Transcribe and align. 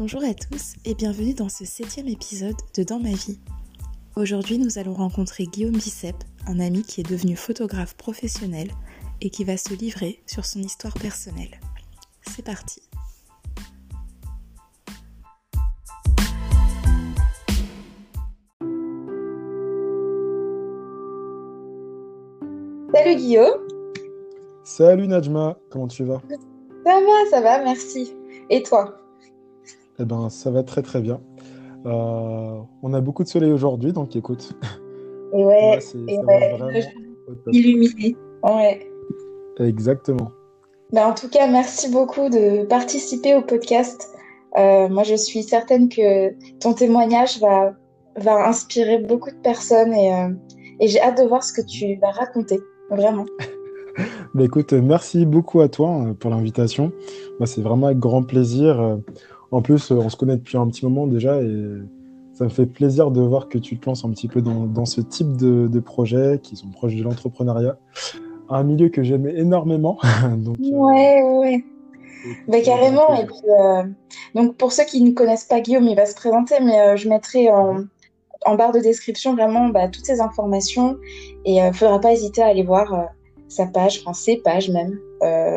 Bonjour 0.00 0.24
à 0.24 0.32
tous 0.32 0.76
et 0.86 0.94
bienvenue 0.94 1.34
dans 1.34 1.50
ce 1.50 1.66
septième 1.66 2.08
épisode 2.08 2.56
de 2.74 2.82
Dans 2.82 2.98
ma 2.98 3.10
vie. 3.10 3.38
Aujourd'hui, 4.16 4.56
nous 4.56 4.78
allons 4.78 4.94
rencontrer 4.94 5.44
Guillaume 5.44 5.76
Bicep, 5.76 6.16
un 6.46 6.58
ami 6.58 6.84
qui 6.84 7.02
est 7.02 7.10
devenu 7.10 7.36
photographe 7.36 7.94
professionnel 7.98 8.70
et 9.20 9.28
qui 9.28 9.44
va 9.44 9.58
se 9.58 9.74
livrer 9.74 10.22
sur 10.24 10.46
son 10.46 10.60
histoire 10.60 10.94
personnelle. 10.94 11.60
C'est 12.22 12.42
parti. 12.42 12.80
Salut 22.94 23.16
Guillaume. 23.16 23.68
Salut 24.64 25.08
Najma, 25.08 25.58
comment 25.68 25.88
tu 25.88 26.04
vas? 26.04 26.22
Ça 26.86 27.00
va, 27.00 27.30
ça 27.30 27.40
va, 27.42 27.62
merci. 27.62 28.14
Et 28.48 28.62
toi? 28.62 28.96
Eh 30.00 30.04
ben, 30.04 30.30
ça 30.30 30.50
va 30.50 30.62
très 30.62 30.82
très 30.82 31.00
bien. 31.00 31.20
Euh, 31.86 32.60
on 32.82 32.94
a 32.94 33.00
beaucoup 33.00 33.22
de 33.22 33.28
soleil 33.28 33.52
aujourd'hui, 33.52 33.92
donc 33.92 34.16
écoute. 34.16 34.52
Et 35.32 35.44
ouais, 35.44 35.78
et 36.08 36.18
ouais 36.18 36.58
illuminé. 37.52 38.16
Ouais. 38.42 38.80
Exactement. 39.60 40.32
Ben, 40.92 41.06
en 41.06 41.14
tout 41.14 41.28
cas, 41.28 41.46
merci 41.46 41.88
beaucoup 41.88 42.28
de 42.28 42.64
participer 42.64 43.36
au 43.36 43.42
podcast. 43.42 44.10
Euh, 44.58 44.88
moi, 44.88 45.04
je 45.04 45.14
suis 45.14 45.44
certaine 45.44 45.88
que 45.88 46.32
ton 46.58 46.72
témoignage 46.72 47.38
va, 47.38 47.74
va 48.16 48.48
inspirer 48.48 48.98
beaucoup 48.98 49.30
de 49.30 49.40
personnes 49.40 49.94
et, 49.94 50.12
euh, 50.12 50.30
et 50.80 50.88
j'ai 50.88 51.00
hâte 51.00 51.22
de 51.22 51.28
voir 51.28 51.44
ce 51.44 51.52
que 51.52 51.64
tu 51.64 51.94
vas 52.00 52.10
raconter, 52.10 52.58
vraiment. 52.90 53.26
bah, 54.34 54.42
écoute, 54.42 54.72
merci 54.72 55.26
beaucoup 55.26 55.60
à 55.60 55.68
toi 55.68 56.06
pour 56.18 56.30
l'invitation. 56.30 56.90
Bah, 57.38 57.46
c'est 57.46 57.62
vraiment 57.62 57.86
avec 57.86 58.00
grand 58.00 58.24
plaisir. 58.24 58.98
En 59.52 59.62
plus, 59.62 59.90
on 59.90 60.08
se 60.08 60.16
connaît 60.16 60.36
depuis 60.36 60.56
un 60.56 60.66
petit 60.68 60.84
moment 60.84 61.06
déjà 61.06 61.40
et 61.42 61.64
ça 62.32 62.44
me 62.44 62.50
fait 62.50 62.66
plaisir 62.66 63.10
de 63.10 63.20
voir 63.20 63.48
que 63.48 63.58
tu 63.58 63.78
te 63.78 63.86
lances 63.86 64.04
un 64.04 64.10
petit 64.10 64.28
peu 64.28 64.40
dans, 64.40 64.66
dans 64.66 64.86
ce 64.86 65.00
type 65.00 65.36
de, 65.36 65.66
de 65.66 65.80
projets 65.80 66.40
qui 66.42 66.56
sont 66.56 66.68
proches 66.68 66.94
de 66.94 67.02
l'entrepreneuriat. 67.02 67.76
Un 68.48 68.62
milieu 68.62 68.88
que 68.88 69.02
j'aime 69.02 69.28
énormément. 69.28 69.98
donc, 70.38 70.56
ouais, 70.60 71.22
ouais. 71.22 71.64
Bah, 72.48 72.60
carrément. 72.60 73.14
Et 73.20 73.26
puis, 73.26 73.36
euh, 73.48 73.84
donc 74.34 74.56
pour 74.56 74.72
ceux 74.72 74.84
qui 74.84 75.02
ne 75.02 75.12
connaissent 75.12 75.44
pas 75.44 75.60
Guillaume, 75.60 75.86
il 75.86 75.96
va 75.96 76.06
se 76.06 76.14
présenter, 76.14 76.56
mais 76.60 76.80
euh, 76.80 76.96
je 76.96 77.08
mettrai 77.08 77.50
en, 77.50 77.84
en, 78.44 78.54
barre 78.54 78.72
de 78.72 78.80
description 78.80 79.34
vraiment 79.34 79.68
bah, 79.68 79.88
toutes 79.88 80.06
ces 80.06 80.20
informations. 80.20 80.96
Et 81.44 81.56
il 81.56 81.60
euh, 81.60 81.68
ne 81.68 81.72
faudra 81.72 82.00
pas 82.00 82.12
hésiter 82.12 82.42
à 82.42 82.46
aller 82.46 82.62
voir 82.62 83.08
sa 83.48 83.66
page, 83.66 84.00
enfin 84.00 84.12
ses 84.12 84.36
pages 84.36 84.70
même, 84.70 84.98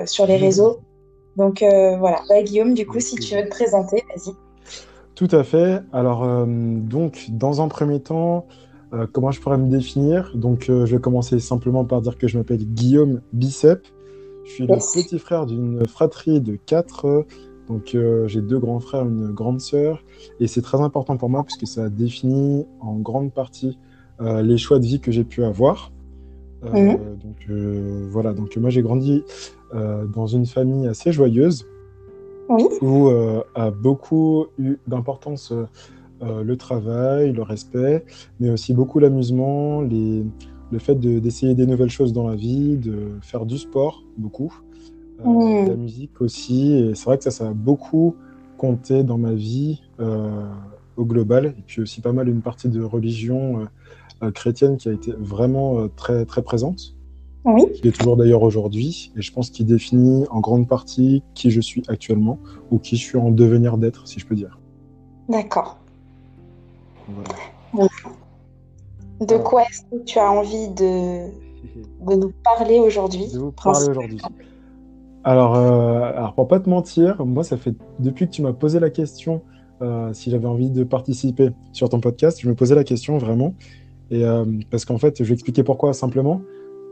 sur 0.06 0.26
les 0.26 0.38
réseaux. 0.38 0.80
Donc 1.38 1.60
voilà. 1.62 2.20
Bah, 2.30 2.42
Guillaume, 2.44 2.74
du 2.74 2.86
coup, 2.86 3.00
si 3.00 3.16
tu 3.16 3.36
veux 3.36 3.44
te 3.44 3.50
présenter, 3.50 4.04
vas-y. 4.10 4.34
Tout 5.16 5.28
à 5.32 5.44
fait. 5.44 5.82
Alors, 5.92 6.24
euh, 6.24 6.46
donc, 6.48 7.28
dans 7.30 7.62
un 7.62 7.68
premier 7.68 8.00
temps, 8.00 8.48
euh, 8.94 9.06
comment 9.12 9.32
je 9.32 9.40
pourrais 9.40 9.58
me 9.58 9.70
définir? 9.70 10.32
Donc, 10.36 10.70
euh, 10.70 10.86
je 10.86 10.96
vais 10.96 11.02
commencer 11.02 11.40
simplement 11.40 11.86
par 11.86 12.02
dire 12.02 12.18
que 12.18 12.28
je 12.28 12.38
m'appelle 12.38 12.66
Guillaume 12.66 13.22
Bicep. 13.32 13.86
Je 14.46 14.52
suis 14.52 14.68
le 14.68 14.76
petit 14.76 15.20
frère 15.20 15.46
d'une 15.46 15.86
fratrie 15.88 16.42
de 16.42 16.56
quatre. 16.56 17.26
Donc, 17.70 17.96
j'ai 18.26 18.42
deux 18.42 18.60
grands 18.60 18.82
frères, 18.82 19.04
une 19.04 19.32
grande 19.32 19.62
sœur. 19.62 20.04
Et 20.42 20.48
c'est 20.48 20.62
très 20.62 20.82
important 20.82 21.16
pour 21.16 21.30
moi 21.30 21.46
puisque 21.46 21.66
ça 21.66 21.90
définit 21.90 22.66
en 22.82 22.96
grande 22.96 23.32
partie 23.32 23.80
les 24.20 24.58
choix 24.58 24.80
de 24.80 24.86
vie 24.86 25.00
que 25.00 25.14
j'ai 25.14 25.24
pu 25.24 25.46
avoir. 25.46 25.94
Mhm. 26.62 26.98
Donc, 27.24 27.50
voilà. 28.10 28.34
Donc, 28.34 28.58
moi, 28.58 28.70
j'ai 28.70 28.82
grandi 28.82 29.24
dans 29.74 30.28
une 30.28 30.46
famille 30.46 30.88
assez 30.88 31.12
joyeuse 31.12 31.66
où 32.82 33.08
euh, 33.08 33.42
a 33.56 33.72
beaucoup 33.72 34.48
eu 34.58 34.78
d'importance 34.88 35.52
euh, 35.52 35.66
euh, 36.22 36.44
le 36.44 36.58
travail, 36.58 37.34
le 37.34 37.42
respect, 37.42 38.06
mais 38.40 38.50
aussi 38.50 38.74
beaucoup 38.74 39.00
l'amusement, 39.00 39.82
les... 39.82 40.24
le 40.72 40.80
fait 40.80 40.96
d'essayer 40.96 41.56
des 41.56 41.66
nouvelles 41.66 41.90
choses 41.90 42.14
dans 42.14 42.28
la 42.28 42.36
vie, 42.36 42.78
de 42.78 43.12
faire 43.22 43.46
du 43.46 43.58
sport, 43.58 44.04
beaucoup, 44.18 44.54
de 45.20 45.70
la 45.70 45.76
musique 45.76 46.22
aussi. 46.22 46.74
Et 46.74 46.96
c'est 46.96 47.06
vrai 47.06 47.18
que 47.18 47.24
ça, 47.24 47.32
ça 47.32 47.50
a 47.50 47.54
beaucoup 47.54 48.16
compté 48.58 49.04
dans 49.04 49.18
ma 49.18 49.34
vie 49.34 49.82
au 50.96 51.06
global, 51.06 51.48
et 51.58 51.64
puis 51.66 51.82
aussi 51.82 52.02
pas 52.02 52.14
mal 52.14 52.30
une 52.30 52.42
partie 52.42 52.70
de 52.70 52.82
religion 52.82 53.68
chrétienne 54.34 54.78
qui 54.78 54.90
a 54.90 54.94
été 54.94 55.14
vraiment 55.18 55.88
très, 55.96 56.26
très 56.26 56.42
présente. 56.42 56.96
Oui. 57.46 57.66
Qui 57.74 57.90
est 57.90 57.92
toujours 57.92 58.16
d'ailleurs 58.16 58.44
aujourd'hui, 58.44 59.12
et 59.18 59.22
je 59.22 59.34
pense 59.34 59.50
qu'il 59.50 59.66
définit 59.66 60.26
en 60.32 60.40
grande 60.40 60.68
partie 60.68 61.24
qui 61.34 61.52
je 61.52 61.60
suis 61.60 61.84
actuellement, 61.88 62.40
ou 62.72 62.80
qui 62.80 62.96
je 62.96 63.04
suis 63.04 63.18
en 63.18 63.32
devenir 63.32 63.78
d'être, 63.78 64.08
si 64.08 64.20
je 64.20 64.26
peux 64.26 64.36
dire. 64.36 64.60
D'accord. 65.28 65.78
De 69.20 69.38
quoi 69.38 69.64
est-ce 69.64 69.82
que 69.84 70.04
tu 70.04 70.20
as 70.20 70.32
envie 70.32 70.70
de, 70.70 71.28
de 72.08 72.16
nous 72.16 72.32
parler 72.44 72.80
aujourd'hui? 72.80 73.28
De 73.32 73.40
vous 73.40 73.52
parler 73.52 73.90
aujourd'hui. 73.90 74.22
Alors, 75.26 75.56
euh, 75.56 76.02
alors, 76.16 76.34
pour 76.34 76.48
pas 76.48 76.60
te 76.60 76.70
mentir, 76.70 77.26
moi, 77.26 77.44
ça 77.44 77.58
fait 77.58 77.74
depuis 78.00 78.28
que 78.28 78.32
tu 78.32 78.42
m'as 78.42 78.54
posé 78.54 78.80
la 78.80 78.90
question 78.90 79.42
euh, 79.82 80.14
si 80.14 80.30
j'avais 80.30 80.48
envie 80.48 80.70
de 80.70 80.84
participer 80.84 81.50
sur 81.72 81.90
ton 81.90 82.00
podcast, 82.00 82.40
je 82.42 82.48
me 82.48 82.56
posais 82.56 82.76
la 82.76 82.84
question 82.84 83.18
vraiment. 83.18 83.54
Et 84.12 84.24
euh, 84.24 84.46
parce 84.70 84.86
qu'en 84.86 84.98
fait, 84.98 85.18
je 85.20 85.24
vais 85.24 85.34
expliquer 85.34 85.64
pourquoi 85.64 85.94
simplement. 85.94 86.42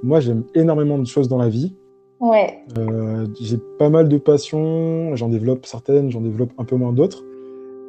Moi, 0.03 0.19
j'aime 0.19 0.44
énormément 0.56 0.97
de 0.97 1.06
choses 1.06 1.28
dans 1.28 1.38
la 1.38 1.50
vie. 1.50 1.75
Ouais. 2.22 2.59
Euh, 2.78 3.28
j'ai 3.41 3.57
pas 3.79 3.89
mal 3.89 4.07
de 4.07 4.17
passions, 4.17 5.16
j'en 5.16 5.28
développe 5.28 5.66
certaines, 5.66 6.12
j'en 6.12 6.22
développe 6.22 6.51
un 6.59 6.63
peu 6.63 6.75
moins 6.75 6.94
d'autres. 6.94 7.23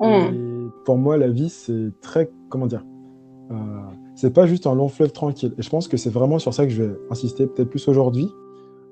Mm. 0.01 0.71
Pour 0.85 0.97
moi, 0.97 1.19
la 1.19 1.29
vie, 1.29 1.51
c'est 1.51 1.91
très, 2.01 2.31
comment 2.49 2.67
dire, 2.67 2.85
euh, 3.51 3.55
c'est 4.17 4.33
pas 4.33 4.47
juste 4.47 4.67
un 4.67 4.75
long 4.75 4.89
fleuve 4.89 5.13
tranquille. 5.13 5.55
Et 5.59 5.63
je 5.63 5.69
pense 5.69 5.87
que 5.87 5.99
c'est 5.99 6.11
vraiment 6.11 6.39
sur 6.39 6.55
ça 6.55 6.65
que 6.65 6.73
je 6.73 6.83
vais 6.83 6.95
insister 7.11 7.47
peut-être 7.47 7.69
plus 7.69 7.87
aujourd'hui. 7.89 8.29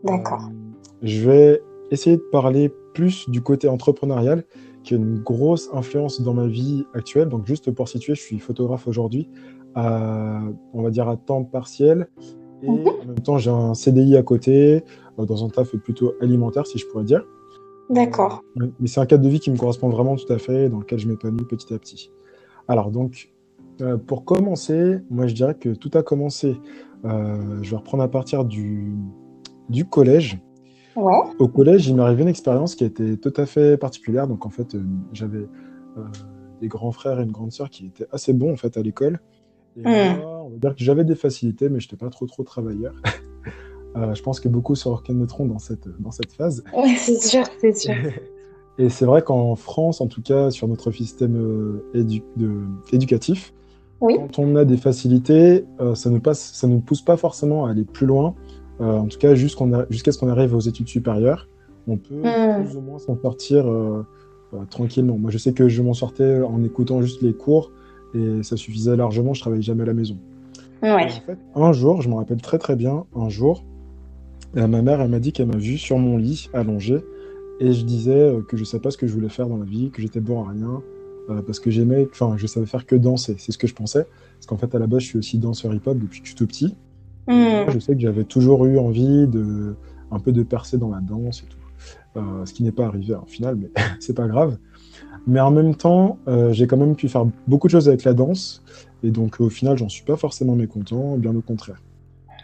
D'accord. 0.04 0.42
Euh, 0.44 0.82
je 1.02 1.28
vais 1.28 1.62
essayer 1.90 2.16
de 2.16 2.24
parler 2.30 2.70
plus 2.94 3.28
du 3.30 3.40
côté 3.40 3.66
entrepreneurial, 3.66 4.44
qui 4.84 4.94
a 4.94 4.98
une 4.98 5.18
grosse 5.18 5.70
influence 5.72 6.20
dans 6.20 6.34
ma 6.34 6.46
vie 6.46 6.84
actuelle. 6.94 7.28
Donc, 7.28 7.46
juste 7.46 7.70
pour 7.70 7.88
situer, 7.88 8.14
je 8.14 8.20
suis 8.20 8.38
photographe 8.38 8.86
aujourd'hui, 8.86 9.28
on 9.74 10.82
va 10.82 10.90
dire 10.90 11.08
à 11.08 11.16
temps 11.16 11.44
partiel. 11.44 12.08
Et 12.62 12.68
Mhm. 12.68 12.88
en 13.02 13.04
même 13.06 13.20
temps, 13.20 13.38
j'ai 13.38 13.50
un 13.50 13.74
CDI 13.74 14.16
à 14.16 14.22
côté, 14.22 14.84
euh, 15.18 15.24
dans 15.24 15.44
un 15.44 15.48
taf 15.48 15.74
plutôt 15.76 16.14
alimentaire, 16.20 16.66
si 16.66 16.78
je 16.78 16.86
pourrais 16.86 17.04
dire. 17.04 17.24
D'accord. 17.88 18.42
Mais 18.56 18.86
c'est 18.86 19.00
un 19.00 19.06
cadre 19.06 19.24
de 19.24 19.28
vie 19.28 19.40
qui 19.40 19.50
me 19.50 19.56
correspond 19.56 19.88
vraiment 19.88 20.16
tout 20.16 20.30
à 20.32 20.38
fait, 20.38 20.68
dans 20.68 20.78
lequel 20.80 20.98
je 20.98 21.08
m'épanouis 21.08 21.44
petit 21.44 21.72
à 21.74 21.78
petit. 21.78 22.10
Alors, 22.68 22.90
donc, 22.90 23.30
euh, 23.80 23.96
pour 23.96 24.24
commencer, 24.24 24.98
moi, 25.10 25.26
je 25.26 25.34
dirais 25.34 25.54
que 25.54 25.70
tout 25.70 25.90
a 25.94 26.02
commencé. 26.02 26.56
euh, 27.06 27.58
je 27.62 27.70
vais 27.70 27.76
reprendre 27.76 28.02
à 28.02 28.08
partir 28.08 28.44
du, 28.44 28.92
du 29.70 29.86
collège. 29.86 30.38
Ouais. 30.94 31.14
Au 31.38 31.48
collège, 31.48 31.88
il 31.88 31.96
m'est 31.96 32.02
arrivé 32.02 32.22
une 32.22 32.28
expérience 32.28 32.74
qui 32.74 32.84
a 32.84 32.88
été 32.88 33.16
tout 33.16 33.32
à 33.38 33.46
fait 33.46 33.78
particulière. 33.78 34.28
Donc, 34.28 34.44
en 34.44 34.50
fait, 34.50 34.74
euh, 34.74 34.82
j'avais 35.14 35.46
des 36.60 36.68
grands 36.68 36.92
frères 36.92 37.18
et 37.20 37.22
une 37.22 37.32
grande 37.32 37.52
sœur 37.52 37.70
qui 37.70 37.86
étaient 37.86 38.06
assez 38.12 38.34
bons, 38.34 38.52
en 38.52 38.56
fait, 38.56 38.76
à 38.76 38.82
l'école. 38.82 39.18
Et 39.76 39.80
Mm. 39.88 40.18
moi, 40.20 40.39
on 40.50 40.54
va 40.54 40.58
dire 40.58 40.74
que 40.76 40.82
j'avais 40.84 41.04
des 41.04 41.14
facilités, 41.14 41.68
mais 41.68 41.80
je 41.80 41.86
n'étais 41.86 41.96
pas 41.96 42.10
trop, 42.10 42.26
trop 42.26 42.42
travailleur. 42.42 42.94
Euh, 43.96 44.14
je 44.14 44.22
pense 44.22 44.38
que 44.38 44.48
beaucoup 44.48 44.76
se 44.76 44.86
reconnaîtront 44.88 45.46
dans 45.46 45.58
cette, 45.58 45.88
dans 46.00 46.12
cette 46.12 46.30
phase. 46.32 46.62
C'est 46.96 47.20
sûr, 47.20 47.42
c'est 47.60 47.76
sûr. 47.76 47.92
Et 48.78 48.88
c'est 48.88 49.04
vrai 49.04 49.20
qu'en 49.20 49.56
France, 49.56 50.00
en 50.00 50.06
tout 50.06 50.22
cas, 50.22 50.52
sur 50.52 50.68
notre 50.68 50.92
système 50.92 51.34
euh, 51.36 51.82
édu- 51.92 52.22
de- 52.36 52.66
éducatif, 52.92 53.52
Oui. 54.00 54.14
quand 54.16 54.38
on 54.38 54.54
a 54.54 54.64
des 54.64 54.76
facilités, 54.76 55.64
euh, 55.80 55.96
ça 55.96 56.08
ne 56.08 56.20
passe, 56.20 56.52
ça 56.54 56.68
ne 56.68 56.78
pousse 56.78 57.02
pas 57.02 57.16
forcément 57.16 57.66
à 57.66 57.72
aller 57.72 57.82
plus 57.84 58.06
loin. 58.06 58.36
Euh, 58.80 58.98
en 58.98 59.06
tout 59.06 59.18
cas, 59.18 59.34
jusqu'on 59.34 59.72
a- 59.72 59.86
jusqu'à 59.90 60.12
ce 60.12 60.18
qu'on 60.18 60.28
arrive 60.28 60.54
aux 60.54 60.60
études 60.60 60.86
supérieures, 60.86 61.48
on 61.88 61.96
peut 61.96 62.14
Mm. 62.14 62.64
plus 62.64 62.76
ou 62.76 62.82
moins 62.82 63.00
s'en 63.00 63.20
sortir 63.20 63.66
euh, 63.68 64.06
euh, 64.54 64.58
tranquillement. 64.70 65.18
Moi, 65.18 65.32
je 65.32 65.38
sais 65.38 65.52
que 65.52 65.68
je 65.68 65.82
m'en 65.82 65.94
sortais 65.94 66.40
en 66.42 66.62
écoutant 66.62 67.02
juste 67.02 67.22
les 67.22 67.32
cours 67.34 67.72
et 68.14 68.44
ça 68.44 68.56
suffisait 68.56 68.94
largement. 68.94 69.34
Je 69.34 69.40
travaillais 69.40 69.62
jamais 69.62 69.82
à 69.82 69.86
la 69.86 69.94
maison. 69.94 70.16
Ouais. 70.82 71.02
Et 71.02 71.06
en 71.06 71.20
fait, 71.26 71.38
un 71.54 71.72
jour, 71.72 72.02
je 72.02 72.08
me 72.08 72.14
rappelle 72.14 72.40
très 72.40 72.58
très 72.58 72.76
bien, 72.76 73.04
un 73.14 73.28
jour, 73.28 73.64
euh, 74.56 74.66
ma 74.66 74.82
mère, 74.82 75.00
elle 75.00 75.10
m'a 75.10 75.20
dit 75.20 75.32
qu'elle 75.32 75.46
m'a 75.48 75.56
vu 75.56 75.78
sur 75.78 75.98
mon 75.98 76.16
lit, 76.16 76.48
allongé, 76.52 77.00
et 77.60 77.72
je 77.72 77.84
disais 77.84 78.12
euh, 78.18 78.42
que 78.42 78.56
je 78.56 78.64
savais 78.64 78.80
pas 78.80 78.90
ce 78.90 78.96
que 78.96 79.06
je 79.06 79.12
voulais 79.12 79.28
faire 79.28 79.48
dans 79.48 79.58
la 79.58 79.64
vie, 79.66 79.90
que 79.90 80.00
j'étais 80.02 80.20
bon 80.20 80.44
à 80.44 80.50
rien, 80.50 80.82
euh, 81.28 81.42
parce 81.42 81.60
que 81.60 81.70
j'aimais, 81.70 82.08
enfin, 82.10 82.34
je 82.36 82.46
savais 82.46 82.66
faire 82.66 82.86
que 82.86 82.96
danser, 82.96 83.36
c'est 83.38 83.52
ce 83.52 83.58
que 83.58 83.66
je 83.66 83.74
pensais, 83.74 84.04
parce 84.34 84.46
qu'en 84.46 84.56
fait, 84.56 84.74
à 84.74 84.78
la 84.78 84.86
base, 84.86 85.00
je 85.02 85.06
suis 85.06 85.18
aussi 85.18 85.38
danseur 85.38 85.74
hip-hop 85.74 85.98
depuis 85.98 86.20
que 86.20 86.26
je 86.26 86.30
suis 86.30 86.36
tout 86.38 86.46
petit. 86.46 86.76
Et 87.28 87.32
Mm. 87.32 87.64
moi, 87.64 87.66
je 87.70 87.78
sais 87.78 87.94
que 87.94 88.00
j'avais 88.00 88.24
toujours 88.24 88.64
eu 88.66 88.78
envie 88.78 89.26
de, 89.28 89.76
un 90.10 90.18
peu 90.18 90.32
de 90.32 90.42
percer 90.42 90.78
dans 90.78 90.90
la 90.90 91.00
danse 91.00 91.42
et 91.42 91.46
tout, 91.46 91.56
Euh, 92.16 92.44
ce 92.44 92.52
qui 92.52 92.64
n'est 92.64 92.72
pas 92.72 92.86
arrivé 92.86 93.14
au 93.14 93.26
final, 93.26 93.54
mais 93.56 93.70
c'est 94.00 94.14
pas 94.16 94.26
grave. 94.26 94.58
Mais 95.26 95.40
en 95.40 95.50
même 95.50 95.74
temps, 95.74 96.18
euh, 96.28 96.52
j'ai 96.52 96.66
quand 96.66 96.76
même 96.76 96.96
pu 96.96 97.08
faire 97.08 97.26
beaucoup 97.46 97.66
de 97.66 97.72
choses 97.72 97.88
avec 97.88 98.04
la 98.04 98.14
danse, 98.14 98.62
et 99.02 99.10
donc 99.10 99.40
au 99.40 99.48
final, 99.48 99.76
j'en 99.76 99.88
suis 99.88 100.04
pas 100.04 100.16
forcément 100.16 100.54
mécontent, 100.54 101.16
bien 101.16 101.34
au 101.34 101.42
contraire. 101.42 101.80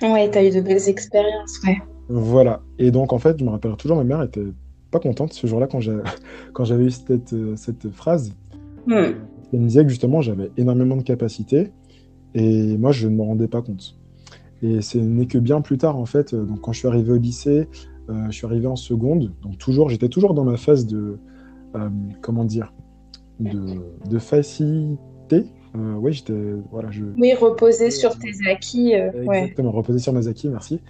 Ouais, 0.02 0.30
t'as 0.30 0.44
eu 0.44 0.50
de 0.50 0.60
belles 0.60 0.88
expériences, 0.88 1.60
ouais. 1.66 1.78
Voilà. 2.08 2.60
Et 2.78 2.90
donc, 2.90 3.12
en 3.12 3.18
fait, 3.18 3.38
je 3.38 3.44
me 3.44 3.50
rappelle 3.50 3.74
toujours, 3.76 3.96
ma 3.96 4.04
mère 4.04 4.22
était 4.22 4.46
pas 4.90 5.00
contente 5.00 5.32
ce 5.32 5.46
jour-là 5.46 5.66
quand 5.66 5.80
j'avais 6.64 6.84
eu 6.84 6.90
cette, 6.90 7.34
cette 7.56 7.90
phrase. 7.90 8.32
Hmm. 8.86 9.14
Elle 9.52 9.60
me 9.60 9.66
disait 9.68 9.82
que 9.82 9.88
justement, 9.88 10.20
j'avais 10.20 10.50
énormément 10.56 10.96
de 10.96 11.02
capacités 11.02 11.72
et 12.34 12.76
moi, 12.76 12.92
je 12.92 13.08
ne 13.08 13.16
m'en 13.16 13.24
rendais 13.24 13.48
pas 13.48 13.62
compte. 13.62 13.96
Et 14.62 14.82
ce 14.82 14.98
n'est 14.98 15.26
que 15.26 15.38
bien 15.38 15.60
plus 15.60 15.78
tard, 15.78 15.96
en 15.96 16.06
fait, 16.06 16.34
donc 16.34 16.60
quand 16.60 16.72
je 16.72 16.78
suis 16.80 16.88
arrivé 16.88 17.12
au 17.12 17.18
lycée, 17.18 17.68
je 18.08 18.30
suis 18.30 18.46
arrivé 18.46 18.66
en 18.66 18.76
seconde, 18.76 19.32
donc 19.42 19.58
toujours, 19.58 19.88
j'étais 19.88 20.08
toujours 20.08 20.34
dans 20.34 20.44
ma 20.44 20.56
phase 20.56 20.86
de, 20.86 21.18
comment 22.20 22.44
dire, 22.44 22.72
de, 23.40 23.76
de 24.08 24.18
facilité. 24.18 25.44
oui, 25.74 26.12
j'étais, 26.12 26.40
voilà, 26.70 26.90
je... 26.90 27.04
Oui, 27.18 27.34
reposer 27.34 27.90
sur 27.90 28.18
tes 28.18 28.32
acquis. 28.50 28.92
Exactement, 28.92 29.70
reposer 29.72 29.98
sur 29.98 30.12
mes 30.12 30.28
acquis, 30.28 30.48
merci. 30.48 30.80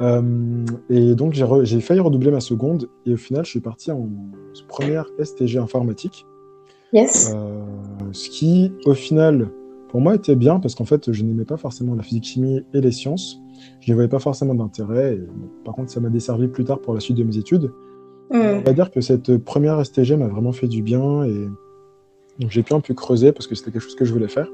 Euh, 0.00 0.64
et 0.90 1.14
donc 1.14 1.34
j'ai 1.34 1.80
failli 1.80 2.00
redoubler 2.00 2.30
ma 2.30 2.40
seconde 2.40 2.88
et 3.04 3.14
au 3.14 3.16
final 3.16 3.44
je 3.44 3.50
suis 3.50 3.60
parti 3.60 3.90
en 3.90 4.08
première 4.68 5.06
STG 5.22 5.58
informatique. 5.58 6.24
Yes. 6.92 7.34
Euh, 7.34 7.64
ce 8.12 8.30
qui 8.30 8.72
au 8.86 8.94
final 8.94 9.50
pour 9.88 10.00
moi 10.00 10.14
était 10.14 10.36
bien 10.36 10.60
parce 10.60 10.74
qu'en 10.74 10.84
fait 10.84 11.12
je 11.12 11.24
n'aimais 11.24 11.44
pas 11.44 11.56
forcément 11.56 11.94
la 11.94 12.02
physique 12.02 12.24
chimie 12.24 12.60
et 12.74 12.80
les 12.80 12.92
sciences. 12.92 13.40
Je 13.80 13.90
n'y 13.90 13.94
voyais 13.94 14.08
pas 14.08 14.20
forcément 14.20 14.54
d'intérêt. 14.54 15.18
par 15.64 15.74
contre 15.74 15.90
ça 15.90 15.98
m'a 15.98 16.10
desservi 16.10 16.46
plus 16.46 16.64
tard 16.64 16.80
pour 16.80 16.94
la 16.94 17.00
suite 17.00 17.16
de 17.16 17.24
mes 17.24 17.36
études. 17.36 17.72
Hmm. 18.30 18.40
On 18.40 18.60
va 18.60 18.72
dire 18.72 18.90
que 18.90 19.00
cette 19.00 19.36
première 19.38 19.84
STG 19.84 20.16
m'a 20.16 20.28
vraiment 20.28 20.52
fait 20.52 20.68
du 20.68 20.82
bien 20.82 21.24
et 21.24 21.48
j'ai 22.48 22.62
pu 22.62 22.74
un 22.74 22.80
peu 22.80 22.94
creuser 22.94 23.32
parce 23.32 23.46
que 23.46 23.54
c'était 23.54 23.70
quelque 23.70 23.82
chose 23.82 23.96
que 23.96 24.04
je 24.04 24.12
voulais 24.12 24.28
faire. 24.28 24.48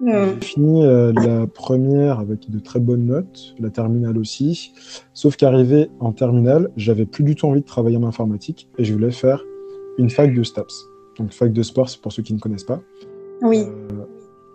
Hmm. 0.00 0.34
J'ai 0.40 0.46
fini 0.46 0.84
euh, 0.84 1.12
la 1.12 1.46
première 1.46 2.20
avec 2.20 2.50
de 2.50 2.58
très 2.58 2.80
bonnes 2.80 3.06
notes, 3.06 3.54
la 3.58 3.70
terminale 3.70 4.18
aussi. 4.18 4.72
Sauf 5.14 5.36
qu'arrivé 5.36 5.88
en 6.00 6.12
terminale, 6.12 6.70
j'avais 6.76 7.06
plus 7.06 7.24
du 7.24 7.34
tout 7.34 7.46
envie 7.46 7.62
de 7.62 7.66
travailler 7.66 7.96
en 7.96 8.04
informatique 8.04 8.68
et 8.76 8.84
je 8.84 8.92
voulais 8.92 9.10
faire 9.10 9.42
une 9.98 10.10
fac 10.10 10.34
de 10.34 10.42
STAPS. 10.42 10.86
Donc 11.18 11.32
fac 11.32 11.52
de 11.52 11.62
sport, 11.62 11.88
c'est 11.88 12.00
pour 12.00 12.12
ceux 12.12 12.22
qui 12.22 12.34
ne 12.34 12.38
connaissent 12.38 12.64
pas. 12.64 12.82
Oui. 13.40 13.64
Euh, 13.66 14.04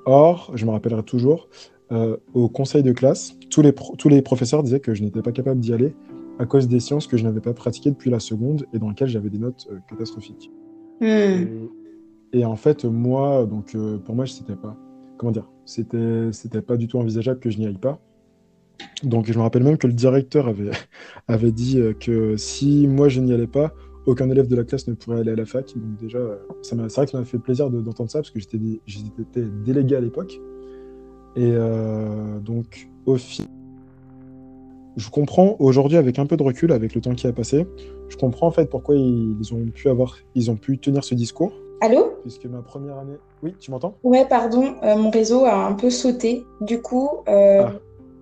or, 0.05 0.51
je 0.53 0.65
me 0.65 0.71
rappellerai 0.71 1.03
toujours, 1.03 1.49
euh, 1.91 2.17
au 2.33 2.47
conseil 2.47 2.83
de 2.83 2.91
classe, 2.91 3.33
tous 3.49 3.63
les, 3.63 3.73
tous 3.97 4.09
les 4.09 4.21
professeurs 4.21 4.61
disaient 4.61 4.79
que 4.79 4.93
je 4.93 5.03
n'étais 5.03 5.21
pas 5.21 5.31
capable 5.31 5.59
d'y 5.59 5.73
aller 5.73 5.93
à 6.39 6.45
cause 6.45 6.67
des 6.67 6.79
sciences 6.79 7.07
que 7.07 7.17
je 7.17 7.23
n'avais 7.23 7.41
pas 7.41 7.53
pratiquées 7.53 7.91
depuis 7.91 8.09
la 8.09 8.19
seconde 8.19 8.65
et 8.73 8.79
dans 8.79 8.89
lesquelles 8.89 9.09
j'avais 9.09 9.29
des 9.29 9.39
notes 9.39 9.67
catastrophiques. 9.89 10.51
Hmm. 10.99 11.05
Et, 11.05 11.47
et, 12.33 12.45
en 12.45 12.55
fait, 12.55 12.85
moi, 12.85 13.45
donc 13.45 13.75
pour 14.05 14.15
moi, 14.15 14.25
je 14.25 14.33
n'étais 14.39 14.55
pas 14.55 14.77
comment 15.21 15.31
dire, 15.31 15.47
c'était, 15.65 16.31
c'était 16.31 16.63
pas 16.63 16.77
du 16.77 16.87
tout 16.87 16.97
envisageable 16.97 17.39
que 17.39 17.51
je 17.51 17.59
n'y 17.59 17.67
aille 17.67 17.77
pas. 17.77 17.99
Donc 19.03 19.31
je 19.31 19.37
me 19.37 19.43
rappelle 19.43 19.63
même 19.63 19.77
que 19.77 19.85
le 19.85 19.93
directeur 19.93 20.47
avait, 20.47 20.71
avait 21.27 21.51
dit 21.51 21.79
euh, 21.79 21.93
que 21.93 22.35
si 22.37 22.87
moi 22.87 23.07
je 23.07 23.21
n'y 23.21 23.31
allais 23.31 23.45
pas, 23.45 23.71
aucun 24.07 24.31
élève 24.31 24.47
de 24.47 24.55
la 24.55 24.63
classe 24.63 24.87
ne 24.87 24.95
pourrait 24.95 25.19
aller 25.19 25.31
à 25.31 25.35
la 25.35 25.45
fac. 25.45 25.71
Donc 25.75 25.99
déjà, 25.99 26.17
c'est 26.63 26.75
vrai 26.75 27.05
que 27.05 27.11
ça 27.11 27.19
m'a 27.19 27.25
fait 27.25 27.37
plaisir 27.37 27.69
d'entendre 27.69 28.09
ça 28.09 28.17
parce 28.19 28.31
que 28.31 28.39
j'étais, 28.39 28.59
j'étais 28.87 29.45
délégué 29.63 29.95
à 29.95 30.01
l'époque. 30.01 30.41
Et 31.35 31.51
euh, 31.53 32.39
donc 32.39 32.89
au 33.05 33.15
final, 33.15 33.47
je 34.97 35.09
comprends 35.09 35.55
aujourd'hui 35.59 35.97
avec 35.97 36.19
un 36.19 36.25
peu 36.25 36.37
de 36.37 36.43
recul, 36.43 36.71
avec 36.71 36.93
le 36.95 37.01
temps 37.01 37.13
qui 37.15 37.27
a 37.27 37.33
passé, 37.33 37.65
je 38.09 38.17
comprends 38.17 38.47
en 38.47 38.51
fait 38.51 38.65
pourquoi 38.69 38.95
ils 38.95 39.53
ont 39.53 39.65
pu 39.73 39.89
avoir, 39.89 40.17
ils 40.35 40.51
ont 40.51 40.55
pu 40.57 40.77
tenir 40.77 41.03
ce 41.03 41.15
discours. 41.15 41.53
Allô? 41.81 42.13
Puisque 42.21 42.45
ma 42.45 42.61
première 42.61 42.97
année. 42.97 43.15
Oui, 43.41 43.55
tu 43.59 43.71
m'entends? 43.71 43.97
Ouais, 44.03 44.25
pardon, 44.27 44.75
euh, 44.83 44.95
mon 44.95 45.09
réseau 45.09 45.45
a 45.45 45.65
un 45.65 45.73
peu 45.73 45.89
sauté. 45.89 46.45
Du 46.59 46.81
coup, 46.81 47.09
euh, 47.27 47.63
Ah, 47.65 47.73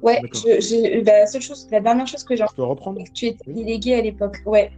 ouais, 0.01 0.21
je- 0.33 1.03
bah, 1.03 1.19
la 1.19 1.25
seule 1.27 1.41
chose, 1.41 1.67
la 1.71 1.81
dernière 1.81 2.07
chose 2.07 2.23
que 2.23 2.35
j'ai 2.35 2.45
Je 2.49 2.55
peux 2.55 2.63
reprendre? 2.63 3.01
tu 3.13 3.25
étais 3.25 3.37
Oui. 3.47 3.55
délégué 3.55 3.95
à 3.95 4.01
l'époque. 4.01 4.37
Ouais. 4.45 4.71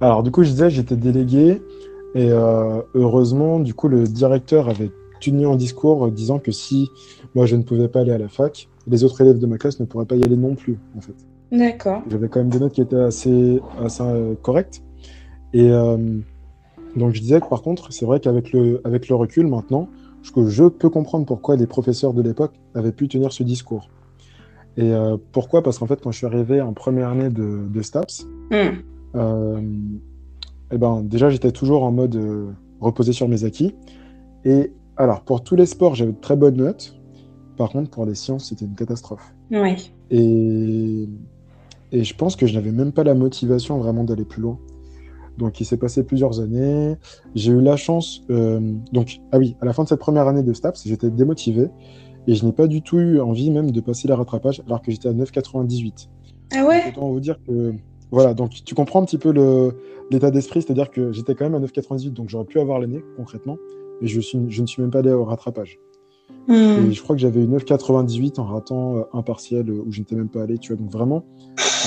Alors, 0.00 0.22
du 0.22 0.30
coup, 0.30 0.42
je 0.42 0.50
disais, 0.50 0.68
j'étais 0.70 0.96
délégué 0.96 1.62
et 2.14 2.30
euh, 2.30 2.82
heureusement, 2.94 3.58
du 3.58 3.72
coup, 3.72 3.88
le 3.88 4.04
directeur 4.04 4.68
avait 4.68 4.90
tenu 5.20 5.46
un 5.46 5.56
discours 5.56 6.10
disant 6.10 6.38
que 6.40 6.50
si 6.52 6.90
moi 7.34 7.46
je 7.46 7.56
ne 7.56 7.62
pouvais 7.62 7.88
pas 7.88 8.00
aller 8.00 8.10
à 8.12 8.18
la 8.18 8.28
fac, 8.28 8.68
les 8.86 9.04
autres 9.04 9.20
élèves 9.20 9.38
de 9.38 9.46
ma 9.46 9.58
classe 9.58 9.78
ne 9.80 9.84
pourraient 9.84 10.06
pas 10.06 10.16
y 10.16 10.24
aller 10.24 10.36
non 10.36 10.54
plus, 10.54 10.78
en 10.96 11.00
fait. 11.00 11.14
D'accord. 11.50 12.02
J'avais 12.08 12.28
quand 12.28 12.40
même 12.40 12.48
des 12.48 12.58
notes 12.58 12.72
qui 12.72 12.80
étaient 12.80 12.96
assez, 12.96 13.60
assez 13.78 14.02
euh, 14.02 14.34
correctes. 14.40 14.82
Et 15.52 15.70
euh, 15.70 16.18
donc, 16.96 17.14
je 17.14 17.20
disais 17.20 17.40
que 17.40 17.46
par 17.48 17.62
contre, 17.62 17.92
c'est 17.92 18.06
vrai 18.06 18.20
qu'avec 18.20 18.52
le, 18.52 18.80
avec 18.84 19.08
le 19.08 19.14
recul 19.14 19.46
maintenant, 19.46 19.88
je, 20.22 20.30
je 20.48 20.64
peux 20.64 20.88
comprendre 20.88 21.26
pourquoi 21.26 21.56
les 21.56 21.66
professeurs 21.66 22.14
de 22.14 22.22
l'époque 22.22 22.54
avaient 22.74 22.92
pu 22.92 23.08
tenir 23.08 23.32
ce 23.32 23.42
discours. 23.42 23.90
Et 24.76 24.92
euh, 24.92 25.16
pourquoi? 25.32 25.62
Parce 25.62 25.78
qu'en 25.78 25.86
fait, 25.86 26.00
quand 26.00 26.10
je 26.10 26.18
suis 26.18 26.26
arrivé 26.26 26.60
en 26.60 26.72
première 26.72 27.10
année 27.10 27.28
de, 27.28 27.60
de 27.68 27.82
STAPS, 27.82 28.26
Hmm. 28.50 28.82
euh, 29.14 29.60
eh 30.70 30.78
ben, 30.78 31.02
déjà, 31.02 31.30
j'étais 31.30 31.52
toujours 31.52 31.84
en 31.84 31.92
mode 31.92 32.18
reposé 32.80 33.12
sur 33.12 33.28
mes 33.28 33.44
acquis. 33.44 33.74
Et 34.44 34.72
alors, 34.96 35.22
pour 35.22 35.42
tous 35.42 35.56
les 35.56 35.66
sports, 35.66 35.94
j'avais 35.94 36.12
de 36.12 36.20
très 36.20 36.36
bonnes 36.36 36.56
notes. 36.56 36.98
Par 37.62 37.70
contre, 37.70 37.90
pour 37.90 38.06
les 38.06 38.16
sciences, 38.16 38.46
c'était 38.48 38.64
une 38.64 38.74
catastrophe. 38.74 39.32
Ouais. 39.52 39.76
Et, 40.10 41.08
et 41.92 42.02
je 42.02 42.14
pense 42.16 42.34
que 42.34 42.44
je 42.44 42.54
n'avais 42.54 42.72
même 42.72 42.90
pas 42.90 43.04
la 43.04 43.14
motivation 43.14 43.78
vraiment 43.78 44.02
d'aller 44.02 44.24
plus 44.24 44.42
loin. 44.42 44.58
Donc, 45.38 45.60
il 45.60 45.64
s'est 45.64 45.76
passé 45.76 46.02
plusieurs 46.02 46.40
années. 46.40 46.96
J'ai 47.36 47.52
eu 47.52 47.60
la 47.60 47.76
chance. 47.76 48.22
euh, 48.30 48.58
donc, 48.92 49.20
ah 49.30 49.38
oui, 49.38 49.54
à 49.60 49.64
la 49.64 49.72
fin 49.72 49.84
de 49.84 49.88
cette 49.88 50.00
première 50.00 50.26
année 50.26 50.42
de 50.42 50.52
STAPS, 50.52 50.82
j'étais 50.88 51.08
démotivé. 51.08 51.68
Et 52.26 52.34
je 52.34 52.44
n'ai 52.44 52.50
pas 52.52 52.66
du 52.66 52.82
tout 52.82 52.98
eu 52.98 53.20
envie 53.20 53.52
même 53.52 53.70
de 53.70 53.80
passer 53.80 54.08
la 54.08 54.16
rattrapage 54.16 54.60
alors 54.66 54.82
que 54.82 54.90
j'étais 54.90 55.08
à 55.08 55.12
9,98. 55.12 56.08
Ah 56.56 56.64
ouais 56.66 56.84
Donc, 56.86 56.96
autant 56.96 57.10
vous 57.12 57.20
dire 57.20 57.38
que. 57.46 57.74
Voilà, 58.10 58.34
donc 58.34 58.50
tu 58.64 58.74
comprends 58.74 59.00
un 59.00 59.04
petit 59.04 59.18
peu 59.18 59.30
le- 59.32 59.74
l'état 60.10 60.32
d'esprit, 60.32 60.62
c'est-à-dire 60.62 60.90
que 60.90 61.12
j'étais 61.12 61.36
quand 61.36 61.48
même 61.48 61.54
à 61.54 61.64
9,98, 61.64 62.10
donc 62.12 62.28
j'aurais 62.28 62.44
pu 62.44 62.58
avoir 62.58 62.80
l'année 62.80 63.02
concrètement, 63.16 63.56
mais 64.00 64.08
je, 64.08 64.20
suis, 64.20 64.38
je 64.48 64.60
ne 64.62 64.66
suis 64.66 64.82
même 64.82 64.90
pas 64.90 64.98
allé 64.98 65.12
au 65.12 65.24
rattrapage. 65.24 65.78
Hmm. 66.48 66.88
Et 66.88 66.92
je 66.92 67.02
crois 67.02 67.14
que 67.14 67.22
j'avais 67.22 67.40
eu 67.40 67.46
9,98 67.46 68.40
en 68.40 68.44
ratant 68.44 68.96
euh, 68.96 69.02
un 69.12 69.22
partiel 69.22 69.70
euh, 69.70 69.84
où 69.86 69.92
je 69.92 70.00
n'étais 70.00 70.16
même 70.16 70.28
pas 70.28 70.42
allé, 70.42 70.58
tu 70.58 70.72
vois. 70.72 70.82
Donc 70.82 70.90
vraiment, 70.90 71.24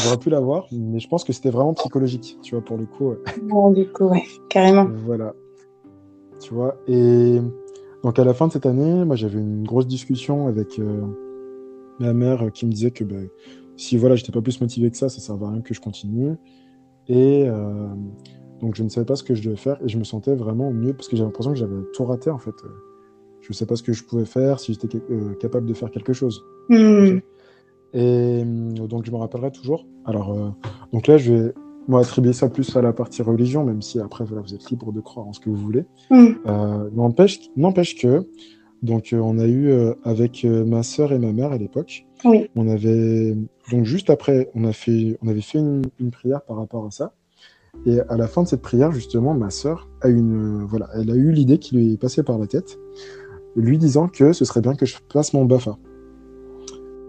j'aurais 0.04 0.18
pu 0.18 0.30
l'avoir, 0.30 0.68
mais 0.72 1.00
je 1.00 1.08
pense 1.08 1.24
que 1.24 1.34
c'était 1.34 1.50
vraiment 1.50 1.74
psychologique, 1.74 2.38
tu 2.42 2.56
vois, 2.56 2.64
pour 2.64 2.78
le 2.78 2.86
coup. 2.86 3.14
Bon, 3.44 3.72
du 3.72 3.88
coup, 3.88 4.06
ouais, 4.06 4.24
carrément. 4.50 4.88
Voilà. 5.06 5.34
Tu 6.40 6.54
vois, 6.54 6.78
et 6.88 7.40
donc 8.06 8.20
à 8.20 8.24
la 8.24 8.36
fin 8.36 8.48
de 8.48 8.54
cette 8.54 8.68
année, 8.68 9.04
moi 9.04 9.16
j'avais 9.16 9.40
une 9.40 9.64
grosse 9.64 9.88
discussion 9.88 10.48
avec 10.48 10.78
euh, 10.78 11.02
ma 12.00 12.14
mère 12.14 12.44
euh, 12.44 12.50
qui 12.52 12.68
me 12.68 12.72
disait 12.72 12.92
que 12.92 13.04
ben, 13.04 13.30
si 13.78 13.98
voilà, 13.98 14.16
j'étais 14.16 14.32
pas 14.32 14.44
plus 14.44 14.62
motivé 14.62 14.92
que 14.92 14.98
ça, 14.98 15.10
ça 15.10 15.20
servait 15.20 15.46
à 15.46 15.50
rien 15.50 15.62
que 15.62 15.74
je 15.74 15.82
continue. 15.82 16.36
Et 17.08 17.46
euh, 17.48 17.88
donc 18.62 18.76
je 18.76 18.84
ne 18.84 18.90
savais 18.90 19.08
pas 19.08 19.16
ce 19.16 19.24
que 19.24 19.34
je 19.34 19.42
devais 19.42 19.56
faire 19.56 19.80
et 19.84 19.88
je 19.88 19.98
me 19.98 20.04
sentais 20.04 20.36
vraiment 20.36 20.72
mieux 20.72 20.94
parce 20.94 21.08
que 21.08 21.16
j'avais 21.16 21.30
l'impression 21.30 21.52
que 21.52 21.58
j'avais 21.58 21.82
tout 21.94 22.06
raté 22.06 22.30
en 22.30 22.38
fait. 22.38 22.54
Je 23.46 23.52
ne 23.52 23.54
sais 23.54 23.68
pas 23.68 23.76
ce 23.76 23.84
que 23.84 23.94
je 23.94 24.04
pouvais 24.04 24.26
faire, 24.26 24.60
si 24.60 24.74
j'étais 24.74 24.98
euh, 25.12 25.36
capable 25.36 25.68
de 25.68 25.76
faire 25.76 25.92
quelque 25.92 26.14
chose. 26.14 26.44
Hmm. 26.70 27.20
Et 27.94 28.42
euh, 28.44 28.88
donc 28.88 29.06
je 29.06 29.12
me 29.12 29.18
rappellerai 29.18 29.52
toujours. 29.52 29.86
Alors, 30.04 30.34
euh, 30.34 30.50
donc 30.92 31.06
là, 31.06 31.18
je 31.18 31.32
vais 31.32 31.54
moi 31.88 32.00
attribuer 32.02 32.34
ça 32.34 32.50
plus 32.50 32.76
à 32.76 32.82
la 32.82 32.92
partie 32.92 33.22
religion, 33.22 33.64
même 33.64 33.84
si 33.84 34.00
après, 34.00 34.26
voilà, 34.26 34.42
vous 34.42 34.56
êtes 34.56 34.68
libre 34.72 34.92
de 34.92 35.00
croire 35.00 35.28
en 35.28 35.34
ce 35.34 35.40
que 35.40 35.52
vous 35.52 35.56
voulez. 35.58 35.86
Euh, 36.12 36.90
N'empêche 36.96 37.96
que, 37.96 38.28
donc 38.82 39.14
on 39.14 39.38
a 39.38 39.46
eu 39.48 39.72
avec 40.04 40.44
ma 40.44 40.82
sœur 40.82 41.14
et 41.14 41.20
ma 41.20 41.32
mère 41.32 41.52
à 41.52 41.58
l'époque, 41.60 42.08
Oui. 42.24 42.50
on 42.56 42.68
avait 42.68 43.36
donc 43.72 43.86
juste 43.86 44.10
après, 44.10 44.50
on 44.56 44.64
a 44.64 44.74
fait, 44.74 45.18
on 45.22 45.28
avait 45.28 45.42
fait 45.42 45.60
une, 45.60 45.84
une 46.00 46.10
prière 46.10 46.42
par 46.42 46.58
rapport 46.58 46.88
à 46.88 46.90
ça. 46.92 47.14
Et 47.86 48.00
à 48.00 48.16
la 48.18 48.28
fin 48.28 48.44
de 48.44 48.48
cette 48.48 48.62
prière, 48.62 48.92
justement, 48.92 49.34
ma 49.34 49.50
sœur 49.50 49.88
a 50.02 50.08
une, 50.08 50.64
voilà, 50.64 50.88
elle 50.96 51.12
a 51.12 51.16
eu 51.16 51.32
l'idée 51.32 51.60
qui 51.60 51.76
lui 51.76 51.94
est 51.94 51.98
passée 51.98 52.24
par 52.24 52.38
la 52.40 52.48
tête, 52.48 52.80
lui 53.56 53.78
disant 53.78 54.08
que 54.08 54.34
ce 54.34 54.46
serait 54.46 54.62
bien 54.62 54.76
que 54.76 54.86
je 54.86 54.98
passe 55.14 55.34
mon 55.34 55.46
BAFA. 55.46 55.78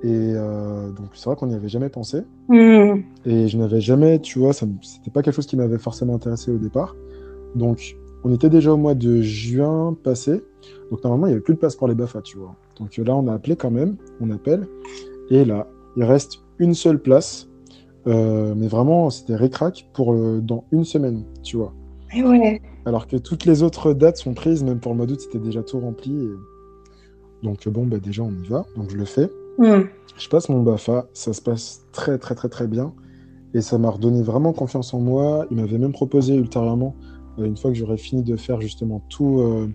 Et 0.03 0.33
euh, 0.35 0.91
donc 0.91 1.09
c'est 1.15 1.27
vrai 1.27 1.37
qu'on 1.37 1.47
n'y 1.47 1.55
avait 1.55 1.69
jamais 1.69 1.89
pensé. 1.89 2.23
Hmm. 2.49 3.01
Et 3.25 3.49
je 3.49 3.59
n'avais 3.59 3.81
jamais, 3.81 4.21
tu 4.21 4.39
vois, 4.39 4.53
c'était 4.53 5.11
pas 5.13 5.23
quelque 5.23 5.35
chose 5.35 5.47
qui 5.47 5.57
m'avait 5.57 5.79
forcément 5.79 6.15
intéressé 6.15 6.51
au 6.51 6.59
départ. 6.59 6.95
Donc, 7.55 7.97
on 8.23 8.33
était 8.33 8.51
déjà 8.51 8.73
au 8.73 8.77
mois 8.77 8.95
de 8.95 9.23
juin 9.23 9.97
passé. 10.03 10.43
Donc, 10.91 11.03
normalement, 11.03 11.27
il 11.27 11.31
n'y 11.31 11.35
avait 11.35 11.43
plus 11.43 11.55
de 11.55 11.59
place 11.59 11.77
pour 11.77 11.89
les 11.89 11.95
BAFA, 11.95 12.23
tu 12.23 12.39
vois. 12.39 12.55
Donc 12.79 12.97
là, 12.97 13.15
on 13.15 13.27
a 13.29 13.35
appelé 13.35 13.57
quand 13.57 13.71
même, 13.71 13.97
on 14.21 14.31
appelle. 14.31 14.67
Et 15.31 15.45
là, 15.45 15.67
il 15.97 16.05
reste 16.05 16.43
une 16.59 16.75
seule 16.75 17.01
place. 17.01 17.49
Euh, 18.07 18.55
mais 18.57 18.69
vraiment, 18.69 19.11
c'était 19.11 19.35
récrac 19.35 19.89
pour 19.93 20.13
euh, 20.13 20.41
dans 20.41 20.65
une 20.71 20.85
semaine, 20.85 21.25
tu 21.43 21.57
vois. 21.57 21.73
Et 22.15 22.23
ouais. 22.23 22.61
Alors 22.85 23.07
que 23.07 23.17
toutes 23.17 23.45
les 23.45 23.63
autres 23.63 23.93
dates 23.93 24.17
sont 24.17 24.35
prises, 24.35 24.63
même 24.65 24.79
pour 24.81 24.93
le 24.93 24.97
mois 24.99 25.07
d'août, 25.07 25.21
c'était 25.21 25.39
déjà 25.39 25.63
tout 25.63 25.81
rempli. 25.81 26.13
et- 26.13 26.31
Donc, 27.45 27.69
bon, 27.69 27.87
bah, 27.87 27.99
déjà, 27.99 28.23
on 28.23 28.31
y 28.33 28.47
va. 28.49 28.65
Donc, 28.77 28.91
je 28.91 28.97
le 28.97 29.05
fais. 29.05 29.31
Hmm. 29.59 29.83
Je 30.19 30.29
passe 30.29 30.49
mon 30.49 30.63
BAFA, 30.63 31.07
ça 31.15 31.33
se 31.33 31.41
passe 31.43 31.83
très 31.93 32.19
très 32.19 32.35
très 32.35 32.49
très 32.49 32.67
bien 32.67 32.93
et 33.55 33.61
ça 33.63 33.79
m'a 33.79 33.89
redonné 33.91 34.23
vraiment 34.23 34.53
confiance 34.53 34.93
en 34.95 35.01
moi. 35.01 35.47
Il 35.51 35.57
m'avait 35.59 35.79
même 35.79 35.93
proposé 35.93 36.35
ultérieurement, 36.37 36.95
euh, 37.39 37.45
une 37.47 37.57
fois 37.57 37.71
que 37.71 37.77
j'aurais 37.77 37.97
fini 37.97 38.23
de 38.23 38.37
faire 38.37 38.61
justement 38.61 39.03
tout, 39.09 39.41
euh, 39.41 39.69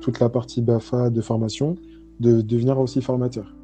toute 0.00 0.18
la 0.20 0.28
partie 0.28 0.62
BAFA 0.62 1.10
de 1.10 1.20
formation, 1.20 1.76
de 2.18 2.40
devenir 2.40 2.78
aussi 2.80 3.00
formateur. 3.02 3.54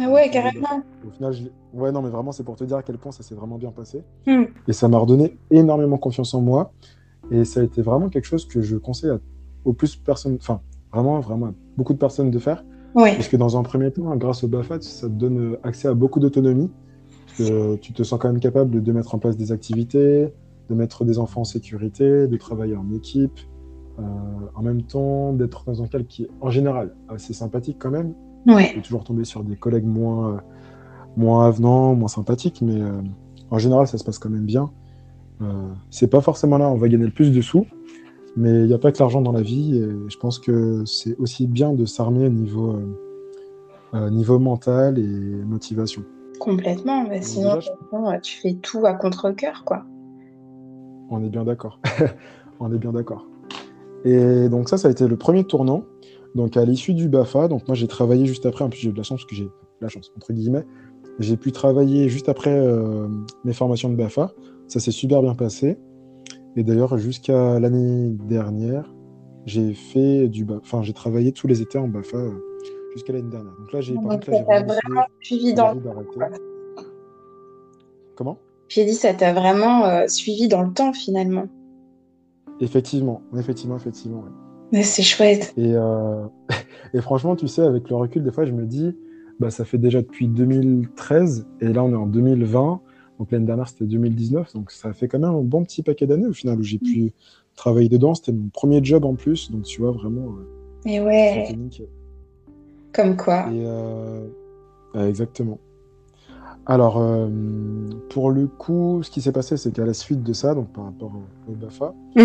Ah 0.00 0.08
ouais, 0.08 0.30
carrément. 0.30 0.82
Au 1.06 1.10
final, 1.10 1.32
je... 1.32 1.44
ouais, 1.74 1.90
non, 1.90 2.00
mais 2.02 2.10
vraiment, 2.10 2.30
c'est 2.30 2.44
pour 2.44 2.54
te 2.56 2.62
dire 2.64 2.76
à 2.76 2.82
quel 2.84 2.98
point 2.98 3.10
ça 3.10 3.22
s'est 3.24 3.34
vraiment 3.34 3.56
bien 3.58 3.72
passé. 3.72 4.04
Hmm. 4.26 4.44
Et 4.68 4.72
ça 4.72 4.86
m'a 4.88 4.98
redonné 4.98 5.36
énormément 5.50 5.98
confiance 5.98 6.32
en 6.34 6.40
moi. 6.40 6.72
Et 7.30 7.44
ça 7.44 7.60
a 7.60 7.62
été 7.62 7.82
vraiment 7.82 8.08
quelque 8.08 8.26
chose 8.26 8.46
que 8.46 8.60
je 8.62 8.76
conseille 8.76 9.10
à, 9.10 9.18
aux 9.64 9.72
plus 9.72 9.96
personnes, 9.96 10.36
enfin, 10.40 10.60
vraiment, 10.92 11.20
vraiment, 11.20 11.52
beaucoup 11.76 11.92
de 11.92 11.98
personnes 11.98 12.30
de 12.30 12.38
faire. 12.38 12.64
Ouais. 12.94 13.14
Parce 13.14 13.28
que 13.28 13.36
dans 13.36 13.58
un 13.58 13.62
premier 13.62 13.90
temps, 13.90 14.14
grâce 14.16 14.44
au 14.44 14.48
BAFA, 14.48 14.80
ça 14.80 15.08
te 15.08 15.12
donne 15.12 15.56
accès 15.62 15.88
à 15.88 15.94
beaucoup 15.94 16.20
d'autonomie. 16.20 16.70
Que 17.36 17.76
tu 17.76 17.92
te 17.92 18.02
sens 18.02 18.18
quand 18.18 18.28
même 18.28 18.40
capable 18.40 18.82
de 18.82 18.92
mettre 18.92 19.14
en 19.14 19.18
place 19.18 19.36
des 19.36 19.52
activités, 19.52 20.32
de 20.68 20.74
mettre 20.74 21.04
des 21.04 21.18
enfants 21.18 21.42
en 21.42 21.44
sécurité, 21.44 22.26
de 22.26 22.36
travailler 22.36 22.76
en 22.76 22.92
équipe, 22.92 23.38
euh, 23.98 24.02
en 24.54 24.62
même 24.62 24.82
temps 24.82 25.32
d'être 25.32 25.64
dans 25.64 25.82
un 25.82 25.86
cadre 25.86 26.06
qui 26.06 26.24
est 26.24 26.30
en 26.40 26.50
général 26.50 26.94
assez 27.08 27.32
sympathique 27.32 27.76
quand 27.78 27.90
même. 27.90 28.14
Ouais. 28.46 28.68
Tu 28.68 28.74
peux 28.76 28.82
toujours 28.82 29.04
tomber 29.04 29.24
sur 29.24 29.42
des 29.42 29.56
collègues 29.56 29.86
moins, 29.86 30.34
euh, 30.34 30.36
moins 31.16 31.46
avenants, 31.46 31.94
moins 31.94 32.08
sympathiques, 32.08 32.62
mais 32.62 32.80
euh, 32.80 33.00
en 33.50 33.58
général 33.58 33.86
ça 33.86 33.98
se 33.98 34.04
passe 34.04 34.18
quand 34.18 34.30
même 34.30 34.46
bien. 34.46 34.70
Euh, 35.40 35.68
c'est 35.90 36.08
pas 36.08 36.20
forcément 36.20 36.58
là 36.58 36.68
où 36.68 36.72
on 36.72 36.76
va 36.76 36.88
gagner 36.88 37.04
le 37.06 37.10
plus 37.12 37.30
de 37.32 37.40
sous, 37.40 37.66
mais 38.36 38.50
il 38.62 38.66
n'y 38.66 38.74
a 38.74 38.78
pas 38.78 38.90
que 38.92 38.98
l'argent 38.98 39.20
dans 39.20 39.32
la 39.32 39.42
vie, 39.42 39.76
et 39.76 39.88
je 40.08 40.16
pense 40.18 40.38
que 40.38 40.84
c'est 40.84 41.16
aussi 41.18 41.46
bien 41.46 41.72
de 41.72 41.84
s'armer 41.84 42.26
au 42.26 42.30
niveau, 42.30 42.72
euh, 42.72 42.86
euh, 43.94 44.10
niveau 44.10 44.38
mental 44.38 44.98
et 44.98 45.02
motivation. 45.44 46.02
Complètement. 46.40 47.04
Sinon, 47.20 47.54
déjà, 47.56 47.60
je- 47.60 47.96
euh, 47.96 48.18
tu 48.22 48.38
fais 48.40 48.54
tout 48.54 48.84
à 48.84 48.94
contre-cœur, 48.94 49.64
quoi. 49.64 49.84
On 51.10 51.22
est 51.24 51.30
bien 51.30 51.44
d'accord. 51.44 51.80
on 52.60 52.72
est 52.72 52.78
bien 52.78 52.92
d'accord. 52.92 53.26
Et 54.04 54.48
donc 54.48 54.68
ça, 54.68 54.76
ça 54.76 54.88
a 54.88 54.90
été 54.90 55.08
le 55.08 55.16
premier 55.16 55.44
tournant. 55.44 55.84
Donc 56.34 56.56
à 56.56 56.64
l'issue 56.64 56.94
du 56.94 57.08
BAFA, 57.08 57.48
donc 57.48 57.66
moi 57.66 57.74
j'ai 57.74 57.88
travaillé 57.88 58.26
juste 58.26 58.44
après, 58.46 58.62
en 58.64 58.68
plus 58.68 58.78
j'ai 58.80 58.90
eu 58.90 58.92
de 58.92 58.96
la 58.98 59.02
chance 59.02 59.20
parce 59.22 59.30
que 59.30 59.34
j'ai 59.34 59.48
la 59.80 59.88
chance, 59.88 60.12
entre 60.16 60.32
guillemets, 60.32 60.64
j'ai 61.18 61.36
pu 61.36 61.50
travailler 61.52 62.08
juste 62.08 62.28
après 62.28 62.52
euh, 62.56 63.08
mes 63.44 63.54
formations 63.54 63.88
de 63.88 63.96
BAFA. 63.96 64.30
Ça 64.68 64.80
s'est 64.80 64.90
super 64.90 65.22
bien 65.22 65.34
passé. 65.34 65.78
Et 66.56 66.62
d'ailleurs, 66.62 66.98
jusqu'à 66.98 67.58
l'année 67.58 68.10
dernière, 68.28 68.94
j'ai 69.46 69.74
fait 69.74 70.28
du 70.28 70.44
BAFA, 70.44 70.60
enfin 70.62 70.82
j'ai 70.82 70.92
travaillé 70.92 71.32
tous 71.32 71.46
les 71.46 71.62
étés 71.62 71.78
en 71.78 71.88
BAFA 71.88 72.18
euh, 72.18 72.32
jusqu'à 72.92 73.12
l'année 73.14 73.30
dernière. 73.30 73.54
Donc 73.58 73.72
là, 73.72 73.80
j'ai 73.80 73.94
par 73.94 74.04
contre, 74.04 74.30
vraiment 74.30 75.06
suivi 75.20 75.54
dans 75.54 75.72
le 75.72 75.80
d'arrêter. 75.80 76.20
Comment? 78.14 78.38
J'ai 78.68 78.84
dit, 78.84 78.94
ça 78.94 79.14
t'a 79.14 79.32
vraiment 79.32 79.86
euh, 79.86 80.06
suivi 80.08 80.48
dans 80.48 80.62
le 80.62 80.72
temps, 80.72 80.92
finalement. 80.92 81.46
Effectivement, 82.60 83.22
effectivement, 83.36 83.76
effectivement. 83.76 84.18
ouais. 84.18 84.30
Mais 84.72 84.82
c'est 84.82 85.02
chouette. 85.02 85.54
Et, 85.56 85.72
euh, 85.74 86.26
et 86.92 87.00
franchement, 87.00 87.36
tu 87.36 87.48
sais, 87.48 87.62
avec 87.62 87.88
le 87.88 87.96
recul, 87.96 88.22
des 88.22 88.32
fois, 88.32 88.44
je 88.44 88.52
me 88.52 88.66
dis, 88.66 88.94
bah, 89.40 89.50
ça 89.50 89.64
fait 89.64 89.78
déjà 89.78 90.02
depuis 90.02 90.28
2013, 90.28 91.46
et 91.60 91.72
là, 91.72 91.82
on 91.84 91.92
est 91.92 91.96
en 91.96 92.06
2020. 92.06 92.80
Donc 93.18 93.30
l'année 93.32 93.46
dernière, 93.46 93.68
c'était 93.68 93.84
2019. 93.86 94.52
Donc 94.54 94.70
ça 94.70 94.92
fait 94.92 95.08
quand 95.08 95.18
même 95.18 95.30
un 95.30 95.42
bon 95.42 95.64
petit 95.64 95.82
paquet 95.82 96.06
d'années 96.06 96.26
au 96.28 96.32
final 96.32 96.58
où 96.58 96.62
j'ai 96.62 96.78
pu 96.78 97.12
travailler 97.56 97.88
dedans. 97.88 98.14
C'était 98.14 98.32
mon 98.32 98.48
premier 98.48 98.82
job 98.82 99.04
en 99.04 99.14
plus. 99.14 99.50
Donc 99.50 99.62
tu 99.64 99.80
vois, 99.80 99.90
vraiment, 99.90 100.26
euh, 100.26 100.44
Mais 100.84 101.00
ouais, 101.00 101.56
comme 102.92 103.16
quoi. 103.16 103.46
Et 103.52 103.62
euh, 103.66 104.26
exactement. 104.94 105.58
Alors, 106.66 106.98
euh, 107.00 107.28
pour 108.10 108.30
le 108.30 108.46
coup, 108.46 109.02
ce 109.02 109.10
qui 109.10 109.20
s'est 109.22 109.32
passé, 109.32 109.56
c'est 109.56 109.72
qu'à 109.72 109.86
la 109.86 109.94
suite 109.94 110.22
de 110.22 110.32
ça, 110.34 110.54
donc 110.54 110.68
par 110.72 110.84
rapport 110.84 111.12
au, 111.48 111.52
au 111.52 111.54
BAFA, 111.54 111.94
Mm. 112.14 112.24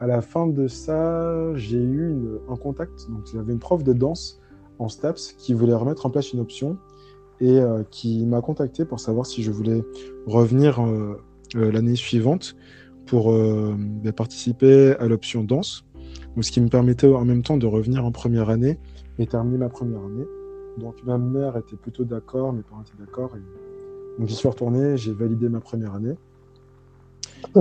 à 0.00 0.06
la 0.06 0.20
fin 0.20 0.46
de 0.46 0.68
ça, 0.68 1.54
j'ai 1.56 1.78
eu 1.78 2.10
une- 2.10 2.38
un 2.50 2.56
contact. 2.56 2.92
Donc, 3.08 3.22
j'avais 3.32 3.52
une 3.54 3.58
prof 3.58 3.82
de 3.82 3.94
danse 3.94 4.38
en 4.78 4.88
STAPS 4.90 5.32
qui 5.38 5.54
voulait 5.54 5.72
remettre 5.74 6.04
en 6.04 6.10
place 6.10 6.32
une 6.34 6.40
option 6.40 6.76
et 7.40 7.58
euh, 7.58 7.82
qui 7.90 8.26
m'a 8.26 8.40
contacté 8.40 8.84
pour 8.84 9.00
savoir 9.00 9.26
si 9.26 9.42
je 9.42 9.50
voulais 9.50 9.84
revenir 10.26 10.80
euh, 10.84 11.20
euh, 11.56 11.70
l'année 11.72 11.96
suivante 11.96 12.56
pour 13.06 13.32
bah, 13.32 14.12
participer 14.12 14.94
à 14.98 15.06
l'option 15.06 15.42
danse. 15.42 15.84
Donc, 16.34 16.44
ce 16.44 16.52
qui 16.52 16.60
me 16.60 16.68
permettait 16.68 17.06
en 17.06 17.24
même 17.24 17.42
temps 17.42 17.56
de 17.56 17.66
revenir 17.66 18.04
en 18.04 18.12
première 18.12 18.50
année 18.50 18.78
et 19.18 19.26
terminer 19.26 19.56
ma 19.56 19.70
première 19.70 20.00
année. 20.00 20.26
Donc 20.78 20.94
ma 21.04 21.18
mère 21.18 21.56
était 21.56 21.76
plutôt 21.76 22.04
d'accord, 22.04 22.52
mes 22.52 22.62
parents 22.62 22.82
étaient 22.82 23.02
d'accord. 23.02 23.30
et- 23.34 24.18
Donc 24.20 24.28
j'y 24.28 24.34
suis 24.34 24.46
retourné, 24.48 24.96
j'ai 24.96 25.12
validé 25.12 25.48
ma 25.48 25.60
première 25.60 25.94
année. 25.94 26.14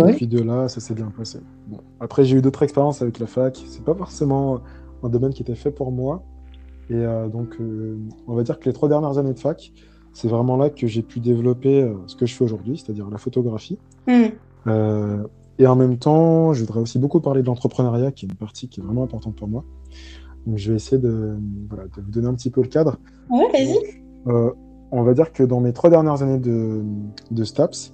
Et 0.09 0.13
puis 0.13 0.27
de 0.27 0.41
là, 0.41 0.67
ça 0.67 0.79
s'est 0.81 0.93
bien 0.93 1.11
passé. 1.15 1.39
Bon. 1.67 1.79
Après, 1.99 2.25
j'ai 2.25 2.37
eu 2.37 2.41
d'autres 2.41 2.63
expériences 2.63 3.01
avec 3.01 3.19
la 3.19 3.27
fac. 3.27 3.63
C'est 3.67 3.83
pas 3.83 3.95
forcément 3.95 4.61
un 5.03 5.09
domaine 5.09 5.33
qui 5.33 5.43
était 5.43 5.55
fait 5.55 5.71
pour 5.71 5.91
moi. 5.91 6.23
Et 6.89 6.95
euh, 6.95 7.27
donc, 7.27 7.57
euh, 7.59 7.97
on 8.27 8.35
va 8.35 8.43
dire 8.43 8.59
que 8.59 8.65
les 8.65 8.73
trois 8.73 8.89
dernières 8.89 9.17
années 9.17 9.33
de 9.33 9.39
fac, 9.39 9.71
c'est 10.13 10.27
vraiment 10.27 10.57
là 10.57 10.69
que 10.69 10.87
j'ai 10.87 11.01
pu 11.01 11.19
développer 11.19 11.81
euh, 11.81 11.95
ce 12.07 12.15
que 12.15 12.25
je 12.25 12.33
fais 12.33 12.43
aujourd'hui, 12.43 12.77
c'est-à-dire 12.77 13.09
la 13.09 13.17
photographie. 13.17 13.77
Hmm. 14.07 15.23
Et 15.59 15.65
en 15.65 15.75
même 15.75 15.97
temps, 15.97 16.53
je 16.53 16.59
voudrais 16.61 16.81
aussi 16.81 16.99
beaucoup 16.99 17.19
parler 17.19 17.41
de 17.41 17.47
l'entrepreneuriat, 17.47 18.11
qui 18.11 18.25
est 18.25 18.29
une 18.29 18.35
partie 18.35 18.67
qui 18.67 18.79
est 18.79 18.83
vraiment 18.83 19.03
importante 19.03 19.35
pour 19.35 19.47
moi. 19.47 19.63
Donc, 20.45 20.57
je 20.57 20.71
vais 20.71 20.75
essayer 20.75 21.01
de, 21.01 21.37
voilà, 21.67 21.85
de 21.85 22.01
vous 22.01 22.11
donner 22.11 22.27
un 22.27 22.35
petit 22.35 22.51
peu 22.51 22.61
le 22.61 22.67
cadre. 22.67 22.97
Ouais, 23.29 23.47
vas-y. 23.51 23.77
On 24.91 25.03
va 25.03 25.13
dire 25.13 25.33
que 25.33 25.43
dans 25.43 25.59
mes 25.59 25.73
trois 25.73 25.89
dernières 25.89 26.21
années 26.21 26.37
de, 26.37 26.83
de 27.31 27.43
STAPS, 27.43 27.93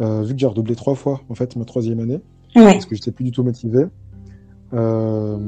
vu 0.00 0.34
que 0.34 0.38
j'ai 0.38 0.46
redoublé 0.46 0.74
trois 0.76 0.94
fois 0.94 1.20
en 1.28 1.34
fait 1.34 1.56
ma 1.56 1.64
troisième 1.64 2.00
année, 2.00 2.20
Ouais. 2.56 2.72
parce 2.72 2.86
que 2.86 2.94
j'étais 2.94 3.10
plus 3.10 3.24
du 3.24 3.32
tout 3.32 3.42
motivé. 3.42 3.86
Euh, 4.72 5.38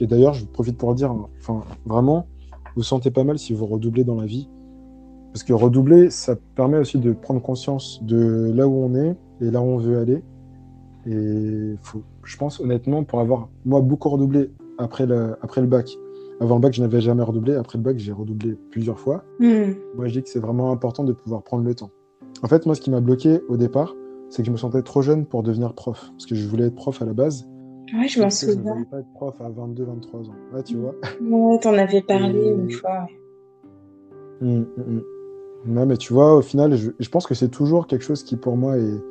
et 0.00 0.06
d'ailleurs, 0.06 0.34
je 0.34 0.44
profite 0.44 0.76
pour 0.76 0.90
le 0.90 0.96
dire, 0.96 1.14
enfin 1.40 1.62
vraiment, 1.86 2.26
vous 2.76 2.82
sentez 2.82 3.10
pas 3.10 3.24
mal 3.24 3.38
si 3.38 3.52
vous 3.52 3.66
redoublez 3.66 4.04
dans 4.04 4.14
la 4.14 4.26
vie, 4.26 4.48
parce 5.32 5.42
que 5.42 5.52
redoubler, 5.52 6.10
ça 6.10 6.36
permet 6.54 6.78
aussi 6.78 6.98
de 6.98 7.12
prendre 7.12 7.40
conscience 7.40 8.02
de 8.02 8.52
là 8.54 8.66
où 8.66 8.74
on 8.74 8.94
est 8.94 9.16
et 9.40 9.50
là 9.50 9.60
où 9.60 9.66
on 9.66 9.78
veut 9.78 9.98
aller. 9.98 10.22
Et 11.06 11.74
faut, 11.82 12.02
je 12.24 12.36
pense 12.36 12.60
honnêtement, 12.60 13.04
pour 13.04 13.20
avoir 13.20 13.48
moi 13.64 13.80
beaucoup 13.80 14.08
redoublé 14.08 14.50
après 14.78 15.06
le, 15.06 15.36
après 15.42 15.60
le 15.60 15.66
bac. 15.66 15.90
Avant 16.40 16.56
le 16.56 16.60
bac, 16.60 16.72
je 16.72 16.80
n'avais 16.80 17.00
jamais 17.00 17.22
redoublé. 17.22 17.54
Après 17.54 17.78
le 17.78 17.84
bac, 17.84 17.98
j'ai 17.98 18.12
redoublé 18.12 18.56
plusieurs 18.70 18.98
fois. 18.98 19.24
Hmm. 19.40 19.72
Moi, 19.96 20.06
je 20.06 20.12
dis 20.12 20.22
que 20.22 20.28
c'est 20.28 20.38
vraiment 20.38 20.70
important 20.70 21.04
de 21.04 21.12
pouvoir 21.12 21.42
prendre 21.42 21.64
le 21.64 21.74
temps. 21.74 21.90
En 22.42 22.48
fait, 22.48 22.64
moi, 22.66 22.74
ce 22.74 22.80
qui 22.80 22.90
m'a 22.90 23.00
bloqué 23.00 23.40
au 23.48 23.56
départ, 23.56 23.94
c'est 24.30 24.42
que 24.42 24.46
je 24.46 24.52
me 24.52 24.56
sentais 24.56 24.82
trop 24.82 25.02
jeune 25.02 25.26
pour 25.26 25.42
devenir 25.42 25.74
prof. 25.74 26.10
Parce 26.10 26.26
que 26.26 26.34
je 26.34 26.46
voulais 26.46 26.66
être 26.66 26.74
prof 26.74 27.02
à 27.02 27.04
la 27.04 27.12
base. 27.12 27.48
Ouais, 27.94 28.08
je 28.08 28.20
m'en 28.20 28.28
que 28.28 28.34
je 28.34 28.46
ne 28.46 28.52
souviens. 28.56 28.72
voulais 28.74 28.84
pas 28.86 29.00
être 29.00 29.12
prof 29.14 29.40
à 29.40 29.48
22, 29.48 29.84
23 29.84 30.20
ans. 30.20 30.34
Ouais, 30.52 30.62
tu 30.62 30.76
vois. 30.76 30.94
Ouais, 31.20 31.58
t'en 31.60 31.74
avais 31.74 32.02
parlé 32.02 32.48
une 32.48 32.70
fois. 32.70 33.06
Hum, 34.40 34.66
hum, 34.76 34.84
hum. 34.86 35.02
Non, 35.66 35.86
mais 35.86 35.96
tu 35.96 36.12
vois, 36.12 36.36
au 36.36 36.42
final, 36.42 36.76
je, 36.76 36.90
je 36.98 37.08
pense 37.08 37.26
que 37.26 37.34
c'est 37.34 37.48
toujours 37.48 37.86
quelque 37.86 38.02
chose 38.04 38.22
qui, 38.22 38.36
pour 38.36 38.56
moi, 38.56 38.78
est. 38.78 39.02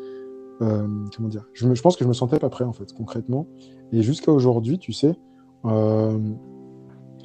euh, 0.62 0.88
comment 1.16 1.28
dire 1.30 1.48
je, 1.54 1.68
me- 1.68 1.76
je 1.76 1.82
pense 1.82 1.96
que 1.98 2.04
je 2.04 2.08
me 2.10 2.14
sentais 2.14 2.40
pas 2.40 2.50
prêt, 2.50 2.64
en 2.64 2.74
fait, 2.74 2.94
concrètement. 2.94 3.48
Et 3.92 4.02
jusqu'à 4.02 4.32
aujourd'hui, 4.32 4.80
tu 4.80 4.94
sais, 4.94 5.16
euh, 5.66 6.18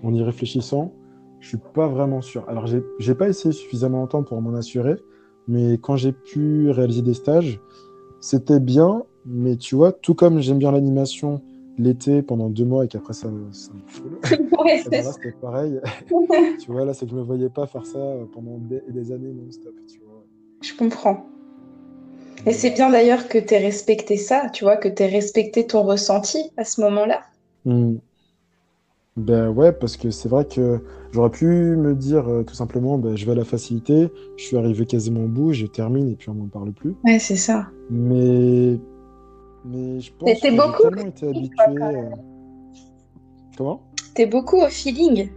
en 0.02 0.14
y 0.14 0.23
réfléchissant, 0.23 0.92
je 1.40 1.49
suis 1.49 1.59
pas 1.75 1.87
vraiment 1.88 2.21
sûr. 2.21 2.44
Alors, 2.49 2.66
j'ai 2.66 2.82
j'ai 2.99 3.14
pas 3.14 3.28
essayé 3.28 3.52
suffisamment 3.52 3.99
longtemps 3.99 4.23
pour 4.23 4.40
m'en 4.42 4.54
assurer, 4.54 4.97
mais 5.49 5.78
quand 5.78 5.97
j'ai 5.97 6.12
pu 6.12 6.71
réaliser 6.71 7.02
des 7.02 7.14
stages, 7.14 7.61
c'était 8.21 8.61
bien, 8.61 9.02
mais 9.26 9.57
tu 9.57 9.75
vois, 9.75 9.93
tout 9.93 10.14
comme 10.14 10.41
j'aime 10.41 10.59
bien 10.59 10.73
l'animation 10.73 11.41
l'été 11.79 12.23
pendant 12.23 12.50
deux 12.50 12.64
mois 12.64 12.85
et 12.85 12.88
qu'après 12.88 13.14
ça, 13.14 13.29
ça 13.52 13.73
me. 13.73 14.43
Ouais, 14.62 14.83
Eh 14.87 14.88
ben 14.91 15.05
là, 15.05 15.12
c'était 15.12 15.33
pareil. 15.41 15.81
tu 16.61 16.71
vois, 16.71 16.85
là, 16.85 16.95
c'est 16.95 17.07
que 17.07 17.12
je 17.12 17.17
me 17.17 17.23
voyais 17.23 17.49
pas 17.49 17.67
faire 17.67 17.87
ça 17.87 17.99
pendant 18.33 18.59
des, 18.59 18.81
des 18.88 19.11
années 19.11 19.33
non-stop. 19.33 19.75
Je 20.61 20.75
comprends. 20.76 21.26
Et 22.47 22.52
c'est 22.52 22.71
bien 22.71 22.91
d'ailleurs 22.91 23.29
que 23.29 23.38
tu 23.38 23.55
aies 23.55 23.59
respecté 23.59 24.17
ça, 24.17 24.49
tu 24.52 24.64
vois, 24.64 24.76
que 24.76 24.88
tu 24.88 25.02
aies 25.02 25.09
respecté 25.09 25.67
ton 25.67 25.83
ressenti 25.83 26.50
à 26.57 26.64
ce 26.64 26.81
moment-là. 26.81 27.23
Hmm. 27.64 27.97
Ben 29.17 29.50
ouais, 29.50 29.73
parce 29.73 29.97
que 29.97 30.11
c'est 30.11 30.29
vrai 30.29 30.47
que 30.47 30.81
j'aurais 31.12 31.31
pu 31.31 31.47
me 31.47 31.95
dire 31.95 32.29
euh, 32.29 32.43
tout 32.45 32.55
simplement, 32.55 32.97
ben, 32.99 33.14
je 33.14 33.26
vais 33.26 33.33
à 33.33 33.35
la 33.35 33.45
facilité, 33.45 34.09
je 34.37 34.45
suis 34.45 34.57
arrivé 34.57 34.87
quasiment 34.87 35.25
au 35.25 35.29
bout, 35.29 35.52
je 35.52 35.67
termine 35.67 36.09
et 36.09 36.17
puis 36.17 36.31
on 36.31 36.35
m'en 36.35 36.47
parle 36.47 36.73
plus. 36.73 36.95
Ouais, 37.05 37.19
c'est 37.19 37.37
ça. 37.37 37.69
Mais, 37.91 38.79
mais 39.64 40.00
je 40.00 40.12
pense 40.19 40.40
que 40.40 40.57
beaucoup 40.57 40.83
tellement 40.83 41.09
été 41.09 41.28
habitué. 41.28 41.57
euh, 41.83 42.11
Comment? 43.57 43.83
T'es 44.14 44.26
beaucoup 44.26 44.57
au 44.61 44.69
feeling. 44.69 45.28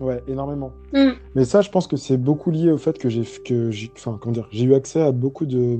Ouais, 0.00 0.22
énormément. 0.26 0.72
Hmm. 0.92 1.12
Mais 1.34 1.44
ça, 1.44 1.60
je 1.60 1.70
pense 1.70 1.86
que 1.86 1.96
c'est 1.96 2.16
beaucoup 2.16 2.50
lié 2.50 2.70
au 2.72 2.78
fait 2.78 2.98
que 2.98 3.08
j'ai 3.08 3.22
que 3.44 3.70
j'ai 3.70 3.90
enfin, 3.96 4.18
comment 4.20 4.32
dire, 4.32 4.48
j'ai 4.50 4.64
eu 4.64 4.74
accès 4.74 5.00
à 5.00 5.12
beaucoup 5.12 5.46
de 5.46 5.78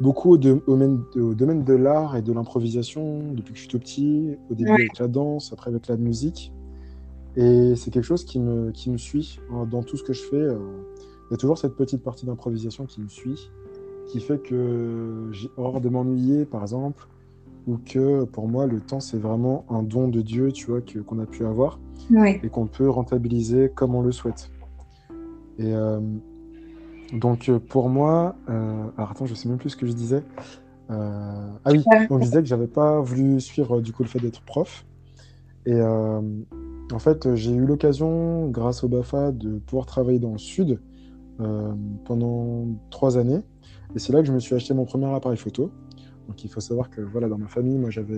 beaucoup 0.00 0.38
de, 0.38 0.62
au, 0.66 0.76
domaine, 0.76 1.02
au 1.16 1.34
domaine 1.34 1.62
de 1.62 1.74
l'art 1.74 2.16
et 2.16 2.22
de 2.22 2.32
l'improvisation 2.32 3.20
depuis 3.34 3.52
que 3.52 3.56
je 3.58 3.62
suis 3.64 3.68
tout 3.68 3.78
petit, 3.78 4.30
au 4.50 4.54
début 4.54 4.70
Ouais. 4.70 4.76
avec 4.76 4.98
la 4.98 5.08
danse, 5.08 5.52
après 5.52 5.70
avec 5.70 5.88
la 5.88 5.96
musique. 5.98 6.52
Et 7.36 7.74
c'est 7.76 7.90
quelque 7.90 8.04
chose 8.04 8.24
qui 8.24 8.38
me, 8.40 8.70
qui 8.72 8.90
me 8.90 8.96
suit 8.96 9.38
hein, 9.52 9.66
dans 9.70 9.82
tout 9.82 9.96
ce 9.98 10.02
que 10.02 10.14
je 10.14 10.22
fais. 10.22 10.36
euh, 10.36 10.56
Il 11.28 11.32
y 11.32 11.34
a 11.34 11.36
toujours 11.36 11.58
cette 11.58 11.76
petite 11.76 12.02
partie 12.02 12.24
d'improvisation 12.24 12.86
qui 12.86 13.02
me 13.02 13.08
suit, 13.08 13.50
qui 14.10 14.20
fait 14.20 14.38
que 14.38 15.28
j'ai 15.30 15.50
horreur 15.56 15.80
de 15.80 15.88
m'ennuyer, 15.88 16.44
par 16.44 16.62
exemple, 16.62 17.06
où 17.66 17.76
que 17.76 18.24
pour 18.24 18.48
moi, 18.48 18.66
le 18.66 18.80
temps, 18.80 19.00
c'est 19.00 19.18
vraiment 19.18 19.64
un 19.70 19.82
don 19.82 20.08
de 20.08 20.20
Dieu, 20.20 20.50
tu 20.52 20.66
vois, 20.66 20.80
qu'on 20.80 21.18
a 21.20 21.26
pu 21.26 21.44
avoir 21.44 21.78
et 22.42 22.48
qu'on 22.48 22.66
peut 22.66 22.88
rentabiliser 22.88 23.70
comme 23.74 23.94
on 23.94 24.02
le 24.02 24.10
souhaite. 24.12 24.50
Et 25.58 25.72
euh, 25.74 26.00
donc, 27.12 27.50
pour 27.68 27.88
moi, 27.88 28.34
euh, 28.48 28.86
alors 28.96 29.12
attends, 29.12 29.26
je 29.26 29.34
sais 29.34 29.48
même 29.48 29.58
plus 29.58 29.70
ce 29.70 29.76
que 29.76 29.86
je 29.86 29.92
disais. 29.92 30.22
Euh, 30.90 31.50
ah 31.64 31.70
oui, 31.70 31.84
donc 32.08 32.20
je 32.20 32.24
disais 32.24 32.40
que 32.40 32.48
j'avais 32.48 32.66
pas 32.66 33.00
voulu 33.00 33.40
suivre 33.40 33.80
du 33.80 33.92
coup 33.92 34.02
le 34.02 34.08
fait 34.08 34.18
d'être 34.18 34.42
prof. 34.42 34.84
Et 35.66 35.80
en 35.80 36.98
fait, 36.98 37.34
j'ai 37.36 37.52
eu 37.52 37.64
l'occasion, 37.64 38.48
grâce 38.48 38.82
au 38.82 38.88
BAFA, 38.88 39.30
de 39.30 39.58
pouvoir 39.58 39.86
travailler 39.86 40.18
dans 40.18 40.32
le 40.32 40.38
sud 40.38 40.80
pendant 42.04 42.66
trois 42.90 43.18
années. 43.18 43.42
Et 43.94 43.98
c'est 43.98 44.12
là 44.12 44.20
que 44.20 44.26
je 44.26 44.32
me 44.32 44.38
suis 44.38 44.54
acheté 44.54 44.74
mon 44.74 44.84
premier 44.84 45.06
appareil 45.06 45.38
photo. 45.38 45.70
Donc 46.28 46.44
il 46.44 46.50
faut 46.50 46.60
savoir 46.60 46.90
que 46.90 47.00
voilà, 47.00 47.28
dans 47.28 47.38
ma 47.38 47.48
famille, 47.48 47.76
moi 47.76 47.90
j'avais 47.90 48.14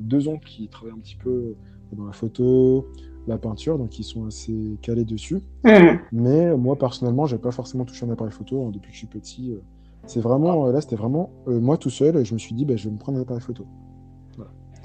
deux 0.00 0.28
oncles 0.28 0.46
qui 0.46 0.68
travaillaient 0.68 0.96
un 0.96 1.00
petit 1.00 1.16
peu 1.16 1.54
dans 1.92 2.06
la 2.06 2.12
photo, 2.12 2.86
la 3.26 3.38
peinture, 3.38 3.78
donc 3.78 3.98
ils 3.98 4.04
sont 4.04 4.26
assez 4.26 4.78
calés 4.82 5.04
dessus. 5.04 5.42
Mmh. 5.64 5.98
Mais 6.12 6.56
moi 6.56 6.76
personnellement, 6.76 7.26
j'ai 7.26 7.38
pas 7.38 7.50
forcément 7.50 7.84
touché 7.84 8.06
un 8.06 8.10
appareil 8.10 8.32
photo 8.32 8.64
hein, 8.64 8.70
depuis 8.72 8.88
que 8.88 8.94
je 8.94 8.98
suis 8.98 9.06
petit. 9.06 9.52
Euh. 9.52 9.60
C'est 10.06 10.20
vraiment, 10.20 10.66
là 10.70 10.80
c'était 10.80 10.96
vraiment 10.96 11.30
euh, 11.48 11.60
moi 11.60 11.76
tout 11.76 11.90
seul 11.90 12.16
et 12.16 12.24
je 12.24 12.32
me 12.32 12.38
suis 12.38 12.54
dit, 12.54 12.64
bah, 12.64 12.76
je 12.76 12.88
vais 12.88 12.94
me 12.94 12.98
prendre 12.98 13.18
un 13.18 13.22
appareil 13.22 13.42
photo. 13.42 13.66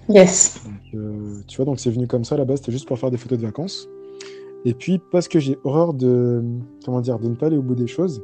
Yes. 0.09 0.61
Euh, 0.93 1.41
tu 1.47 1.57
vois, 1.57 1.65
donc 1.65 1.79
c'est 1.79 1.91
venu 1.91 2.07
comme 2.07 2.25
ça, 2.25 2.35
à 2.35 2.37
la 2.39 2.45
base 2.45 2.57
c'était 2.59 2.71
juste 2.71 2.87
pour 2.87 2.97
faire 2.97 3.11
des 3.11 3.17
photos 3.17 3.37
de 3.37 3.43
vacances. 3.45 3.87
Et 4.65 4.73
puis 4.73 4.99
parce 5.11 5.27
que 5.27 5.39
j'ai 5.39 5.57
horreur 5.63 5.93
de, 5.93 6.43
comment 6.83 7.01
dire, 7.01 7.19
de 7.19 7.29
ne 7.29 7.35
pas 7.35 7.45
aller 7.47 7.57
au 7.57 7.61
bout 7.61 7.75
des 7.75 7.87
choses, 7.87 8.21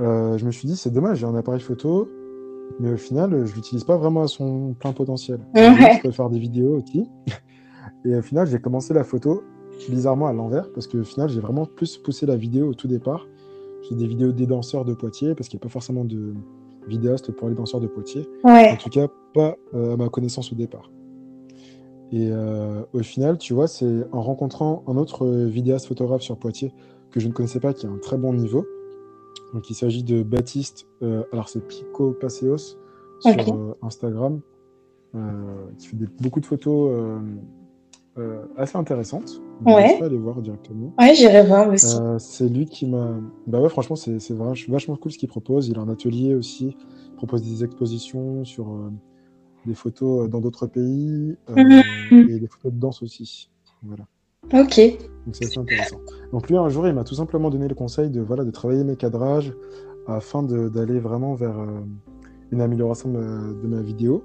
je 0.00 0.44
me 0.44 0.50
suis 0.50 0.66
dit, 0.66 0.76
c'est 0.76 0.90
dommage, 0.90 1.18
j'ai 1.18 1.26
un 1.26 1.34
appareil 1.34 1.60
photo, 1.60 2.08
mais 2.78 2.92
au 2.92 2.96
final, 2.96 3.46
je 3.46 3.54
l'utilise 3.54 3.84
pas 3.84 3.96
vraiment 3.96 4.22
à 4.22 4.28
son 4.28 4.74
plein 4.74 4.92
potentiel. 4.92 5.40
Je 5.54 6.02
peux 6.02 6.10
faire 6.10 6.30
des 6.30 6.38
vidéos 6.38 6.78
aussi. 6.78 7.08
Et 8.04 8.16
au 8.16 8.22
final, 8.22 8.46
j'ai 8.46 8.58
commencé 8.58 8.94
la 8.94 9.04
photo 9.04 9.42
bizarrement 9.88 10.26
à 10.26 10.32
l'envers 10.32 10.70
parce 10.72 10.86
qu'au 10.86 11.02
final, 11.04 11.28
j'ai 11.28 11.40
vraiment 11.40 11.64
plus 11.64 11.96
poussé 11.96 12.26
la 12.26 12.36
vidéo 12.36 12.68
au 12.68 12.74
tout 12.74 12.88
départ. 12.88 13.26
J'ai 13.88 13.96
des 13.96 14.06
vidéos 14.06 14.32
des 14.32 14.46
danseurs 14.46 14.84
de 14.84 14.92
Poitiers 14.92 15.34
parce 15.34 15.48
qu'il 15.48 15.56
n'y 15.56 15.62
a 15.62 15.64
pas 15.64 15.70
forcément 15.70 16.04
de 16.04 16.34
vidéastes 16.86 17.32
pour 17.32 17.48
les 17.48 17.54
danseurs 17.54 17.80
de 17.80 17.86
Poitiers. 17.86 18.26
En 18.44 18.76
tout 18.76 18.90
cas, 18.90 19.08
pas 19.32 19.56
euh, 19.74 19.94
à 19.94 19.96
ma 19.96 20.08
connaissance 20.08 20.52
au 20.52 20.54
départ. 20.54 20.90
Et 22.12 22.28
euh, 22.30 22.82
au 22.92 23.00
final, 23.00 23.38
tu 23.38 23.54
vois, 23.54 23.68
c'est 23.68 24.04
en 24.12 24.20
rencontrant 24.20 24.82
un 24.88 24.96
autre 24.96 25.26
vidéaste 25.26 25.86
photographe 25.86 26.22
sur 26.22 26.36
Poitiers 26.36 26.74
que 27.10 27.20
je 27.20 27.28
ne 27.28 27.32
connaissais 27.32 27.60
pas, 27.60 27.72
qui 27.72 27.86
a 27.86 27.88
un 27.88 27.98
très 27.98 28.16
bon 28.16 28.34
niveau, 28.34 28.66
donc 29.52 29.68
il 29.70 29.74
s'agit 29.74 30.02
de 30.02 30.22
Baptiste, 30.22 30.86
euh, 31.02 31.24
alors 31.32 31.48
c'est 31.48 31.66
Pico 31.66 32.12
Paseos 32.12 32.78
sur 33.20 33.54
euh, 33.54 33.74
Instagram, 33.82 34.40
euh, 35.14 35.66
qui 35.78 35.88
fait 35.88 35.96
beaucoup 36.20 36.40
de 36.40 36.46
photos 36.46 36.92
assez 38.56 38.76
intéressantes. 38.76 39.40
Ouais. 39.64 39.96
Je 39.98 40.04
aller 40.04 40.18
voir 40.18 40.40
directement. 40.42 40.92
Ouais, 40.98 41.14
j'irai 41.14 41.44
voir 41.44 41.68
aussi. 41.68 41.96
c'est 42.18 42.48
lui 42.48 42.66
qui 42.66 42.86
m'a. 42.86 43.14
Bah 43.46 43.60
ouais, 43.60 43.68
franchement, 43.68 43.96
c'est 43.96 44.32
vachement 44.32 44.96
cool 44.96 45.12
ce 45.12 45.18
qu'il 45.18 45.28
propose. 45.28 45.68
Il 45.68 45.78
a 45.78 45.80
un 45.80 45.88
atelier 45.88 46.34
aussi. 46.34 46.76
Il 47.08 47.16
propose 47.16 47.42
des 47.42 47.64
expositions 47.64 48.44
sur 48.44 48.74
des 49.66 49.74
photos 49.74 50.28
dans 50.28 50.40
d'autres 50.40 50.66
pays 50.66 51.36
mhm. 51.48 51.82
et 52.10 52.38
des 52.38 52.46
photos 52.46 52.72
de 52.72 52.78
danse 52.78 53.02
aussi. 53.02 53.50
Voilà. 53.82 54.06
Ok. 54.52 54.80
Donc 55.26 55.36
c'est 55.36 55.46
assez 55.46 55.58
intéressant. 55.58 56.00
Donc 56.32 56.48
lui, 56.48 56.56
un 56.56 56.68
jour, 56.68 56.86
il 56.86 56.94
m'a 56.94 57.04
tout 57.04 57.14
simplement 57.14 57.50
donné 57.50 57.68
le 57.68 57.74
conseil 57.74 58.10
de, 58.10 58.20
voilà, 58.20 58.44
de 58.44 58.50
travailler 58.50 58.84
mes 58.84 58.96
cadrages 58.96 59.52
afin 60.06 60.42
d'aller 60.42 60.98
vraiment 60.98 61.34
vers 61.34 61.58
euh, 61.58 61.80
une 62.50 62.60
amélioration 62.60 63.10
de 63.10 63.66
ma, 63.66 63.82
vidéo. 63.82 64.24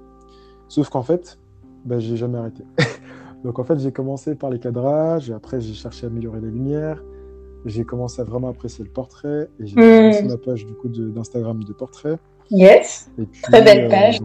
Sauf 0.68 0.88
qu'en 0.88 1.02
fait, 1.02 1.38
bah, 1.84 1.98
j'ai 1.98 2.16
jamais 2.16 2.38
arrêté. 2.38 2.64
Donc 3.44 3.58
en 3.58 3.64
fait, 3.64 3.78
j'ai 3.78 3.92
commencé 3.92 4.34
par 4.34 4.50
les 4.50 4.58
cadrages, 4.58 5.30
et 5.30 5.32
après 5.32 5.60
j'ai 5.60 5.74
cherché 5.74 6.06
à 6.06 6.08
améliorer 6.08 6.40
les 6.40 6.50
lumières, 6.50 7.04
j'ai 7.64 7.84
commencé 7.84 8.20
à 8.20 8.24
vraiment 8.24 8.48
apprécier 8.48 8.84
le 8.84 8.90
portrait, 8.90 9.48
et 9.60 9.66
j'ai 9.66 9.76
mmh. 9.76 9.80
commencé 9.80 10.22
ma 10.24 10.36
page 10.38 10.66
du 10.66 10.74
coup 10.74 10.88
d'Instagram 10.88 11.62
de, 11.62 11.72
portrait. 11.72 12.18
Yes. 12.50 13.10
Très 13.42 13.62
belle 13.62 13.86
euh, 13.86 13.90
page. 13.90 14.20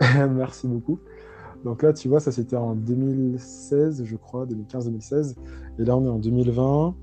Merci 0.30 0.68
beaucoup. 0.68 1.00
Donc 1.64 1.82
là, 1.82 1.92
tu 1.92 2.08
vois, 2.08 2.20
ça 2.20 2.30
c'était 2.30 2.56
en 2.56 2.74
2016, 2.74 4.04
je 4.04 4.16
crois, 4.16 4.46
2015-2016. 4.46 5.34
Et 5.78 5.84
là, 5.84 5.96
on 5.96 6.04
est 6.04 6.08
en 6.08 6.18
2020. 6.18 6.94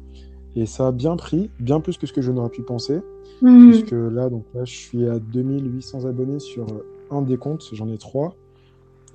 Et 0.55 0.65
ça 0.65 0.87
a 0.87 0.91
bien 0.91 1.15
pris, 1.15 1.49
bien 1.59 1.79
plus 1.79 1.97
que 1.97 2.05
ce 2.05 2.13
que 2.13 2.21
je 2.21 2.31
n'aurais 2.31 2.49
pu 2.49 2.61
penser. 2.61 2.99
Hmm. 3.41 3.69
Puisque 3.69 3.91
là, 3.91 4.29
donc 4.29 4.45
là, 4.53 4.65
je 4.65 4.73
suis 4.73 5.07
à 5.07 5.17
2800 5.17 6.05
abonnés 6.05 6.39
sur 6.39 6.63
euh, 6.67 6.85
un 7.09 7.21
des 7.21 7.37
comptes, 7.37 7.69
j'en 7.73 7.87
ai 7.89 7.97
trois. 7.97 8.35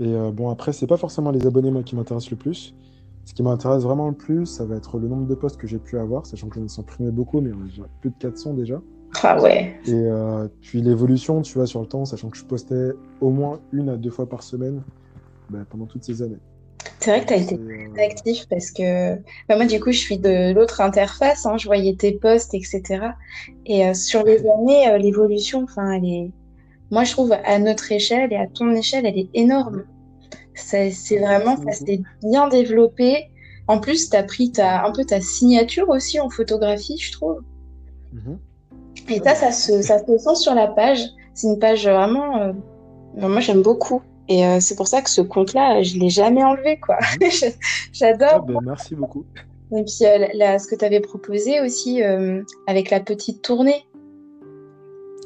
Et 0.01 0.15
euh, 0.15 0.31
bon, 0.31 0.51
après, 0.51 0.73
c'est 0.73 0.87
pas 0.87 0.97
forcément 0.97 1.31
les 1.31 1.47
abonnés, 1.47 1.71
moi, 1.71 1.83
qui 1.83 1.95
m'intéressent 1.95 2.31
le 2.31 2.37
plus. 2.37 2.75
Ce 3.25 3.35
qui 3.35 3.43
m'intéresse 3.43 3.83
vraiment 3.83 4.09
le 4.09 4.15
plus, 4.15 4.47
ça 4.47 4.65
va 4.65 4.77
être 4.77 4.99
le 4.99 5.09
nombre 5.09 5.27
de 5.27 5.35
posts 5.35 5.57
que 5.57 5.67
j'ai 5.67 5.79
pu 5.79 5.99
avoir, 5.99 6.27
sachant 6.27 6.49
que 6.49 6.57
j'en 6.57 6.65
ai 6.65 6.69
supprimé 6.69 7.11
beaucoup, 7.11 7.41
mais 7.41 7.51
j'ai 7.75 7.83
plus 8.01 8.11
de 8.11 8.17
400 8.19 8.55
déjà. 8.55 8.81
Ah 9.23 9.41
ouais. 9.41 9.81
Et 9.87 9.93
euh, 9.95 10.49
puis 10.61 10.81
l'évolution, 10.81 11.43
tu 11.43 11.55
vois, 11.55 11.67
sur 11.67 11.81
le 11.81 11.87
temps, 11.87 12.05
sachant 12.05 12.29
que 12.29 12.37
je 12.37 12.45
postais 12.45 12.93
au 13.21 13.31
moins 13.31 13.61
une 13.73 13.89
à 13.89 13.97
deux 13.97 14.11
fois 14.11 14.29
par 14.29 14.43
semaine. 14.43 14.83
Bah, 15.51 15.59
pendant 15.71 15.87
toutes 15.87 16.05
ces 16.05 16.23
années. 16.23 16.39
C'est 16.99 17.11
vrai 17.11 17.21
que 17.23 17.29
tu 17.29 17.35
as 17.35 17.37
été 17.37 17.57
très 17.57 18.05
euh, 18.05 18.07
actif 18.07 18.47
parce 18.49 18.71
que 18.71 19.17
bah, 19.49 19.57
moi, 19.57 19.67
du 19.67 19.81
coup, 19.81 19.93
je 19.93 19.99
suis 19.99 20.19
de 20.19 20.53
l'autre 20.53 20.81
interface. 20.81 21.47
Hein, 21.47 21.57
je 21.57 21.67
voyais 21.67 21.95
tes 21.95 22.13
posts, 22.13 22.55
etc. 22.55 22.83
Et 23.67 23.87
euh, 23.87 23.95
sur 23.95 24.25
les 24.25 24.45
années, 24.47 24.89
euh, 24.89 24.99
l'évolution, 24.99 25.65
enfin, 25.65 25.93
elle 25.93 26.05
est. 26.05 26.31
Moi, 26.91 27.05
je 27.05 27.13
trouve 27.13 27.33
à 27.33 27.59
notre 27.59 27.91
échelle 27.91 28.33
et 28.33 28.37
à 28.37 28.47
ton 28.47 28.71
échelle, 28.73 29.07
elle 29.07 29.19
est 29.19 29.29
énorme. 29.35 29.85
C'est 30.55 30.91
vraiment, 31.19 31.57
ça 31.57 31.73
s'est 31.73 32.01
bien 32.23 32.49
développé. 32.49 33.31
En 33.69 33.81
plus, 33.81 34.09
tu 34.09 34.17
as 34.17 34.23
pris 34.23 34.53
ta, 34.53 34.85
un 34.87 34.93
peu 34.93 35.05
ta 35.05 35.21
signature 35.21 35.89
aussi 35.89 36.21
en 36.21 36.31
photographie, 36.31 36.97
je 36.99 37.13
trouve. 37.13 37.41
Mhm. 38.13 38.39
Et 39.09 39.19
ça, 39.19 39.35
ça 39.35 39.51
se, 39.51 39.83
ça 39.83 39.99
se 39.99 40.19
sent 40.19 40.35
sur 40.37 40.55
la 40.55 40.69
page. 40.69 41.01
C'est 41.35 41.49
une 41.49 41.59
page 41.59 41.87
vraiment. 41.87 42.55
moi, 43.17 43.41
j'aime 43.41 43.63
beaucoup. 43.63 44.01
Et 44.29 44.45
euh, 44.45 44.59
c'est 44.61 44.77
pour 44.77 44.89
ça 44.89 45.03
que 45.03 45.11
ce 45.11 45.21
compte-là, 45.21 45.83
je 45.83 45.97
ne 45.97 46.03
l'ai 46.03 46.11
jamais 46.11 46.43
enlevé. 46.43 46.79
quoi. 46.79 46.99
J'adore. 47.93 48.29
Ah, 48.33 48.39
ben, 48.41 48.59
merci 48.65 48.95
beaucoup. 48.95 49.25
Et 49.73 49.85
puis, 49.85 49.99
euh, 50.03 50.27
là, 50.35 50.59
ce 50.59 50.67
que 50.69 50.75
tu 50.75 50.85
avais 50.85 51.01
proposé 51.01 51.61
aussi 51.61 52.03
euh, 52.03 52.43
avec 52.67 52.91
la 52.91 53.01
petite 53.01 53.43
tournée. 53.43 53.85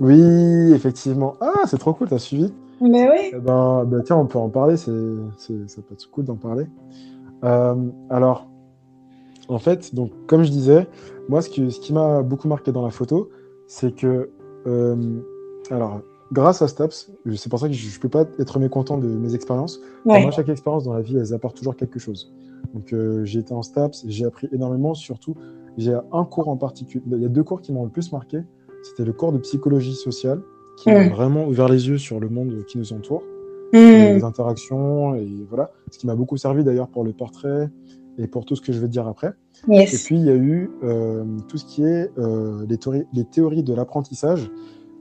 Oui, 0.00 0.72
effectivement. 0.72 1.34
Ah, 1.40 1.62
c'est 1.66 1.78
trop 1.78 1.92
cool, 1.92 2.08
tu 2.08 2.14
as 2.14 2.18
suivi. 2.18 2.52
Mais 2.80 3.08
oui. 3.10 3.30
Eh 3.34 3.38
ben, 3.38 3.84
ben, 3.84 4.02
tiens, 4.02 4.16
on 4.16 4.26
peut 4.26 4.38
en 4.38 4.48
parler, 4.48 4.76
c'est, 4.76 4.90
ça 5.38 5.82
peut 5.82 5.94
être 5.94 6.10
cool 6.10 6.24
d'en 6.24 6.36
parler. 6.36 6.66
alors, 7.42 8.48
en 9.48 9.58
fait, 9.58 9.94
donc, 9.94 10.12
comme 10.26 10.44
je 10.44 10.50
disais, 10.50 10.86
moi, 11.28 11.42
ce, 11.42 11.50
ce 11.68 11.80
qui 11.80 11.92
m'a 11.92 12.22
beaucoup 12.22 12.48
marqué 12.48 12.72
dans 12.72 12.84
la 12.84 12.90
photo, 12.90 13.30
c'est 13.66 13.94
que. 13.94 14.30
alors, 15.70 16.00
grâce 16.32 16.62
à 16.62 16.68
STAPS, 16.68 17.10
c'est 17.34 17.48
pour 17.48 17.58
ça 17.58 17.68
que 17.68 17.74
je 17.74 17.94
ne 17.94 18.00
peux 18.00 18.08
pas 18.08 18.24
être 18.38 18.58
mécontent 18.58 18.98
de 18.98 19.08
mes 19.08 19.34
expériences. 19.34 19.80
moi, 20.04 20.30
chaque 20.30 20.48
expérience 20.48 20.84
dans 20.84 20.94
la 20.94 21.02
vie, 21.02 21.16
elles 21.16 21.34
apportent 21.34 21.56
toujours 21.56 21.76
quelque 21.76 21.98
chose. 21.98 22.32
Donc, 22.74 22.92
euh, 22.92 23.24
j'ai 23.24 23.40
été 23.40 23.52
en 23.52 23.62
STAPS, 23.62 24.04
j'ai 24.06 24.24
appris 24.24 24.48
énormément. 24.52 24.94
Surtout, 24.94 25.34
j'ai 25.76 25.96
un 26.12 26.24
cours 26.24 26.48
en 26.48 26.56
particulier. 26.56 27.02
Il 27.10 27.22
y 27.22 27.24
a 27.24 27.28
deux 27.28 27.42
cours 27.42 27.60
qui 27.60 27.72
m'ont 27.72 27.84
le 27.84 27.90
plus 27.90 28.12
marqué. 28.12 28.38
C'était 28.82 29.04
le 29.04 29.12
cours 29.12 29.32
de 29.32 29.38
psychologie 29.38 29.94
sociale, 29.94 30.40
qui 30.78 30.90
m'a 30.90 31.08
vraiment 31.08 31.46
ouvert 31.46 31.68
les 31.68 31.88
yeux 31.88 31.98
sur 31.98 32.20
le 32.20 32.28
monde 32.28 32.64
qui 32.66 32.78
nous 32.78 32.92
entoure, 32.92 33.22
les 33.72 34.24
interactions, 34.24 35.14
et 35.14 35.28
voilà. 35.48 35.70
Ce 35.90 35.98
qui 35.98 36.06
m'a 36.06 36.14
beaucoup 36.14 36.36
servi 36.36 36.64
d'ailleurs 36.64 36.88
pour 36.88 37.04
le 37.04 37.12
portrait 37.12 37.68
et 38.18 38.26
pour 38.26 38.44
tout 38.44 38.56
ce 38.56 38.60
que 38.60 38.72
je 38.72 38.80
vais 38.80 38.88
dire 38.88 39.06
après. 39.06 39.32
Et 39.68 39.84
puis, 39.86 40.16
il 40.16 40.24
y 40.24 40.30
a 40.30 40.34
eu 40.34 40.70
euh, 40.82 41.24
tout 41.48 41.58
ce 41.58 41.64
qui 41.64 41.84
est 41.84 42.10
euh, 42.18 42.64
les, 42.68 42.78
théories, 42.78 43.04
les 43.12 43.24
théories 43.24 43.62
de 43.62 43.74
l'apprentissage, 43.74 44.50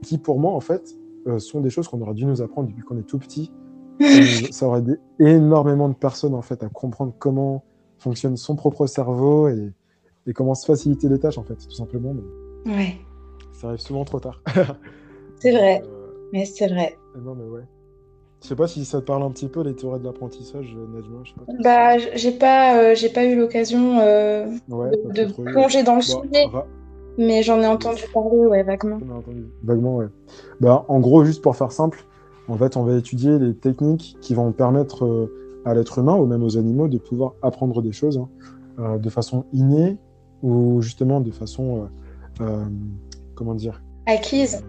qui 0.02 0.18
pour 0.18 0.40
moi, 0.40 0.52
en 0.52 0.60
fait, 0.60 0.96
euh, 1.28 1.40
sont 1.40 1.62
des 1.62 1.70
choses 1.70 1.88
qu'on 1.88 2.02
aurait 2.02 2.14
dû 2.14 2.26
nous 2.26 2.42
apprendre 2.42 2.70
depuis 2.70 2.84
qu'on 2.84 2.98
est 2.98 3.04
tout 3.04 3.20
petit. 3.20 3.52
ça 4.52 4.68
aurait 4.68 4.80
aidé 4.80 4.96
énormément 5.20 5.90
de 5.90 5.94
personnes 5.94 6.34
en 6.34 6.42
fait 6.42 6.64
à 6.64 6.70
comprendre 6.70 7.14
comment 7.20 7.64
fonctionne 7.98 8.38
son 8.38 8.56
propre 8.56 8.86
cerveau 8.88 9.50
et, 9.50 9.74
et 10.26 10.34
comment 10.34 10.56
se 10.56 10.66
faciliter 10.66 11.10
les 11.10 11.20
tâches 11.20 11.38
en 11.38 11.44
fait, 11.44 11.56
tout 11.56 11.72
simplement. 11.72 12.14
Mais 12.66 12.72
ouais. 12.72 12.96
Ça 13.52 13.68
arrive 13.68 13.80
souvent 13.80 14.06
trop 14.06 14.20
tard. 14.20 14.42
c'est 15.40 15.52
vrai. 15.52 15.82
Euh, 15.84 16.30
mais 16.32 16.46
c'est 16.46 16.68
vrai. 16.68 16.98
Non 17.18 17.36
mais 17.36 17.46
ouais. 17.46 17.64
Je 18.42 18.48
sais 18.48 18.56
pas 18.56 18.68
si 18.68 18.86
ça 18.86 19.02
te 19.02 19.06
parle 19.06 19.24
un 19.24 19.32
petit 19.32 19.50
peu 19.50 19.64
les 19.64 19.76
théories 19.76 20.00
de 20.00 20.06
l'apprentissage, 20.06 20.74
euh, 20.78 20.88
Najma. 20.88 21.20
Je 21.26 21.32
sais 21.32 21.36
pas 21.46 21.54
bah, 21.62 21.98
j'ai 22.16 22.32
pas, 22.32 22.94
j'ai 22.94 23.10
pas 23.10 23.26
eu 23.26 23.38
l'occasion 23.38 23.98
de, 23.98 25.44
plonger 25.44 25.84
dans 25.84 25.96
le 25.96 26.02
sujet. 26.02 26.46
Mais 27.20 27.44
j'en 27.44 27.60
ai 27.60 27.68
entendu 27.68 28.04
parler, 28.14 28.46
ouais, 28.46 28.64
vaguement. 28.64 28.98
Vaguement, 29.62 29.98
ouais. 29.98 30.08
Bah, 30.62 30.86
en 30.88 31.02
gros, 31.02 31.26
juste 31.26 31.42
pour 31.42 31.54
faire 31.54 31.74
simple, 31.74 32.06
en 32.48 32.58
fait, 32.58 32.78
on 32.78 32.84
va 32.84 32.96
étudier 32.96 33.38
les 33.38 33.54
techniques 33.54 34.16
qui 34.22 34.34
vont 34.34 34.54
permettre 34.54 35.04
euh, 35.04 35.62
à 35.66 35.74
l'être 35.74 36.00
humain 36.00 36.16
ou 36.16 36.26
même 36.26 36.44
aux 36.44 36.58
animaux 36.58 36.88
de 36.88 36.98
pouvoir 36.98 37.34
apprendre 37.42 37.82
des 37.82 37.92
choses 37.92 38.18
hein, 38.18 38.30
euh, 38.80 38.98
de 38.98 39.10
façon 39.10 39.44
innée 39.52 39.98
ou 40.44 40.82
justement 40.82 41.20
de 41.20 41.32
façon, 41.32 41.90
euh, 42.40 42.64
comment 43.36 43.54
dire? 43.54 43.84
Acquise. 44.06 44.64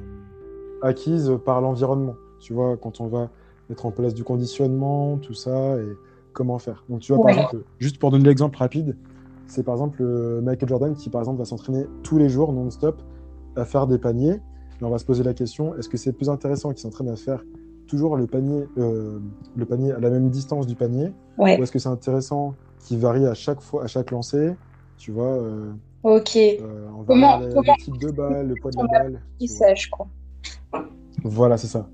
acquise 0.82 1.32
par 1.44 1.60
l'environnement. 1.60 2.16
Tu 2.40 2.52
vois, 2.52 2.76
quand 2.76 3.00
on 3.00 3.06
va 3.06 3.30
mettre 3.68 3.86
en 3.86 3.92
place 3.92 4.12
du 4.12 4.24
conditionnement, 4.24 5.18
tout 5.18 5.34
ça, 5.34 5.76
et 5.76 5.86
comment 6.32 6.58
faire. 6.58 6.84
Donc, 6.88 6.98
tu 6.98 7.12
vois, 7.12 7.22
par 7.22 7.30
exemple, 7.30 7.62
juste 7.78 7.98
pour 7.98 8.10
donner 8.10 8.24
l'exemple 8.24 8.58
rapide, 8.58 8.96
c'est 9.50 9.62
par 9.62 9.74
exemple 9.74 10.02
Michael 10.42 10.68
Jordan 10.68 10.94
qui, 10.94 11.10
par 11.10 11.20
exemple, 11.20 11.38
va 11.38 11.44
s'entraîner 11.44 11.86
tous 12.02 12.18
les 12.18 12.28
jours 12.28 12.52
non-stop 12.52 13.02
à 13.56 13.64
faire 13.64 13.86
des 13.86 13.98
paniers. 13.98 14.40
Et 14.80 14.84
on 14.84 14.90
va 14.90 14.98
se 14.98 15.04
poser 15.04 15.22
la 15.22 15.34
question 15.34 15.76
est-ce 15.76 15.88
que 15.88 15.96
c'est 15.96 16.12
plus 16.12 16.30
intéressant 16.30 16.70
qu'il 16.70 16.78
s'entraîne 16.80 17.08
à 17.08 17.16
faire 17.16 17.42
toujours 17.90 18.16
le 18.16 18.26
panier, 18.26 18.66
euh, 18.78 19.18
le 19.56 19.64
panier 19.66 19.92
à 19.92 19.98
la 19.98 20.10
même 20.10 20.30
distance 20.30 20.66
du 20.66 20.76
panier 20.76 21.12
Ou 21.38 21.46
est-ce 21.46 21.72
que 21.72 21.78
c'est 21.78 21.88
intéressant 21.88 22.54
qu'il 22.78 22.98
varie 22.98 23.26
à 23.26 23.34
chaque 23.34 23.60
fois, 23.60 23.84
à 23.84 23.86
chaque 23.88 24.10
lancer 24.12 24.54
Tu 24.96 25.10
vois 25.10 25.26
euh, 25.26 25.72
Ok. 26.02 26.36
Euh, 26.36 26.86
comment, 27.06 27.40
le 27.40 27.82
type 27.82 27.98
de 27.98 28.10
balle, 28.10 28.48
le 28.48 28.54
poids 28.54 28.70
de 28.70 28.76
la 28.76 28.86
balle. 28.86 29.22
Voilà, 31.24 31.58
c'est 31.58 31.66
ça. 31.66 31.88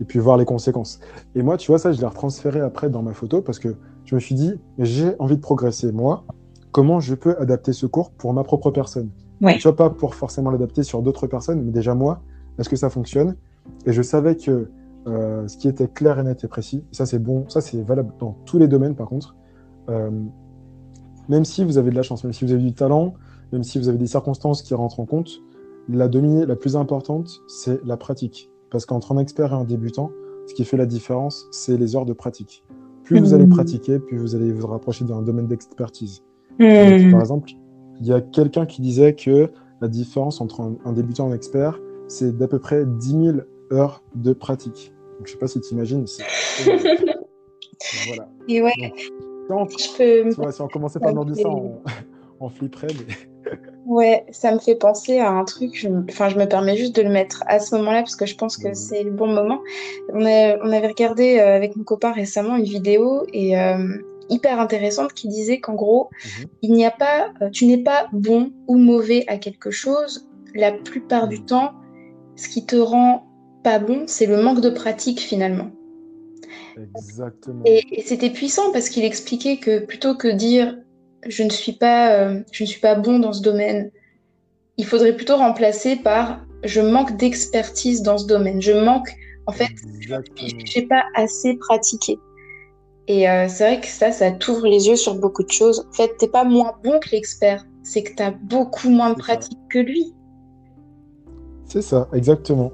Et 0.00 0.04
puis 0.04 0.20
voir 0.20 0.36
les 0.36 0.46
conséquences. 0.46 1.00
Et 1.34 1.42
moi, 1.42 1.56
tu 1.58 1.70
vois, 1.70 1.78
ça, 1.78 1.92
je 1.92 2.00
l'ai 2.00 2.06
retransféré 2.06 2.60
après 2.60 2.88
dans 2.88 3.02
ma 3.02 3.12
photo 3.12 3.42
parce 3.42 3.58
que 3.58 3.76
je 4.04 4.14
me 4.14 4.20
suis 4.20 4.34
dit, 4.34 4.54
j'ai 4.78 5.14
envie 5.18 5.36
de 5.36 5.42
progresser. 5.42 5.92
Moi, 5.92 6.24
comment 6.72 7.00
je 7.00 7.14
peux 7.14 7.36
adapter 7.38 7.72
ce 7.72 7.86
cours 7.86 8.10
pour 8.10 8.32
ma 8.32 8.42
propre 8.42 8.70
personne 8.70 9.10
ouais. 9.42 9.56
Tu 9.56 9.62
vois, 9.62 9.76
pas 9.76 9.90
pour 9.90 10.14
forcément 10.14 10.50
l'adapter 10.50 10.82
sur 10.82 11.02
d'autres 11.02 11.26
personnes, 11.26 11.62
mais 11.62 11.72
déjà 11.72 11.94
moi, 11.94 12.22
est-ce 12.58 12.68
que 12.68 12.76
ça 12.76 12.90
fonctionne? 12.90 13.36
Et 13.86 13.92
je 13.92 14.02
savais 14.02 14.36
que 14.36 14.70
euh, 15.06 15.46
ce 15.48 15.56
qui 15.56 15.68
était 15.68 15.88
clair 15.88 16.18
et 16.18 16.22
net 16.22 16.44
et 16.44 16.48
précis, 16.48 16.84
ça 16.92 17.06
c'est 17.06 17.18
bon, 17.18 17.48
ça 17.48 17.60
c'est 17.60 17.82
valable 17.82 18.12
dans 18.18 18.36
tous 18.46 18.58
les 18.58 18.68
domaines 18.68 18.94
par 18.94 19.08
contre. 19.08 19.36
Euh, 19.88 20.10
même 21.28 21.44
si 21.44 21.64
vous 21.64 21.78
avez 21.78 21.90
de 21.90 21.96
la 21.96 22.02
chance, 22.02 22.24
même 22.24 22.32
si 22.32 22.44
vous 22.44 22.52
avez 22.52 22.62
du 22.62 22.72
talent, 22.72 23.14
même 23.52 23.62
si 23.62 23.78
vous 23.78 23.88
avez 23.88 23.98
des 23.98 24.06
circonstances 24.06 24.62
qui 24.62 24.74
rentrent 24.74 25.00
en 25.00 25.06
compte, 25.06 25.42
la 25.88 26.08
dominée 26.08 26.46
la 26.46 26.56
plus 26.56 26.76
importante, 26.76 27.30
c'est 27.48 27.84
la 27.84 27.96
pratique. 27.96 28.50
Parce 28.70 28.86
qu'entre 28.86 29.12
un 29.12 29.18
expert 29.18 29.52
et 29.52 29.56
un 29.56 29.64
débutant, 29.64 30.10
ce 30.46 30.54
qui 30.54 30.64
fait 30.64 30.76
la 30.76 30.86
différence, 30.86 31.46
c'est 31.50 31.76
les 31.76 31.94
heures 31.94 32.06
de 32.06 32.12
pratique. 32.12 32.64
Plus 33.04 33.20
vous 33.20 33.34
allez 33.34 33.46
mmh. 33.46 33.50
pratiquer, 33.50 33.98
plus 33.98 34.16
vous 34.16 34.34
allez 34.34 34.52
vous 34.52 34.66
rapprocher 34.66 35.04
d'un 35.04 35.22
domaine 35.22 35.46
d'expertise. 35.46 36.22
Mmh. 36.58 37.10
Par 37.10 37.20
exemple, 37.20 37.50
il 38.00 38.06
y 38.06 38.12
a 38.12 38.20
quelqu'un 38.20 38.66
qui 38.66 38.82
disait 38.82 39.14
que 39.14 39.50
la 39.80 39.88
différence 39.88 40.40
entre 40.40 40.60
un, 40.84 40.92
débutant 40.92 41.28
et 41.28 41.32
un 41.32 41.34
expert, 41.34 41.78
c'est 42.08 42.36
d'à 42.36 42.48
peu 42.48 42.58
près 42.58 42.84
10 42.84 43.08
000 43.08 43.36
heures 43.72 44.02
de 44.14 44.32
pratique. 44.32 44.92
Donc, 45.18 45.26
je 45.26 45.32
sais 45.32 45.38
pas 45.38 45.46
si 45.48 45.60
tu 45.60 45.74
imagines. 45.74 46.04
voilà. 48.06 48.28
Et 48.48 48.62
ouais. 48.62 48.72
je 48.78 49.96
peux... 49.96 50.52
si 50.52 50.62
on 50.62 50.68
commençait 50.68 51.00
par 51.00 51.12
dire 51.24 51.36
ça, 51.36 51.48
on, 51.48 51.80
on 52.40 52.48
flipperait. 52.48 52.88
Mais... 52.88 53.14
Ouais, 53.84 54.24
ça 54.30 54.52
me 54.54 54.60
fait 54.60 54.76
penser 54.76 55.18
à 55.18 55.30
un 55.32 55.44
truc. 55.44 55.72
Je, 55.74 55.88
enfin, 56.08 56.28
je 56.28 56.36
me 56.38 56.46
permets 56.46 56.76
juste 56.76 56.94
de 56.94 57.02
le 57.02 57.10
mettre 57.10 57.42
à 57.46 57.58
ce 57.58 57.74
moment-là 57.74 58.02
parce 58.02 58.14
que 58.14 58.26
je 58.26 58.36
pense 58.36 58.56
que 58.56 58.74
c'est 58.74 59.02
le 59.02 59.10
bon 59.10 59.26
moment. 59.26 59.60
On, 60.12 60.20
on 60.20 60.72
avait 60.72 60.86
regardé 60.86 61.40
euh, 61.40 61.56
avec 61.56 61.74
mon 61.74 61.82
copain 61.82 62.12
récemment 62.12 62.56
une 62.56 62.64
vidéo 62.64 63.26
et 63.32 63.58
euh, 63.58 63.88
hyper 64.28 64.60
intéressante 64.60 65.12
qui 65.12 65.28
disait 65.28 65.60
qu'en 65.60 65.74
gros, 65.74 66.10
mhm. 66.24 66.46
il 66.62 66.72
n'y 66.72 66.84
a 66.84 66.90
pas, 66.90 67.32
euh, 67.40 67.50
tu 67.50 67.66
n'es 67.66 67.78
pas 67.78 68.08
bon 68.12 68.52
ou 68.66 68.76
mauvais 68.76 69.24
à 69.28 69.38
quelque 69.38 69.70
chose. 69.70 70.28
La 70.54 70.72
plupart 70.72 71.28
du 71.28 71.44
temps, 71.44 71.72
ce 72.36 72.48
qui 72.48 72.66
te 72.66 72.76
rend 72.76 73.26
pas 73.62 73.78
bon, 73.78 74.04
c'est 74.06 74.26
le 74.26 74.42
manque 74.42 74.60
de 74.60 74.70
pratique 74.70 75.20
finalement. 75.20 75.70
Exactement. 76.96 77.62
Et, 77.64 77.82
et 77.92 78.02
c'était 78.02 78.30
puissant 78.30 78.72
parce 78.72 78.88
qu'il 78.88 79.04
expliquait 79.04 79.58
que 79.58 79.78
plutôt 79.80 80.14
que 80.14 80.28
dire 80.28 80.76
je 81.26 81.42
ne 81.42 81.50
suis 81.50 81.72
pas, 81.72 82.14
euh, 82.14 82.40
je 82.50 82.64
ne 82.64 82.68
suis 82.68 82.80
pas 82.80 82.94
bon 82.94 83.18
dans 83.18 83.32
ce 83.32 83.42
domaine. 83.42 83.90
Il 84.76 84.86
faudrait 84.86 85.14
plutôt 85.14 85.36
remplacer 85.36 85.96
par 85.96 86.44
je 86.64 86.80
manque 86.80 87.16
d'expertise 87.16 88.02
dans 88.02 88.18
ce 88.18 88.26
domaine. 88.26 88.60
Je 88.60 88.72
manque, 88.72 89.10
en 89.46 89.52
fait, 89.52 89.68
je 90.00 90.80
n'ai 90.80 90.86
pas 90.86 91.04
assez 91.14 91.54
pratiqué. 91.54 92.18
Et 93.08 93.28
euh, 93.28 93.48
c'est 93.48 93.64
vrai 93.64 93.80
que 93.80 93.88
ça, 93.88 94.12
ça 94.12 94.30
t'ouvre 94.30 94.66
les 94.66 94.86
yeux 94.88 94.96
sur 94.96 95.14
beaucoup 95.16 95.42
de 95.42 95.50
choses. 95.50 95.86
En 95.88 95.92
fait, 95.92 96.16
t'es 96.18 96.28
pas 96.28 96.44
moins 96.44 96.72
bon 96.84 97.00
que 97.00 97.10
l'expert, 97.10 97.64
c'est 97.82 98.02
que 98.02 98.14
tu 98.14 98.22
as 98.22 98.30
beaucoup 98.30 98.90
moins 98.90 99.10
de 99.10 99.18
pratique 99.18 99.58
que 99.68 99.78
lui. 99.78 100.14
C'est 101.66 101.82
ça, 101.82 102.08
exactement. 102.12 102.70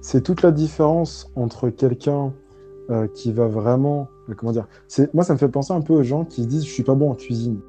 C'est 0.00 0.22
toute 0.22 0.42
la 0.42 0.52
différence 0.52 1.30
entre 1.34 1.70
quelqu'un 1.70 2.32
euh, 2.90 3.08
qui 3.08 3.32
va 3.32 3.46
vraiment, 3.46 4.08
comment 4.36 4.52
dire, 4.52 4.68
moi 5.12 5.24
ça 5.24 5.32
me 5.32 5.38
fait 5.38 5.48
penser 5.48 5.72
un 5.72 5.80
peu 5.80 5.94
aux 5.94 6.02
gens 6.02 6.24
qui 6.24 6.42
se 6.42 6.48
disent 6.48 6.64
je 6.64 6.70
suis 6.70 6.84
pas 6.84 6.94
bon 6.94 7.10
en 7.10 7.14
cuisine. 7.14 7.60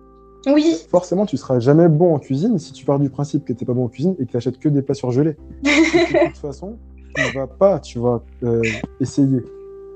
Oui. 0.48 0.78
Forcément, 0.90 1.26
tu 1.26 1.38
seras 1.38 1.60
jamais 1.60 1.90
bon 1.90 2.16
en 2.16 2.20
cuisine 2.20 2.58
si 2.60 2.72
tu 2.72 2.86
pars 2.86 3.00
du 3.00 3.10
principe 3.10 3.44
que 3.44 3.52
tu 3.52 3.64
n'es 3.64 3.66
pas 3.66 3.74
bon 3.74 3.86
en 3.86 3.90
cuisine 3.90 4.16
et 4.20 4.26
que 4.26 4.32
tu 4.32 4.38
n'achètes 4.38 4.60
que 4.60 4.70
des 4.70 4.82
plats 4.82 4.96
surgelés. 4.96 5.36
de 5.64 6.28
toute 6.28 6.38
façon, 6.38 6.78
tu 7.16 7.22
ne 7.22 7.34
vas 7.34 7.48
pas, 7.48 7.80
tu 7.80 8.00
vas 8.00 8.22
euh, 8.44 8.62
essayer. 9.02 9.44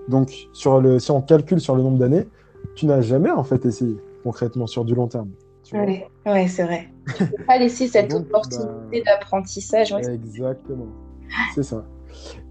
Donc, 0.08 0.48
sur 0.54 0.82
le, 0.82 1.00
si 1.00 1.12
on 1.12 1.22
calcule 1.22 1.60
sur 1.60 1.76
le 1.76 1.84
nombre 1.84 1.98
d'années, 1.98 2.28
tu 2.76 2.86
n'as 2.86 3.02
jamais 3.02 3.32
en 3.32 3.44
fait 3.44 3.66
essayé 3.66 3.96
concrètement 4.24 4.68
sur 4.68 4.86
du 4.86 4.96
long 4.96 5.08
terme. 5.08 5.30
Oui, 5.74 6.02
ouais, 6.26 6.48
c'est 6.48 6.64
vrai. 6.64 6.90
Tu 7.18 7.24
ne 7.24 7.28
peux 7.30 7.44
pas 7.44 7.58
laisser 7.58 7.88
cette 7.88 8.14
opportunité 8.14 9.04
bah, 9.06 9.12
d'apprentissage. 9.18 9.94
Exactement. 9.94 10.88
C'est 11.54 11.64
ça. 11.64 11.86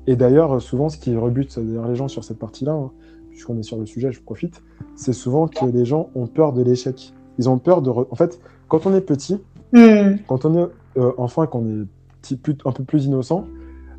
Et 0.07 0.17
d'ailleurs, 0.17 0.61
souvent, 0.61 0.89
ce 0.89 0.99
qui 0.99 1.17
rebute 1.17 1.57
les 1.57 1.95
gens 1.95 2.09
sur 2.09 2.25
cette 2.25 2.39
partie-là, 2.39 2.73
hein, 2.73 2.91
puisqu'on 3.31 3.59
est 3.59 3.63
sur 3.63 3.79
le 3.79 3.87
sujet, 3.87 4.13
je 4.13 4.21
profite, 4.21 4.63
c'est 4.95 5.13
souvent 5.13 5.47
que 5.47 5.65
les 5.65 5.85
gens 5.85 6.11
ont 6.15 6.27
peur 6.27 6.53
de 6.53 6.63
l'échec. 6.63 7.13
Ils 7.39 7.49
ont 7.49 7.59
peur 7.59 7.81
de. 7.81 7.91
En 7.91 8.15
fait, 8.15 8.41
quand 8.69 8.87
on 8.87 8.95
est 8.95 9.01
petit, 9.01 9.41
hmm. 9.73 10.17
quand 10.27 10.45
on 10.45 10.59
est 10.59 10.69
euh, 10.99 11.13
enfant 11.17 11.45
et 11.45 11.47
qu'on 11.47 11.67
est 11.67 11.87
petit, 12.21 12.39
un 12.65 12.73
peu 12.73 12.85
plus 12.85 13.07
innocent, 13.07 13.47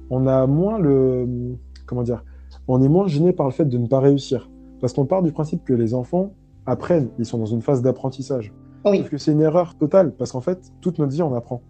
on 0.09 0.27
a 0.27 0.45
moins 0.45 0.77
le. 0.77 1.55
Comment 1.85 2.03
dire 2.03 2.23
On 2.67 2.81
est 2.81 2.89
moins 2.89 3.07
gêné 3.07 3.33
par 3.33 3.45
le 3.45 3.51
fait 3.51 3.65
de 3.65 3.77
ne 3.77 3.87
pas 3.87 3.99
réussir. 3.99 4.49
Parce 4.79 4.93
qu'on 4.93 5.05
part 5.05 5.21
du 5.21 5.31
principe 5.31 5.63
que 5.63 5.73
les 5.73 5.93
enfants 5.93 6.33
apprennent, 6.65 7.09
ils 7.19 7.25
sont 7.25 7.37
dans 7.37 7.45
une 7.45 7.61
phase 7.61 7.81
d'apprentissage. 7.81 8.53
Oui. 8.85 8.99
Sauf 8.99 9.09
que 9.09 9.17
c'est 9.17 9.31
une 9.31 9.41
erreur 9.41 9.75
totale, 9.75 10.13
parce 10.13 10.31
qu'en 10.31 10.41
fait, 10.41 10.71
toute 10.81 10.99
notre 10.99 11.11
vie, 11.11 11.21
on 11.21 11.33
apprend. 11.33 11.61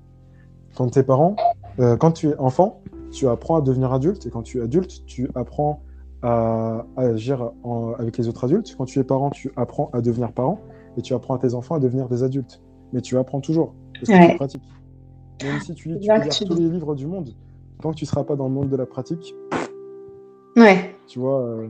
Quand 0.76 0.90
tes 0.90 1.04
parents, 1.04 1.36
euh, 1.80 1.96
quand 1.96 2.12
tu 2.12 2.30
es 2.30 2.38
enfant, 2.38 2.82
tu 3.12 3.28
apprends 3.28 3.58
à 3.58 3.62
devenir 3.62 3.94
adulte, 3.94 4.26
et 4.26 4.30
quand 4.30 4.42
tu 4.42 4.60
es 4.60 4.62
adulte, 4.62 5.06
tu 5.06 5.30
apprends 5.36 5.82
à, 6.24 6.86
agir 6.96 7.52
avec 8.00 8.18
les 8.18 8.28
autres 8.28 8.46
adultes. 8.46 8.76
Quand 8.78 8.86
tu 8.86 9.00
es 9.00 9.04
parent, 9.04 9.30
tu 9.30 9.52
apprends 9.56 9.90
à 9.94 10.02
devenir 10.02 10.32
parent 10.32 10.60
et 10.98 11.02
tu 11.02 11.14
apprends 11.14 11.36
à 11.36 11.40
tes 11.40 11.54
enfants 11.54 11.76
à 11.76 11.80
devenir 11.80 12.08
des 12.08 12.24
adultes. 12.24 12.62
Mais 12.94 13.02
tu 13.02 13.18
apprends 13.18 13.42
toujours, 13.42 13.74
parce 13.94 14.08
que 14.08 14.32
tu 14.32 14.38
pratiques. 14.38 14.64
Même 15.44 15.60
si 15.60 15.74
tu 15.74 15.90
lis, 15.90 16.08
tu 16.32 16.46
tous 16.46 16.56
les 16.56 16.70
livres 16.70 16.96
du 16.96 17.08
monde, 17.08 17.36
tant 17.82 17.92
que 17.92 17.96
tu 17.96 18.06
ne 18.06 18.08
seras 18.08 18.24
pas 18.24 18.36
dans 18.36 18.48
le 18.48 18.54
monde 18.54 18.70
de 18.70 18.78
la 18.78 18.86
pratique, 18.86 19.36
ouais. 20.58 20.96
tu 21.08 21.20
vois. 21.20 21.42
Euh, 21.42 21.68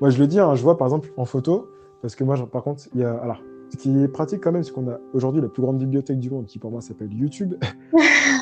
moi, 0.00 0.10
je 0.10 0.18
le 0.18 0.26
dis, 0.26 0.38
hein, 0.38 0.54
je 0.54 0.62
vois 0.62 0.76
par 0.76 0.86
exemple 0.86 1.10
en 1.16 1.24
photo, 1.24 1.68
parce 2.02 2.14
que 2.14 2.24
moi, 2.24 2.36
par 2.50 2.62
contre, 2.62 2.84
il 2.94 3.00
y 3.00 3.04
a. 3.04 3.14
Alors, 3.14 3.40
ce 3.70 3.76
qui 3.76 4.02
est 4.02 4.08
pratique 4.08 4.42
quand 4.42 4.52
même, 4.52 4.62
c'est 4.62 4.72
qu'on 4.72 4.88
a 4.88 4.98
aujourd'hui 5.12 5.40
la 5.40 5.48
plus 5.48 5.62
grande 5.62 5.78
bibliothèque 5.78 6.18
du 6.18 6.30
monde, 6.30 6.46
qui 6.46 6.58
pour 6.58 6.70
moi 6.70 6.80
s'appelle 6.80 7.12
YouTube. 7.12 7.54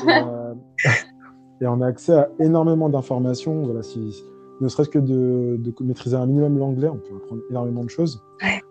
Euh, 0.07 0.53
et, 1.61 1.67
on 1.67 1.81
a 1.81 1.87
accès 1.87 2.13
à 2.13 2.29
énormément 2.39 2.89
d'informations. 2.89 3.63
Voilà, 3.63 3.81
si, 3.81 4.23
ne 4.61 4.67
serait-ce 4.67 4.89
que 4.89 4.99
de, 4.99 5.59
maîtriser 5.81 6.15
un 6.15 6.25
minimum 6.25 6.57
l'anglais, 6.57 6.89
on 6.89 6.97
peut 6.97 7.15
apprendre 7.15 7.41
énormément 7.49 7.83
de 7.83 7.89
choses. 7.89 8.21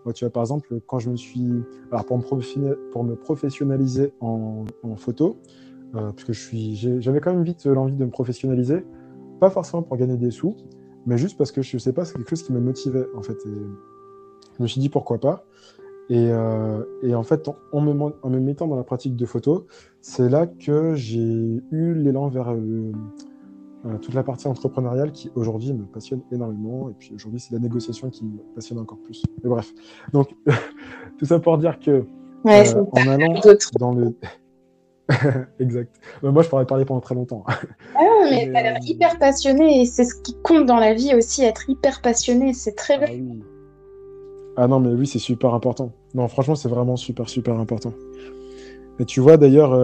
Moi, 0.05 0.12
tu 0.12 0.25
vois, 0.25 0.33
par 0.33 0.43
exemple, 0.43 0.81
quand 0.87 0.99
je 0.99 1.11
me 1.11 1.17
suis. 1.17 1.49
Alors, 1.90 2.05
pour 2.05 2.19
me, 2.19 2.90
pour 2.90 3.05
me 3.05 3.14
professionnaliser 3.17 4.12
en, 4.21 4.64
photo, 4.97 5.38
euh, 5.95 6.12
parce 6.12 6.25
que 6.25 6.33
j'avais 6.33 7.21
quand 7.21 7.33
même 7.33 7.45
vite 7.45 7.64
l'envie 7.67 7.95
de 7.95 8.05
me 8.05 8.11
professionnaliser, 8.11 8.85
pas 9.40 9.51
forcément 9.51 9.83
pour 9.83 9.97
gagner 9.97 10.16
des 10.16 10.31
sous, 10.31 10.57
mais 11.07 11.18
juste 11.18 11.37
parce 11.37 11.53
que 11.53 11.62
je 11.62 11.79
sais 11.79 11.92
pas, 11.92 12.05
c'est 12.05 12.14
quelque 12.14 12.31
chose 12.31 12.42
qui 12.42 12.53
me 12.53 12.61
motivait, 12.61 13.07
en 13.16 13.23
fait. 13.23 13.37
Et 13.47 13.57
je 14.57 14.62
me 14.62 14.66
suis 14.66 14.81
dit 14.81 14.88
pourquoi 14.88 15.18
pas? 15.18 15.44
Et, 16.11 16.29
euh, 16.31 16.85
et 17.03 17.14
en 17.14 17.23
fait, 17.23 17.49
en, 17.73 17.81
me, 17.81 18.12
en, 18.23 18.31
me, 18.31 18.38
mettant 18.38 18.66
dans 18.66 18.77
la 18.77 18.85
pratique 18.85 19.16
de 19.16 19.25
photo, 19.25 19.66
c'est 20.03 20.29
là 20.29 20.47
que 20.47 20.94
j'ai 20.94 21.62
eu 21.70 21.94
l'élan 21.94 22.29
vers 22.29 22.53
le 22.53 22.92
euh, 23.87 23.99
toute 23.99 24.14
la 24.14 24.23
partie 24.23 24.49
entrepreneuriale 24.49 25.12
qui 25.12 25.31
aujourd'hui 25.35 25.75
me 25.75 25.85
passionne 25.85 26.23
énormément. 26.33 26.88
Et 26.88 26.94
puis 26.94 27.12
aujourd'hui, 27.14 27.38
c'est 27.38 27.53
la 27.53 27.59
négociation 27.59 28.09
qui 28.09 28.25
me 28.25 28.38
passionne 28.55 28.79
encore 28.79 28.99
plus. 28.99 29.23
Mais 29.42 29.51
bref. 29.51 29.75
Donc, 30.12 30.35
tout 31.18 31.27
ça 31.27 31.38
pour 31.38 31.59
dire 31.59 31.79
que 31.79 32.05
euh, 32.47 32.85
en 32.92 33.09
allant 33.09 33.35
dans 33.79 33.94
le. 33.94 34.14
exact. 35.61 35.95
moi, 36.23 36.43
je 36.43 36.49
pourrais 36.49 36.67
parler 36.67 36.85
pendant 36.85 37.01
très 37.01 37.14
longtemps. 37.14 37.45
ah, 37.49 38.05
mais 38.31 38.49
tu 38.51 38.57
as 38.57 38.62
l'air 38.62 38.77
euh, 38.77 38.87
hyper 38.87 39.19
passionné 39.19 39.83
et 39.83 39.87
c'est 39.87 40.05
ce 40.05 40.14
qui 40.14 40.35
compte 40.43 40.67
dans 40.67 40.79
la 40.79 40.95
vie 40.95 41.14
aussi, 41.14 41.43
être 41.43 41.69
hyper 41.69 42.01
passionné. 42.01 42.55
C'est 42.55 42.75
très. 42.75 42.95
Ah, 43.03 43.11
oui. 43.11 43.43
ah 44.57 44.67
non, 44.67 44.81
mais 44.81 44.90
oui, 44.90 45.07
c'est 45.07 45.19
super 45.19 45.55
important. 45.55 45.93
Non, 46.14 46.29
franchement, 46.29 46.55
c'est 46.55 46.69
vraiment 46.69 46.97
super, 46.97 47.29
super 47.29 47.59
important. 47.59 47.93
Et 48.99 49.05
tu 49.05 49.21
vois, 49.21 49.37
d'ailleurs, 49.37 49.77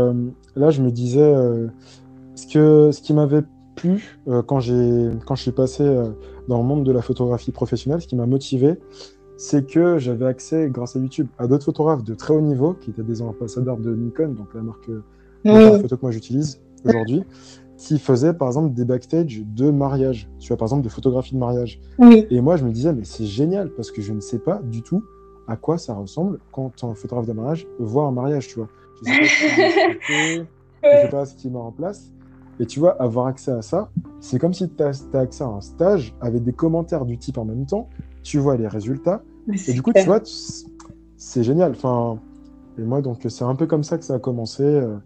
là, 0.55 0.71
je 0.71 0.83
me 0.83 0.91
disais, 0.91 1.35
ce, 2.37 2.47
que, 2.47 2.93
ce 2.93 3.03
qui 3.03 3.13
m'avait 3.13 3.43
euh, 4.29 4.43
quand, 4.43 4.61
quand 5.27 5.35
je 5.35 5.43
suis 5.43 5.53
passé 5.53 5.83
euh, 5.83 6.11
dans 6.49 6.59
le 6.59 6.65
monde 6.65 6.85
de 6.85 6.93
la 6.93 7.03
photographie 7.03 7.53
professionnelle. 7.53 8.01
Ce 8.01 8.07
qui 8.07 8.17
m'a 8.17 8.27
motivé, 8.27 8.75
c'est 9.41 9.67
que 9.67 9.97
j'avais 9.97 10.27
accès, 10.27 10.69
grâce 10.69 10.97
à 10.97 10.99
YouTube, 10.99 11.27
à 11.39 11.47
d'autres 11.47 11.65
photographes 11.65 12.05
de 12.05 12.13
très 12.13 12.35
haut 12.35 12.43
niveau, 12.43 12.75
qui 12.75 12.91
étaient 12.91 13.03
des 13.03 13.23
ambassadeurs 13.23 13.79
de 13.79 13.97
Nikon, 13.97 14.35
donc 14.35 14.49
la 14.55 14.61
marque 14.61 14.91
euh, 14.91 15.01
de 15.47 15.81
photo 15.81 15.97
que 15.97 16.03
moi 16.03 16.11
j'utilise 16.11 16.61
aujourd'hui, 16.85 17.25
qui 17.79 17.99
faisaient 17.99 18.35
par 18.35 18.49
exemple 18.49 18.75
des 18.75 18.85
backstage 18.85 19.43
de 19.47 19.71
mariage, 19.71 20.29
tu 20.39 20.49
vois, 20.49 20.59
par 20.59 20.67
exemple 20.67 20.85
de 20.85 20.91
photographie 20.91 21.33
de 21.33 21.39
mariage. 21.39 21.81
Oui. 21.99 22.27
Et 22.29 22.43
moi, 22.43 22.57
je 22.57 22.67
me 22.67 22.71
disais, 22.71 22.93
mais 22.93 23.05
c'est 23.05 23.25
génial 23.25 23.71
parce 23.71 23.91
que 23.91 24.03
je 24.03 24.13
ne 24.13 24.21
sais 24.21 24.39
pas 24.39 24.61
du 24.63 24.83
tout 24.83 25.03
à 25.49 25.57
quoi 25.57 25.79
ça 25.79 25.95
ressemble 25.95 26.39
quand 26.53 26.85
un 26.85 26.95
photographe 26.95 27.27
de 27.27 27.33
mariage 27.33 27.67
voit 27.79 28.05
un 28.05 28.13
mariage, 28.13 28.47
tu 28.47 28.57
vois. 28.57 28.69
Je 29.03 29.11
sais 29.11 29.19
pas 29.21 29.25
ce 29.25 30.07
qui 30.07 30.47
je 30.85 31.01
sais 31.01 31.09
pas 31.09 31.25
ce 31.25 31.35
qu'il 31.35 31.51
met 31.51 31.59
en 31.59 31.73
place. 31.73 32.13
Et 32.59 32.67
tu 32.67 32.79
vois, 32.79 33.01
avoir 33.01 33.27
accès 33.27 33.53
à 33.53 33.63
ça, 33.63 33.89
c'est 34.21 34.39
comme 34.39 34.53
si 34.53 34.69
tu 34.69 34.83
as, 34.83 35.03
accès 35.15 35.45
à 35.45 35.47
un 35.47 35.63
stage 35.63 36.15
avec 36.21 36.43
des 36.45 36.53
commentaires 36.53 37.07
du 37.07 37.17
type 37.17 37.39
en 37.39 37.47
même 37.47 37.65
temps. 37.65 37.89
Tu 38.23 38.37
vois 38.37 38.59
les 38.59 38.69
résultats. 38.69 39.23
Et 39.69 39.73
du 39.73 39.83
coup, 39.83 39.93
tu 39.93 40.05
vois, 40.05 40.21
c'est 41.17 41.43
génial. 41.43 41.73
Enfin, 41.73 42.19
et 42.79 42.83
moi, 42.83 43.03
donc, 43.03 43.25
c'est 43.29 43.45
un 43.45 43.55
peu 43.55 43.67
comme 43.67 43.85
ça 43.85 43.99
que 43.99 44.05
ça 44.05 44.15
a 44.15 44.19
commencé, 44.19 44.63
euh, 44.63 44.97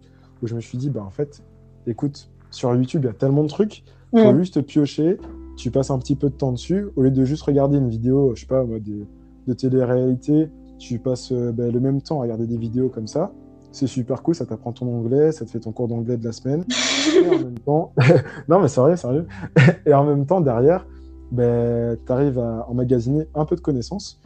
où 0.41 0.47
je 0.47 0.55
me 0.55 0.61
suis 0.61 0.77
dit, 0.77 0.89
bah, 0.89 1.03
en 1.05 1.09
fait, 1.09 1.43
écoute, 1.87 2.29
sur 2.51 2.73
YouTube, 2.73 3.01
il 3.03 3.07
y 3.07 3.09
a 3.09 3.13
tellement 3.13 3.43
de 3.43 3.49
trucs, 3.49 3.83
il 4.13 4.21
faut 4.21 4.37
juste 4.37 4.61
piocher, 4.61 5.17
tu 5.57 5.71
passes 5.71 5.89
un 5.89 5.99
petit 5.99 6.15
peu 6.15 6.29
de 6.29 6.35
temps 6.35 6.51
dessus, 6.51 6.87
au 6.95 7.01
lieu 7.01 7.11
de 7.11 7.25
juste 7.25 7.43
regarder 7.43 7.77
une 7.77 7.89
vidéo, 7.89 8.33
je 8.35 8.41
sais 8.41 8.47
pas, 8.47 8.63
de, 8.63 9.05
de 9.47 9.53
télé-réalité, 9.53 10.49
tu 10.79 10.99
passes 10.99 11.31
euh, 11.31 11.51
bah, 11.51 11.69
le 11.69 11.79
même 11.79 12.01
temps 12.01 12.19
à 12.19 12.23
regarder 12.23 12.47
des 12.47 12.57
vidéos 12.57 12.89
comme 12.89 13.07
ça 13.07 13.31
c'est 13.75 13.87
super 13.87 14.23
cool, 14.23 14.33
ça 14.35 14.45
t'apprend 14.45 14.71
ton 14.71 14.87
anglais, 14.87 15.33
ça 15.33 15.43
te 15.43 15.51
fait 15.51 15.59
ton 15.59 15.73
cours 15.73 15.89
d'anglais 15.89 16.15
de 16.15 16.23
la 16.23 16.31
semaine. 16.31 16.63
Et 17.13 17.27
en 17.27 17.39
même 17.39 17.59
temps, 17.59 17.91
non 18.47 18.61
mais 18.61 18.69
sérieux, 18.69 18.95
sérieux. 18.95 19.27
Et 19.85 19.93
en 19.93 20.05
même 20.05 20.25
temps, 20.25 20.39
derrière, 20.39 20.87
ben, 21.31 21.97
tu 22.05 22.11
arrives 22.11 22.39
à 22.39 22.65
emmagasiner 22.69 23.27
un 23.35 23.45
peu 23.45 23.55
de 23.55 23.61
connaissances. 23.61 24.21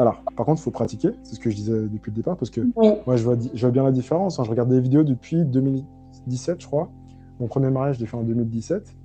Alors, 0.00 0.22
par 0.34 0.46
contre, 0.46 0.62
il 0.62 0.64
faut 0.64 0.70
pratiquer, 0.70 1.10
c'est 1.22 1.34
ce 1.34 1.40
que 1.40 1.50
je 1.50 1.56
disais 1.56 1.72
depuis 1.72 2.10
le 2.10 2.16
départ, 2.16 2.38
parce 2.38 2.50
que 2.50 2.62
moi, 2.74 3.16
je 3.16 3.22
vois, 3.22 3.36
je 3.52 3.60
vois 3.60 3.70
bien 3.70 3.82
la 3.82 3.92
différence. 3.92 4.40
Hein. 4.40 4.44
Je 4.44 4.50
regarde 4.50 4.70
des 4.70 4.80
vidéos 4.80 5.04
depuis 5.04 5.44
2017, 5.44 6.58
je 6.62 6.66
crois. 6.66 6.88
Mon 7.38 7.48
premier 7.48 7.68
mariage, 7.68 7.96
je 7.96 8.00
l'ai 8.00 8.06
fait 8.06 8.16
en 8.16 8.22
2017. 8.22 8.96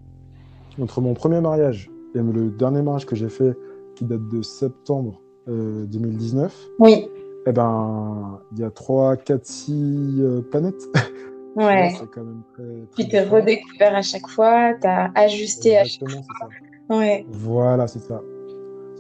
Entre 0.82 1.02
mon 1.02 1.14
premier 1.14 1.42
mariage 1.42 1.92
et 2.16 2.20
le 2.20 2.50
dernier 2.50 2.82
mariage 2.82 3.06
que 3.06 3.16
j'ai 3.18 3.28
fait, 3.28 3.58
qui 3.96 4.06
date 4.06 4.26
de 4.30 4.42
septembre 4.42 5.22
2019, 5.48 6.54
euh, 6.54 6.74
oui. 6.80 7.10
Eh 7.46 7.52
ben, 7.52 8.40
il 8.54 8.60
y 8.60 8.64
a 8.64 8.72
3, 8.72 9.18
4, 9.18 9.46
6 9.46 10.22
planètes. 10.50 10.82
Ouais. 11.58 11.96
c'est 11.98 12.12
quand 12.12 12.22
même 12.22 12.42
très, 12.54 12.66
Puis 12.98 13.08
tu 13.08 13.18
redécouvert 13.18 13.96
à 13.96 14.02
chaque 14.02 14.28
fois, 14.28 14.74
tu 14.74 14.88
as 14.88 15.10
ajusté 15.16 15.78
à 15.78 15.86
chaque 15.86 16.10
fois. 16.10 16.50
Ouais. 16.90 17.26
Voilà, 17.30 17.88
c'est 17.88 18.00
ça. 18.00 18.22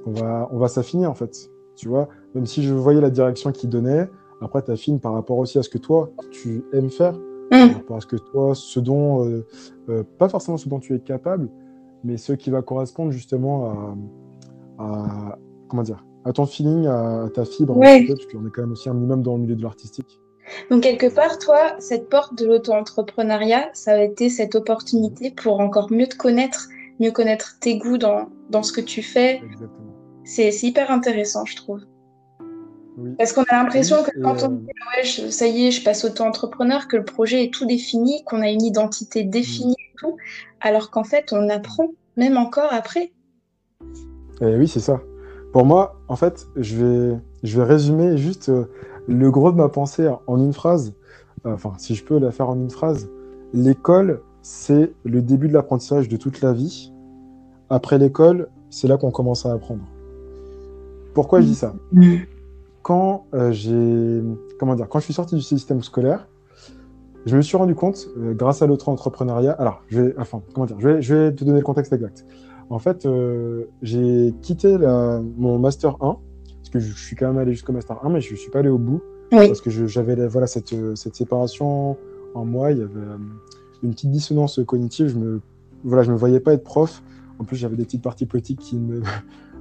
On 0.05 0.11
va, 0.11 0.47
on 0.53 0.57
va 0.57 0.69
s'affiner 0.69 1.05
en 1.05 1.13
fait. 1.13 1.49
Tu 1.75 1.87
vois, 1.87 2.07
même 2.33 2.45
si 2.45 2.63
je 2.63 2.73
voyais 2.73 3.01
la 3.01 3.09
direction 3.09 3.51
qu'il 3.51 3.69
donnait, 3.69 4.09
après 4.41 4.61
tu 4.63 4.71
affines 4.71 4.99
par 4.99 5.13
rapport 5.13 5.37
aussi 5.37 5.57
à 5.57 5.63
ce 5.63 5.69
que 5.69 5.77
toi, 5.77 6.09
tu 6.31 6.63
aimes 6.73 6.89
faire, 6.89 7.13
mmh. 7.13 7.19
par 7.49 7.73
rapport 7.73 7.97
à 7.97 8.01
ce 8.01 8.07
que 8.07 8.15
toi, 8.15 8.53
ce 8.55 8.79
dont, 8.79 9.25
euh, 9.25 9.45
euh, 9.89 10.03
pas 10.17 10.29
forcément 10.29 10.57
ce 10.57 10.69
dont 10.69 10.79
tu 10.79 10.95
es 10.95 10.99
capable, 10.99 11.49
mais 12.03 12.17
ce 12.17 12.33
qui 12.33 12.49
va 12.49 12.61
correspondre 12.61 13.11
justement 13.11 13.95
à, 14.77 14.83
à 14.83 15.37
comment 15.67 15.83
dire, 15.83 16.05
à 16.25 16.33
ton 16.33 16.45
feeling, 16.45 16.87
à, 16.87 17.27
ta 17.33 17.45
fibre, 17.45 17.79
parce 17.79 18.25
qu'on 18.25 18.45
est 18.45 18.49
quand 18.51 18.61
même 18.61 18.71
aussi 18.71 18.89
un 18.89 18.93
minimum 18.93 19.21
dans 19.21 19.35
le 19.35 19.43
milieu 19.43 19.55
de 19.55 19.63
l'artistique. 19.63 20.19
Donc 20.69 20.83
quelque 20.83 21.13
part, 21.13 21.39
toi, 21.39 21.75
cette 21.79 22.09
porte 22.09 22.37
de 22.37 22.45
l'auto-entrepreneuriat, 22.45 23.69
ça 23.73 23.93
a 23.93 24.01
été 24.01 24.29
cette 24.29 24.55
opportunité 24.55 25.31
pour 25.31 25.59
encore 25.59 25.91
mieux 25.91 26.07
te 26.07 26.15
connaître, 26.15 26.67
mieux 26.99 27.11
connaître 27.11 27.57
tes 27.59 27.77
goûts 27.77 27.97
dans, 27.97 28.29
dans 28.49 28.63
ce 28.63 28.71
que 28.71 28.81
tu 28.81 29.01
fais. 29.01 29.41
C'est 30.25 30.51
hyper 30.63 30.91
intéressant, 30.91 31.45
je 31.45 31.55
trouve. 31.55 31.81
Parce 33.17 33.33
qu'on 33.33 33.43
a 33.43 33.55
l'impression 33.61 34.03
que 34.03 34.19
quand 34.21 34.43
on 34.43 34.53
euh, 34.53 34.57
dit 34.57 34.67
ouais, 34.97 35.31
ça 35.31 35.47
y 35.47 35.67
est, 35.67 35.71
je 35.71 35.83
passe 35.83 36.05
auto-entrepreneur, 36.05 36.87
que 36.87 36.97
le 36.97 37.03
projet 37.03 37.43
est 37.43 37.53
tout 37.53 37.65
défini, 37.65 38.23
qu'on 38.23 38.41
a 38.41 38.49
une 38.49 38.63
identité 38.63 39.23
définie 39.23 39.73
mm. 39.73 39.91
et 39.91 39.95
tout, 39.97 40.17
alors 40.61 40.91
qu'en 40.91 41.03
fait, 41.03 41.31
on 41.31 41.49
apprend, 41.49 41.89
même 42.15 42.37
encore 42.37 42.71
après. 42.71 43.11
Eh 44.41 44.55
oui, 44.55 44.67
c'est 44.67 44.79
ça. 44.79 45.01
Pour 45.53 45.65
moi, 45.65 46.01
en 46.07 46.15
fait, 46.15 46.47
je 46.55 46.75
vais, 46.77 47.17
je 47.43 47.57
vais 47.59 47.65
résumer 47.65 48.17
juste 48.17 48.49
euh, 48.49 48.65
le 49.07 49.29
gros 49.29 49.51
de 49.51 49.57
ma 49.57 49.69
pensée 49.69 50.09
en 50.27 50.37
une 50.37 50.53
phrase. 50.53 50.93
Euh, 51.45 51.53
enfin, 51.53 51.73
si 51.77 51.95
je 51.95 52.03
peux 52.03 52.17
la 52.17 52.31
faire 52.31 52.49
en 52.49 52.55
une 52.55 52.71
phrase. 52.71 53.09
L'école, 53.53 54.21
c'est 54.41 54.93
le 55.03 55.21
début 55.21 55.47
de 55.47 55.53
l'apprentissage 55.53 56.07
de 56.07 56.17
toute 56.17 56.41
la 56.41 56.53
vie. 56.53 56.91
Après 57.69 57.97
l'école, 57.97 58.49
c'est 58.69 58.87
là 58.87 58.97
qu'on 58.97 59.11
commence 59.11 59.45
à 59.45 59.51
apprendre. 59.51 59.83
Pourquoi 61.15 61.41
je 61.41 61.47
dis 61.47 61.55
ça 61.55 61.73
Quand 62.83 63.25
euh, 63.33 63.51
j'ai, 63.51 64.21
comment 64.59 64.75
dire, 64.75 64.87
quand 64.87 64.99
je 64.99 65.05
suis 65.05 65.13
sorti 65.13 65.33
du 65.33 65.41
système 65.41 65.81
scolaire, 65.81 66.27
je 67.25 67.35
me 67.35 67.41
suis 67.41 67.57
rendu 67.57 67.73
compte, 67.73 68.07
grâce 68.33 68.61
à 68.61 68.67
l'auto-entrepreneuriat. 68.67 69.53
Alors, 69.53 69.81
je 69.87 70.01
vais, 70.01 70.15
enfin, 70.19 70.43
comment 70.53 70.67
dire, 70.67 70.75
je 70.79 70.87
vais, 70.87 71.01
je 71.01 71.15
vais 71.15 71.33
te 71.33 71.43
donner 71.43 71.57
le 71.57 71.65
contexte 71.65 71.91
exact. 71.91 72.23
En 72.69 72.79
fait, 72.79 73.05
euh, 73.05 73.65
j'ai 73.81 74.33
quitté 74.41 74.77
mon 74.77 75.57
Master 75.57 75.95
1, 76.01 76.17
parce 76.57 76.69
que 76.71 76.79
je, 76.79 76.93
suis 76.93 77.15
quand 77.15 77.27
même 77.27 77.37
allé 77.37 77.53
jusqu'au 77.53 77.73
Master 77.73 78.03
1, 78.03 78.09
mais 78.09 78.21
je 78.21 78.31
ne 78.31 78.37
suis 78.37 78.51
pas 78.51 78.59
allé 78.59 78.69
au 78.69 78.77
bout. 78.77 79.01
Parce 79.31 79.61
que 79.61 79.69
j'avais 79.69 80.27
voilà, 80.27 80.47
cette, 80.47 80.75
cette, 80.95 81.15
séparation 81.15 81.97
en 82.35 82.45
moi, 82.45 82.71
il 82.71 82.79
y 82.79 82.81
avait 82.81 82.91
euh, 82.95 83.17
une 83.83 83.91
petite 83.91 84.11
dissonance 84.11 84.59
cognitive. 84.65 85.07
Je 85.07 85.17
me, 85.17 85.41
voilà, 85.83 86.03
je 86.03 86.11
me 86.11 86.17
voyais 86.17 86.39
pas 86.39 86.53
être 86.53 86.63
prof. 86.63 87.01
En 87.39 87.43
plus, 87.43 87.55
j'avais 87.55 87.75
des 87.75 87.85
petites 87.85 88.03
parties 88.03 88.25
politiques 88.25 88.59
qui 88.59 88.77
me, 88.77 89.01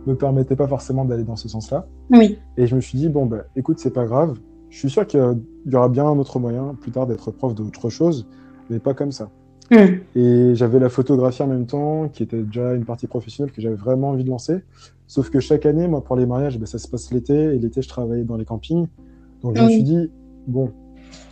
me 0.07 0.15
permettaient 0.15 0.57
pas 0.57 0.69
forcément 0.69 1.05
d'aller 1.05 1.25
dans 1.25 1.37
ce 1.37 1.49
sens-là. 1.49 1.87
Oui. 2.11 2.39
Et 2.57 2.67
je 2.67 2.77
me 2.77 2.81
suis 2.81 2.99
dit, 2.99 3.09
bon, 3.09 3.27
bah, 3.27 3.45
écoute, 3.57 3.79
c'est 3.79 3.93
pas 3.93 4.07
grave. 4.07 4.39
Je 4.71 4.79
suis 4.79 4.91
sûr 4.91 5.07
qu'il 5.07 5.21
y 5.67 5.77
aura 5.77 5.89
bien 5.89 6.05
un 6.05 6.19
autre 6.19 6.39
moyen 6.39 6.75
plus 6.81 6.91
tard 6.91 7.07
d'être 7.07 7.31
prof 7.31 7.55
d'autre 7.55 7.91
chose, 7.91 8.27
mais 8.71 8.79
pas 8.79 8.95
comme 8.95 9.13
ça. 9.13 9.31
Hmm. 9.71 9.99
Et 10.15 10.55
j'avais 10.55 10.79
la 10.79 10.89
photographie 10.89 11.43
en 11.43 11.47
même 11.47 11.67
temps, 11.67 12.09
qui 12.09 12.23
était 12.23 12.43
déjà 12.43 12.75
une 12.75 12.85
partie 12.85 13.07
professionnelle 13.07 13.53
que 13.53 13.63
j'avais 13.63 13.77
vraiment 13.77 14.11
envie 14.11 14.25
de 14.25 14.31
lancer. 14.31 14.63
Sauf 15.07 15.31
que 15.31 15.41
chaque 15.41 15.65
année, 15.67 15.87
moi, 15.87 16.03
pour 16.03 16.17
les 16.17 16.27
mariages, 16.27 16.59
ben, 16.59 16.67
ça 16.67 16.79
se 16.79 16.89
passe 16.89 17.13
l'été, 17.13 17.35
et 17.35 17.59
l'été, 17.59 17.83
je 17.83 17.89
travaillais 17.89 18.25
dans 18.25 18.37
les 18.37 18.45
campings. 18.45 18.87
Donc 19.43 19.57
je 19.57 19.63
me 19.63 19.69
suis 19.69 19.83
dit, 19.83 20.11
bon, 20.47 20.71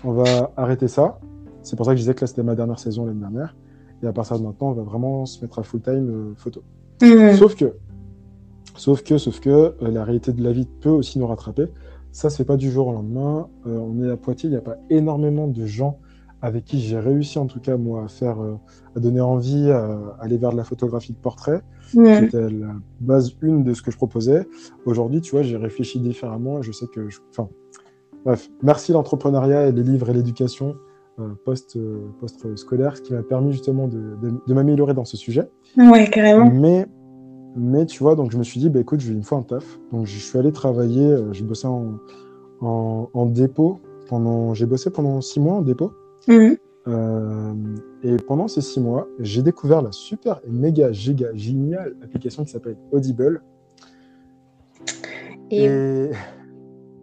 on 0.04 0.12
va 0.12 0.52
arrêter 0.56 0.88
ça. 0.88 1.18
C'est 1.62 1.76
pour 1.76 1.86
ça 1.86 1.92
que 1.92 1.96
je 1.96 2.02
disais 2.02 2.14
que 2.14 2.22
là, 2.22 2.26
c'était 2.26 2.42
ma 2.42 2.54
dernière 2.54 2.78
saison 2.78 3.06
l'année 3.06 3.20
dernière. 3.20 3.54
Et 4.02 4.06
à 4.06 4.12
partir 4.12 4.38
de 4.38 4.44
maintenant, 4.44 4.70
on 4.70 4.72
va 4.72 4.82
vraiment 4.82 5.26
se 5.26 5.40
mettre 5.42 5.58
à 5.58 5.62
full-time 5.62 6.08
euh, 6.10 6.32
photo. 6.36 6.62
Hmm. 7.00 7.34
Sauf 7.34 7.54
que, 7.54 7.74
sauf 8.76 9.02
que, 9.02 9.18
sauf 9.18 9.40
que, 9.40 9.50
euh, 9.50 9.74
la 9.80 10.04
réalité 10.04 10.32
de 10.32 10.42
la 10.42 10.52
vie 10.52 10.66
peut 10.80 10.90
aussi 10.90 11.18
nous 11.18 11.26
rattraper. 11.26 11.66
Ça, 12.12 12.28
c'est 12.30 12.44
pas 12.44 12.56
du 12.56 12.70
jour 12.70 12.88
au 12.88 12.92
lendemain. 12.92 13.48
Euh, 13.66 13.78
on 13.78 14.02
est 14.02 14.10
à 14.10 14.16
Poitiers, 14.16 14.48
il 14.48 14.52
n'y 14.52 14.58
a 14.58 14.62
pas 14.62 14.76
énormément 14.90 15.48
de 15.48 15.64
gens 15.66 15.98
avec 16.44 16.64
qui 16.64 16.80
j'ai 16.80 16.98
réussi 16.98 17.38
en 17.38 17.46
tout 17.46 17.60
cas 17.60 17.76
moi 17.76 18.04
à 18.04 18.08
faire, 18.08 18.42
euh, 18.42 18.56
à 18.96 19.00
donner 19.00 19.20
envie 19.20 19.70
à, 19.70 20.16
aller 20.20 20.38
vers 20.38 20.50
de 20.50 20.56
la 20.56 20.64
photographie 20.64 21.12
de 21.12 21.18
portrait, 21.18 21.62
C'était 21.86 22.50
la 22.50 22.74
base 23.00 23.36
une 23.42 23.62
de 23.62 23.74
ce 23.74 23.82
que 23.82 23.92
je 23.92 23.96
proposais. 23.96 24.46
Aujourd'hui, 24.84 25.20
tu 25.20 25.30
vois, 25.30 25.42
j'ai 25.42 25.56
réfléchi 25.56 26.00
différemment 26.00 26.58
et 26.58 26.62
je 26.62 26.72
sais 26.72 26.86
que, 26.92 27.08
enfin, 27.30 27.48
bref, 28.24 28.50
merci 28.60 28.92
l'entrepreneuriat 28.92 29.68
et 29.68 29.72
les 29.72 29.84
livres 29.84 30.10
et 30.10 30.14
l'éducation 30.14 30.74
euh, 31.20 31.28
post, 31.44 31.78
post 32.18 32.56
scolaire, 32.56 32.96
ce 32.96 33.02
qui 33.02 33.12
m'a 33.12 33.22
permis 33.22 33.52
justement 33.52 33.86
de, 33.86 34.16
de, 34.46 34.54
m'améliorer 34.54 34.94
dans 34.94 35.04
ce 35.04 35.16
sujet. 35.16 35.48
Ouais, 35.76 36.08
carrément. 36.10 36.50
Mais 36.50 36.86
mais 37.56 37.86
tu 37.86 38.02
vois, 38.02 38.14
donc 38.14 38.30
je 38.32 38.38
me 38.38 38.42
suis 38.42 38.60
dit, 38.60 38.70
bah, 38.70 38.80
écoute, 38.80 39.00
je 39.00 39.08
vais 39.08 39.14
une 39.14 39.22
fois 39.22 39.38
un 39.38 39.42
taf. 39.42 39.78
Donc 39.92 40.06
je 40.06 40.18
suis 40.18 40.38
allé 40.38 40.52
travailler, 40.52 41.16
j'ai 41.32 41.44
bossé 41.44 41.66
en, 41.66 41.98
en, 42.60 43.10
en, 43.12 43.26
dépôt 43.26 43.80
pendant, 44.08 44.54
j'ai 44.54 44.66
bossé 44.66 44.90
pendant 44.90 45.20
six 45.20 45.40
mois 45.40 45.54
en 45.54 45.62
dépôt. 45.62 45.92
Mhm. 46.28 46.56
Euh, 46.88 47.54
et 48.02 48.16
pendant 48.16 48.48
ces 48.48 48.60
six 48.60 48.80
mois, 48.80 49.06
j'ai 49.20 49.42
découvert 49.42 49.82
la 49.82 49.92
super 49.92 50.40
méga 50.48 50.90
giga 50.92 51.28
géniale 51.34 51.94
application 52.02 52.44
qui 52.44 52.50
s'appelle 52.50 52.76
Audible. 52.90 53.42
Et, 55.50 56.10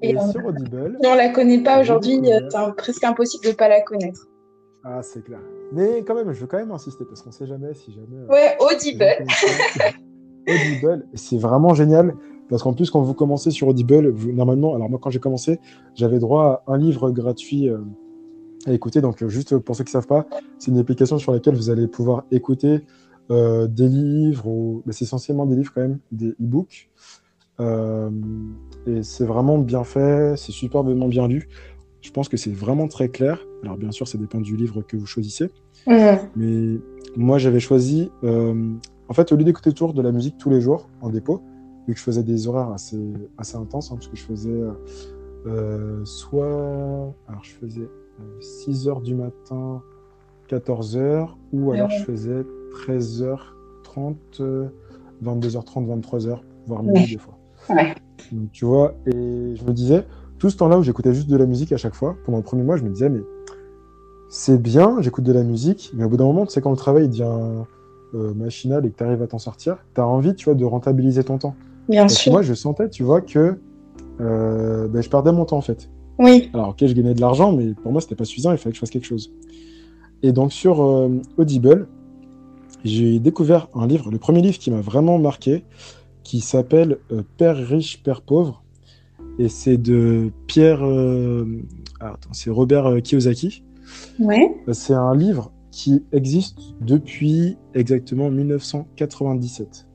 et, 0.02 0.18
sur 0.32 0.46
Audible. 0.46 0.98
on 1.06 1.16
la 1.16 1.30
connaît 1.30 1.64
pas 1.64 1.80
aujourd'hui, 1.82 2.20
c'est 2.24 2.76
presque 2.76 3.04
impossible 3.04 3.46
de 3.46 3.52
pas 3.52 3.70
la 3.70 3.82
connaître. 3.82 4.28
Ah, 4.84 5.02
c'est 5.04 5.24
clair. 5.24 5.40
Mais 5.72 6.04
quand 6.04 6.16
même, 6.16 6.32
je 6.32 6.42
veux 6.42 6.48
quand 6.48 6.58
même 6.58 6.72
insister 6.72 7.06
parce 7.06 7.22
qu'on 7.22 7.32
sait 7.32 7.46
jamais 7.46 7.74
si 7.74 7.92
jamais. 7.92 8.18
Euh, 8.18 8.28
ouais, 8.28 8.58
Audible. 8.60 9.06
Audible, 10.50 11.06
c'est 11.14 11.38
vraiment 11.38 11.74
génial 11.74 12.16
parce 12.50 12.64
qu'en 12.64 12.74
plus, 12.74 12.90
quand 12.90 13.02
vous 13.02 13.14
commencez 13.14 13.52
sur 13.52 13.68
Audible, 13.68 14.14
normalement, 14.34 14.74
alors 14.74 14.90
moi, 14.90 15.00
quand 15.02 15.12
j'ai 15.12 15.20
commencé, 15.20 15.60
j'avais 15.96 16.20
droit 16.20 16.64
à 16.68 16.74
un 16.74 16.78
livre 16.78 17.12
gratuit. 17.12 17.70
Euh, 17.70 17.78
à 18.66 18.74
écouter. 18.74 19.00
Donc, 19.00 19.24
euh, 19.24 19.30
juste 19.30 19.58
pour 19.58 19.76
ceux 19.76 19.86
qui 19.86 19.90
ne 19.90 20.02
savent 20.02 20.08
pas, 20.08 20.28
c'est 20.58 20.70
une 20.72 20.80
application 20.80 21.18
sur 21.18 21.32
laquelle 21.32 21.56
vous 21.56 21.70
allez 21.70 21.88
pouvoir 21.88 22.26
écouter 22.30 22.82
euh, 23.32 23.68
des 23.68 23.88
livres, 23.88 24.48
ou... 24.48 24.84
c'est 24.90 25.06
essentiellement 25.06 25.46
des 25.46 25.56
livres 25.56 25.72
quand 25.74 25.80
même, 25.80 26.00
des 26.12 26.32
e-books. 26.32 26.90
Et 28.88 29.02
c'est 29.04 29.24
vraiment 29.26 29.58
bien 29.58 29.86
fait, 29.86 30.36
c'est 30.36 30.52
superbement 30.52 31.08
bien 31.08 31.28
lu. 31.28 31.48
Je 32.02 32.12
pense 32.12 32.28
que 32.28 32.36
c'est 32.36 32.52
vraiment 32.52 32.90
très 32.90 33.08
clair. 33.08 33.46
Alors, 33.64 33.78
bien 33.78 33.92
sûr, 33.92 34.10
ça 34.10 34.18
dépend 34.18 34.42
du 34.42 34.58
livre 34.58 34.82
que 34.82 34.98
vous 34.98 35.06
choisissez. 35.06 35.52
Mais 35.88 36.80
moi, 37.16 37.38
j'avais 37.38 37.60
choisi, 37.62 38.12
en 39.10 39.14
fait, 39.14 39.32
au 39.32 39.36
lieu 39.36 39.44
d'écouter 39.44 39.72
toujours 39.72 39.94
de 39.94 40.02
la 40.02 40.12
musique 40.12 40.38
tous 40.38 40.50
les 40.50 40.62
jours 40.62 40.88
en 41.02 41.10
dépôt, 41.10 41.42
vu 41.88 41.94
que 41.94 42.00
je 42.00 42.04
faisais 42.04 42.24
des 42.24 42.48
horaires 42.48 42.70
assez, 42.70 43.02
assez 43.38 43.58
intenses, 43.58 43.92
hein, 43.92 43.96
parce 43.96 44.08
que 44.08 44.16
je 44.16 44.24
faisais 44.24 44.62
soit. 46.06 47.14
Alors, 47.28 47.44
je 47.44 47.52
faisais 47.54 47.90
6 48.40 48.88
heures 48.88 49.02
du 49.02 49.16
matin 49.16 49.82
14h, 50.50 51.30
ou 51.54 51.72
alors 51.72 51.90
je 51.90 52.04
faisais 52.04 52.46
13h30, 52.88 54.16
22h30, 55.24 56.02
23h, 56.02 56.40
voire 56.68 56.84
minuit 56.84 57.14
des 57.14 57.18
fois. 57.18 57.38
Ouais. 57.70 57.96
Donc, 58.32 58.52
tu 58.52 58.66
vois, 58.66 58.94
et 59.08 59.56
je 59.56 59.64
me 59.64 59.72
disais, 59.72 60.06
tout 60.38 60.50
ce 60.50 60.58
temps-là 60.58 60.78
où 60.78 60.84
j'écoutais 60.84 61.14
juste 61.14 61.30
de 61.30 61.38
la 61.38 61.46
musique 61.46 61.72
à 61.72 61.78
chaque 61.78 61.96
fois, 61.96 62.16
pendant 62.26 62.38
le 62.38 62.44
premier 62.44 62.64
mois, 62.64 62.78
je 62.78 62.84
me 62.84 62.90
disais, 62.90 63.10
mais 63.10 63.22
c'est 64.30 64.62
bien, 64.62 65.02
j'écoute 65.02 65.24
de 65.24 65.34
la 65.34 65.44
musique, 65.44 65.92
mais 65.96 66.04
au 66.04 66.10
bout 66.10 66.18
d'un 66.18 66.26
moment, 66.26 66.46
tu 66.46 66.52
sais, 66.52 66.62
quand 66.62 66.70
le 66.70 66.78
travail 66.78 67.08
devient 67.10 67.66
euh, 68.14 68.34
machinal 68.34 68.86
et 68.86 68.90
que 68.92 68.98
tu 68.98 69.04
arrives 69.04 69.22
à 69.22 69.28
t'en 69.28 69.40
sortir, 69.40 69.78
tu 69.94 70.02
as 70.02 70.08
envie, 70.08 70.36
tu 70.36 70.46
vois, 70.46 70.56
de 70.56 70.66
rentabiliser 70.66 71.24
ton 71.24 71.38
temps. 71.38 71.56
Bien 71.88 72.04
Parce 72.04 72.16
que 72.16 72.20
sûr. 72.22 72.32
moi, 72.32 72.42
je 72.42 72.54
sentais, 72.54 72.90
tu 72.90 73.04
vois, 73.04 73.22
que 73.22 73.60
euh, 74.22 74.88
ben, 74.88 75.02
je 75.02 75.10
perdais 75.10 75.32
mon 75.32 75.46
temps, 75.46 75.58
en 75.58 75.62
fait. 75.62 75.90
Oui. 76.18 76.50
Alors, 76.54 76.70
ok, 76.70 76.86
je 76.86 76.94
gagnais 76.94 77.14
de 77.14 77.22
l'argent, 77.22 77.52
mais 77.52 77.74
pour 77.74 77.92
moi, 77.92 78.02
c'était 78.02 78.16
pas 78.16 78.26
suffisant, 78.26 78.52
il 78.52 78.58
fallait 78.58 78.72
que 78.72 78.76
je 78.76 78.80
fasse 78.82 78.90
quelque 78.90 79.06
chose. 79.08 79.32
Et 80.22 80.32
donc, 80.32 80.52
sur 80.52 80.84
euh, 80.84 81.10
Audible, 81.38 81.88
j'ai 82.84 83.20
découvert 83.20 83.70
un 83.74 83.88
livre, 83.88 84.12
le 84.12 84.18
premier 84.18 84.42
livre 84.42 84.58
qui 84.58 84.70
m'a 84.72 84.82
vraiment 84.82 85.18
marqué, 85.18 85.64
qui 86.24 86.42
s'appelle 86.42 86.98
euh, 87.12 87.24
Père 87.38 87.56
riche, 87.56 88.04
Père 88.04 88.22
pauvre. 88.22 88.64
Et 89.38 89.48
c'est 89.48 89.78
de 89.78 90.32
Pierre. 90.48 90.84
ah, 92.02 92.08
attends, 92.08 92.34
c'est 92.34 92.50
Robert 92.50 93.02
Kiyosaki. 93.02 93.64
Ouais. 94.20 94.54
C'est 94.74 94.94
un 94.94 95.16
livre 95.16 95.52
qui 95.72 96.04
existe 96.12 96.60
depuis 96.82 97.58
exactement 97.74 98.30
1997 98.30 99.88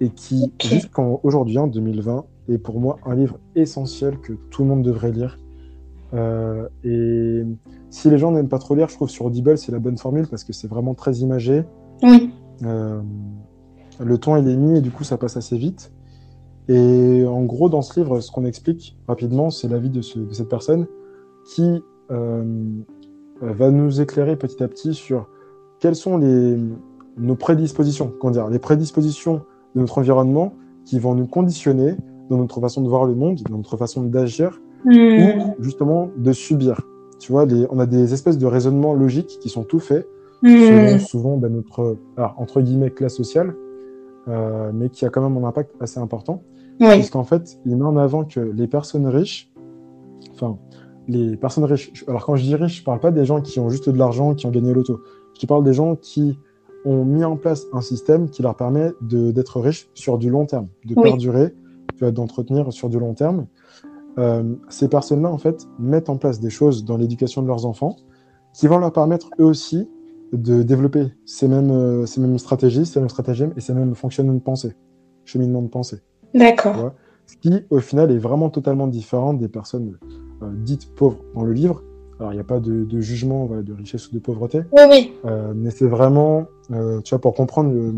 et 0.00 0.10
qui, 0.10 0.44
Ok. 0.44 0.66
jusqu'en 0.66 1.20
aujourd'hui, 1.24 1.58
en 1.58 1.66
2020, 1.66 2.24
est 2.48 2.58
pour 2.58 2.80
moi 2.80 2.98
un 3.04 3.14
livre 3.14 3.38
essentiel 3.54 4.18
que 4.20 4.32
tout 4.50 4.62
le 4.62 4.68
monde 4.68 4.82
devrait 4.82 5.12
lire. 5.12 5.38
Euh, 6.14 6.68
et 6.84 7.42
si 7.90 8.10
les 8.10 8.18
gens 8.18 8.32
n'aiment 8.32 8.48
pas 8.48 8.58
trop 8.58 8.74
lire, 8.74 8.88
je 8.88 8.94
trouve 8.94 9.10
sur 9.10 9.26
Audible, 9.26 9.56
c'est 9.58 9.72
la 9.72 9.78
bonne 9.78 9.98
formule 9.98 10.26
parce 10.26 10.42
que 10.44 10.52
c'est 10.52 10.66
vraiment 10.68 10.94
très 10.94 11.16
imagé. 11.18 11.64
Oui. 12.02 12.30
Euh, 12.64 13.00
le 14.00 14.18
ton 14.18 14.36
il 14.36 14.48
est 14.48 14.56
mis 14.56 14.78
et 14.78 14.80
du 14.80 14.90
coup 14.90 15.04
ça 15.04 15.18
passe 15.18 15.36
assez 15.36 15.56
vite. 15.58 15.92
Et 16.68 17.24
en 17.26 17.42
gros, 17.44 17.68
dans 17.68 17.82
ce 17.82 17.98
livre, 18.00 18.20
ce 18.20 18.30
qu'on 18.30 18.44
explique 18.44 18.96
rapidement, 19.08 19.50
c'est 19.50 19.68
la 19.68 19.78
vie 19.78 19.90
de, 19.90 20.00
ce- 20.02 20.18
de 20.20 20.32
cette 20.32 20.48
personne 20.48 20.86
qui 21.54 21.82
euh, 22.10 22.44
va 23.40 23.70
nous 23.70 24.00
éclairer 24.00 24.36
petit 24.36 24.62
à 24.62 24.68
petit 24.68 24.94
sur 24.94 25.28
quelles 25.78 25.96
sont 25.96 26.18
les, 26.18 26.56
nos 27.16 27.34
prédispositions, 27.36 28.12
comment 28.20 28.32
dire, 28.32 28.48
les 28.48 28.58
prédispositions 28.58 29.42
de 29.74 29.80
notre 29.80 29.98
environnement 29.98 30.52
qui 30.84 30.98
vont 30.98 31.14
nous 31.14 31.26
conditionner 31.26 31.96
dans 32.28 32.36
notre 32.38 32.60
façon 32.60 32.82
de 32.82 32.88
voir 32.88 33.04
le 33.06 33.14
monde, 33.14 33.40
dans 33.48 33.56
notre 33.56 33.76
façon 33.76 34.02
d'agir 34.02 34.60
Hmm. 34.82 34.90
ou 34.90 35.62
justement 35.62 36.08
de 36.16 36.32
subir. 36.32 36.80
Tu 37.18 37.32
vois, 37.32 37.44
les, 37.44 37.66
on 37.68 37.78
a 37.80 37.84
des 37.84 38.14
espèces 38.14 38.38
de 38.38 38.46
raisonnements 38.46 38.94
logiques 38.94 39.38
qui 39.40 39.50
sont 39.50 39.62
tout 39.62 39.78
faits 39.78 40.08
Hmm. 40.42 40.48
selon 40.48 40.98
souvent 41.00 41.36
ben, 41.36 41.52
notre 41.52 41.98
alors, 42.16 42.34
entre 42.38 42.62
guillemets 42.62 42.88
classe 42.90 43.14
sociale, 43.14 43.54
euh, 44.28 44.70
mais 44.72 44.88
qui 44.88 45.04
a 45.04 45.10
quand 45.10 45.20
même 45.28 45.36
un 45.44 45.46
impact 45.46 45.74
assez 45.80 46.00
important, 46.00 46.42
Oui. 46.80 46.94
puisqu'en 46.94 47.24
fait, 47.24 47.58
il 47.66 47.76
met 47.76 47.84
en 47.84 47.98
avant 47.98 48.24
que 48.24 48.40
les 48.40 48.66
personnes 48.66 49.06
riches, 49.06 49.52
enfin, 50.32 50.56
les 51.10 51.36
personnes 51.36 51.64
riches, 51.64 51.92
alors 52.08 52.24
quand 52.24 52.36
je 52.36 52.42
dis 52.44 52.54
riches, 52.54 52.78
je 52.78 52.84
parle 52.84 53.00
pas 53.00 53.10
des 53.10 53.24
gens 53.24 53.40
qui 53.40 53.58
ont 53.60 53.68
juste 53.68 53.88
de 53.88 53.98
l'argent, 53.98 54.34
qui 54.34 54.46
ont 54.46 54.50
gagné 54.50 54.72
l'auto, 54.72 55.00
je 55.34 55.40
te 55.40 55.46
parle 55.46 55.64
des 55.64 55.72
gens 55.72 55.96
qui 55.96 56.38
ont 56.84 57.04
mis 57.04 57.24
en 57.24 57.36
place 57.36 57.66
un 57.72 57.80
système 57.80 58.30
qui 58.30 58.42
leur 58.42 58.54
permet 58.54 58.92
d'être 59.02 59.60
riches 59.60 59.88
sur 59.94 60.18
du 60.18 60.30
long 60.30 60.46
terme, 60.46 60.68
de 60.86 60.94
Oui. 60.96 61.02
perdurer, 61.02 61.54
d'entretenir 62.00 62.72
sur 62.72 62.88
du 62.88 62.98
long 62.98 63.12
terme. 63.12 63.46
Euh, 64.18 64.54
ces 64.70 64.88
personnes-là, 64.88 65.30
en 65.30 65.36
fait, 65.36 65.66
mettent 65.78 66.08
en 66.08 66.16
place 66.16 66.40
des 66.40 66.48
choses 66.48 66.84
dans 66.84 66.96
l'éducation 66.96 67.42
de 67.42 67.46
leurs 67.46 67.66
enfants 67.66 67.96
qui 68.54 68.66
vont 68.66 68.78
leur 68.78 68.92
permettre 68.92 69.28
eux 69.38 69.44
aussi 69.44 69.86
de 70.32 70.62
développer 70.62 71.08
ces 71.26 71.46
mêmes, 71.46 71.70
euh, 71.70 72.06
ces 72.06 72.20
mêmes 72.20 72.38
stratégies, 72.38 72.86
ces 72.86 73.00
mêmes 73.00 73.08
stratagèmes 73.10 73.52
et 73.56 73.60
ces 73.60 73.74
mêmes 73.74 73.94
fonctionnements 73.94 74.32
de 74.32 74.40
pensée, 74.40 74.72
cheminement 75.24 75.60
de 75.60 75.68
pensée. 75.68 75.98
D'accord. 76.34 76.92
Ce 77.26 77.36
qui, 77.36 77.52
au 77.68 77.80
final, 77.80 78.10
est 78.10 78.18
vraiment 78.18 78.48
totalement 78.48 78.86
différent 78.86 79.34
des 79.34 79.48
personnes 79.48 79.98
euh, 80.42 80.46
dites 80.54 80.94
pauvres 80.94 81.18
dans 81.34 81.42
le 81.44 81.52
livre. 81.52 81.82
Alors, 82.18 82.32
il 82.32 82.36
n'y 82.36 82.40
a 82.40 82.44
pas 82.44 82.60
de, 82.60 82.84
de 82.84 83.00
jugement 83.00 83.46
voilà, 83.46 83.62
de 83.62 83.72
richesse 83.72 84.08
ou 84.08 84.14
de 84.14 84.18
pauvreté, 84.18 84.60
Oui, 84.72 84.82
oui. 84.90 85.12
euh, 85.24 85.52
mais 85.56 85.70
c'est 85.70 85.86
vraiment, 85.86 86.46
euh, 86.70 87.00
tu 87.00 87.10
vois, 87.14 87.18
pour 87.20 87.34
comprendre 87.34 87.72
le- 87.72 87.94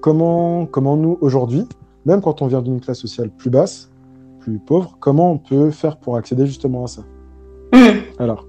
comment, 0.00 0.66
comment 0.66 0.96
nous, 0.96 1.18
aujourd'hui, 1.20 1.66
même 2.06 2.20
quand 2.20 2.42
on 2.42 2.46
vient 2.46 2.62
d'une 2.62 2.80
classe 2.80 2.98
sociale 3.00 3.30
plus 3.30 3.50
basse, 3.50 3.90
plus 4.40 4.58
pauvre, 4.58 4.96
comment 5.00 5.32
on 5.32 5.38
peut 5.38 5.70
faire 5.70 5.98
pour 5.98 6.16
accéder 6.16 6.46
justement 6.46 6.84
à 6.84 6.86
ça. 6.86 7.02
Hmm. 7.72 7.98
Alors, 8.18 8.46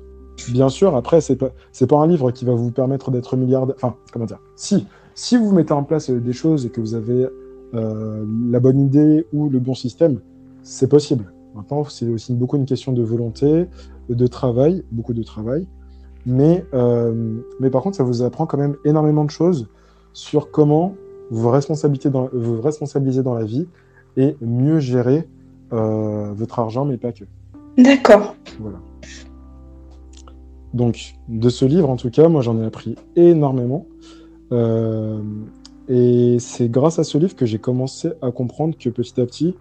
bien 0.52 0.70
sûr, 0.70 0.96
après, 0.96 1.20
c'est 1.22 1.36
pas, 1.36 1.50
c'est 1.72 1.88
pas 1.88 1.98
un 1.98 2.08
livre 2.08 2.32
qui 2.32 2.46
va 2.46 2.54
vous 2.54 2.72
permettre 2.72 3.12
d'être 3.12 3.36
milliardaire. 3.38 3.76
Enfin, 3.78 3.96
comment 4.14 4.26
dire 4.26 4.40
Si, 4.56 4.88
si 5.14 5.36
vous 5.38 5.52
mettez 5.54 5.74
en 5.74 5.84
place 5.84 6.10
des 6.10 6.34
choses 6.34 6.66
et 6.66 6.70
que 6.70 6.80
vous 6.82 6.94
avez 6.96 7.28
euh, 7.74 8.26
la 8.50 8.60
bonne 8.60 8.80
idée 8.80 9.26
ou 9.34 9.50
le 9.50 9.60
bon 9.60 9.74
système, 9.74 10.20
c'est 10.64 10.88
possible. 10.90 11.34
Maintenant, 11.56 11.86
c'est 11.86 12.08
aussi 12.08 12.34
beaucoup 12.34 12.58
une 12.58 12.66
question 12.66 12.92
de 12.92 13.02
volonté, 13.02 13.66
de 14.10 14.28
travail, 14.28 14.84
beaucoup 14.92 15.14
de 15.14 15.24
travail. 15.24 15.68
Mais, 16.26 16.66
euh, 16.74 17.40
mais 17.60 17.70
par 17.70 17.82
contre, 17.82 17.96
ça 17.96 18.04
vous 18.04 18.24
apprend 18.24 18.46
quand 18.46 18.58
même 18.58 18.76
énormément 18.84 19.24
de 19.24 19.30
choses 19.30 19.68
sur 20.14 20.52
comment 20.52 20.96
vous 21.32 21.50
responsabiliser 21.50 22.10
dans, 22.10 22.30
vous 22.34 22.62
responsabiliser 22.62 23.24
dans 23.24 23.34
la 23.34 23.46
vie 23.46 23.68
et 24.18 24.36
mieux 24.42 24.80
gérer 24.80 25.28
euh, 25.72 26.34
votre 26.34 26.60
argent, 26.60 26.84
mais 26.84 26.98
pas 26.98 27.12
que. 27.12 27.24
D'accord. 27.78 28.36
Voilà. 28.60 28.80
Donc, 30.74 31.16
de 31.30 31.50
ce 31.50 31.64
livre, 31.64 31.90
en 31.90 31.96
tout 31.96 32.10
cas, 32.10 32.28
moi, 32.28 32.42
j'en 32.42 32.60
ai 32.62 32.66
appris 32.66 32.96
énormément. 33.16 33.86
Euh, 34.52 35.22
et 35.88 36.38
c'est 36.40 36.70
grâce 36.70 37.00
à 37.00 37.04
ce 37.04 37.18
livre 37.18 37.36
que 37.36 37.46
j'ai 37.46 37.60
commencé 37.60 38.12
à 38.22 38.32
comprendre 38.32 38.76
que 38.78 38.90
petit 38.90 39.22
à 39.22 39.26
petit, 39.26 39.56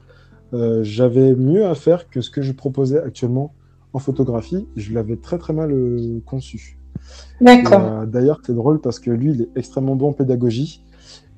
euh, 0.55 0.85
j'avais 0.85 1.35
mieux 1.35 1.67
à 1.67 1.75
faire 1.75 2.09
que 2.09 2.21
ce 2.21 2.31
que 2.31 2.40
je 2.40 2.53
proposais 2.53 2.99
actuellement 3.03 3.53
en 3.93 3.99
photographie. 3.99 4.67
Je 4.77 4.95
l'avais 4.95 5.17
très 5.17 5.37
très 5.38 5.53
mal 5.53 5.73
euh, 5.73 6.21
conçu. 6.25 6.79
D'accord. 7.40 7.81
euh, 7.83 8.07
D'ailleurs, 8.07 8.40
c'est 8.45 8.55
drôle 8.55 8.81
parce 8.81 8.99
que 9.01 9.11
lui, 9.11 9.33
il 9.33 9.43
est 9.43 9.49
extrêmement 9.57 9.97
bon 9.97 10.11
en 10.11 10.12
pédagogie. 10.12 10.85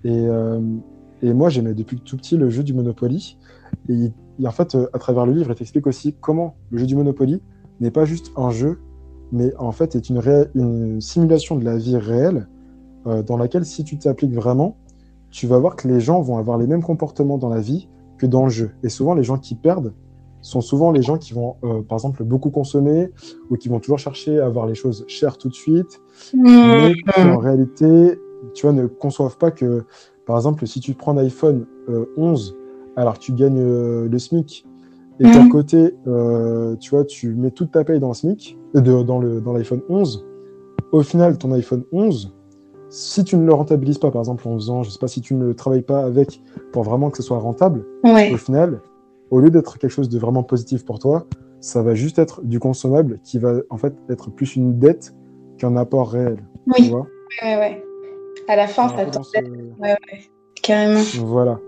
Et, 0.05 0.26
et 1.22 1.33
moi, 1.33 1.48
j'aimais 1.48 1.74
depuis 1.74 1.98
tout 1.98 2.16
petit 2.16 2.37
le 2.37 2.48
jeu 2.48 2.62
du 2.62 2.72
Monopoly. 2.74 3.38
Et, 3.88 3.92
il- 3.92 4.12
et 4.38 4.46
en 4.46 4.52
fait, 4.52 4.76
à 4.92 4.98
travers 4.98 5.26
le 5.26 5.33
livre, 5.33 5.50
il 5.50 5.55
t'explique 5.57 5.87
aussi 5.88 6.14
comment 6.20 6.55
le 6.70 6.79
jeu 6.79 6.87
du 6.87 6.94
Monopoly 6.94 7.40
n'est 7.81 7.90
pas 7.90 8.05
juste 8.05 8.31
un 8.37 8.50
jeu, 8.50 8.79
mais 9.33 9.52
en 9.57 9.72
fait 9.72 9.96
est 9.96 10.11
une, 10.11 11.00
simulation 11.00 11.57
de 11.57 11.64
la 11.64 11.76
vie 11.76 11.96
réelle 11.96 12.46
dans 13.05 13.37
laquelle, 13.37 13.64
si 13.64 13.83
tu 13.83 13.98
t'appliques 13.98 14.35
vraiment, 14.35 14.76
tu 15.31 15.46
vas 15.46 15.59
voir 15.59 15.74
que 15.74 15.88
les 15.88 15.98
gens 16.00 16.20
vont 16.20 16.37
avoir 16.38 16.59
les 16.59 16.66
mêmes 16.66 16.83
comportements 16.83 17.38
dans 17.38 17.48
la 17.48 17.61
vie 17.61 17.88
que 18.18 18.26
dans 18.26 18.44
le 18.44 18.50
jeu. 18.50 18.70
Et 18.83 18.88
souvent, 18.88 19.14
les 19.14 19.22
gens 19.22 19.38
qui 19.38 19.55
perdent 19.55 19.92
sont 20.42 20.61
souvent 20.61 20.92
les 20.92 21.02
gens 21.02 21.18
qui 21.18 21.33
vont, 21.35 21.57
euh, 21.64 21.83
par 21.83 21.96
exemple, 21.98 22.22
beaucoup 22.22 22.50
consommer 22.50 23.11
ou 23.50 23.57
qui 23.57 23.68
vont 23.68 23.81
toujours 23.81 23.98
chercher 23.98 24.38
à 24.38 24.46
avoir 24.46 24.66
les 24.66 24.74
choses 24.74 25.05
chères 25.09 25.38
tout 25.38 25.48
de 25.48 25.55
suite, 25.55 26.00
Hmm. 26.33 26.70
mais 26.72 26.94
qui 26.94 27.20
en 27.29 27.38
réalité, 27.38 28.18
tu 28.55 28.66
vois, 28.66 28.72
ne 28.72 28.87
conçoivent 28.87 29.38
pas 29.38 29.50
que, 29.50 29.85
par 30.26 30.37
exemple, 30.37 30.66
si 30.66 30.81
tu 30.81 30.94
prends 30.94 31.12
un 31.16 31.18
iPhone 31.22 31.66
euh, 31.88 32.07
11 32.16 32.57
alors 32.96 33.14
que 33.14 33.20
tu 33.20 33.33
gagnes 33.33 33.61
euh, 33.61 34.09
le 34.09 34.18
SMIC 34.18 34.64
et 35.20 35.31
qu'à 35.31 35.42
Mhm. 35.42 35.48
côté, 35.48 35.94
euh, 36.07 36.76
tu 36.76 36.90
vois, 36.90 37.05
tu 37.05 37.35
mets 37.35 37.50
toute 37.50 37.70
ta 37.72 37.85
paye 37.85 37.98
dans 38.00 38.09
le 38.09 38.14
SMIC, 38.14 38.57
de- 38.74 39.02
dans 39.02 39.52
l'iPhone 39.52 39.81
11, 39.88 40.24
au 40.92 41.02
final, 41.02 41.38
ton 41.38 41.50
iPhone 41.52 41.85
11, 41.92 42.35
si 42.88 43.25
tu 43.25 43.37
ne 43.37 43.44
le 43.44 43.53
rentabilises 43.53 43.99
pas, 43.99 44.11
par 44.11 44.20
exemple, 44.22 44.46
en 44.49 44.55
faisant, 44.55 44.83
je 44.83 44.90
sais 44.90 44.99
pas, 44.99 45.09
si 45.09 45.20
tu 45.20 45.35
ne 45.35 45.53
travailles 45.53 45.83
pas 45.83 46.05
avec 46.05 46.40
pour 46.72 46.83
vraiment 46.85 47.11
que 47.11 47.16
ce 47.16 47.22
soit 47.22 47.38
rentable, 47.38 47.85
Ouais. 48.05 48.33
au 48.33 48.37
final, 48.37 48.81
au 49.31 49.40
lieu 49.40 49.51
d'être 49.51 49.79
quelque 49.79 49.90
chose 49.90 50.09
de 50.09 50.18
vraiment 50.18 50.42
positif 50.42 50.85
pour 50.85 50.99
toi, 50.99 51.27
ça 51.61 51.83
va 51.83 51.94
juste 51.94 52.18
être 52.18 52.42
du 52.44 52.61
consommable 52.61 53.18
qui 53.25 53.38
va 53.38 53.55
en 53.70 53.77
fait 53.77 53.94
être 54.09 54.31
plus 54.31 54.55
une 54.57 54.79
dette 54.79 55.14
qu'un 55.59 55.77
apport 55.77 56.11
réel. 56.11 56.37
Tu 56.77 56.83
Oui. 56.83 56.90
vois 56.90 57.07
Ouais, 57.42 57.57
ouais. 57.57 57.83
À 58.49 58.55
la 58.57 58.66
fin, 58.68 58.88
ça 58.88 59.05
ce- 59.22 59.38
carrément. 60.62 61.01
Voilà. 61.25 61.59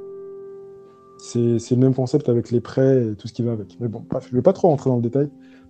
C'est 1.18 1.58
c'est 1.58 1.74
le 1.74 1.80
même 1.80 1.94
concept 1.94 2.28
avec 2.28 2.50
les 2.52 2.60
prêts 2.60 3.08
et 3.08 3.14
tout 3.16 3.26
ce 3.26 3.32
qui 3.32 3.42
va 3.42 3.52
avec. 3.52 3.76
Mais 3.80 3.88
bon, 3.88 4.04
bref, 4.08 4.26
je 4.28 4.32
ne 4.34 4.38
vais 4.38 4.42
pas 4.42 4.52
trop 4.52 4.68
rentrer 4.68 4.88
dans 4.88 4.96
le 4.96 5.02
détail, 5.02 5.28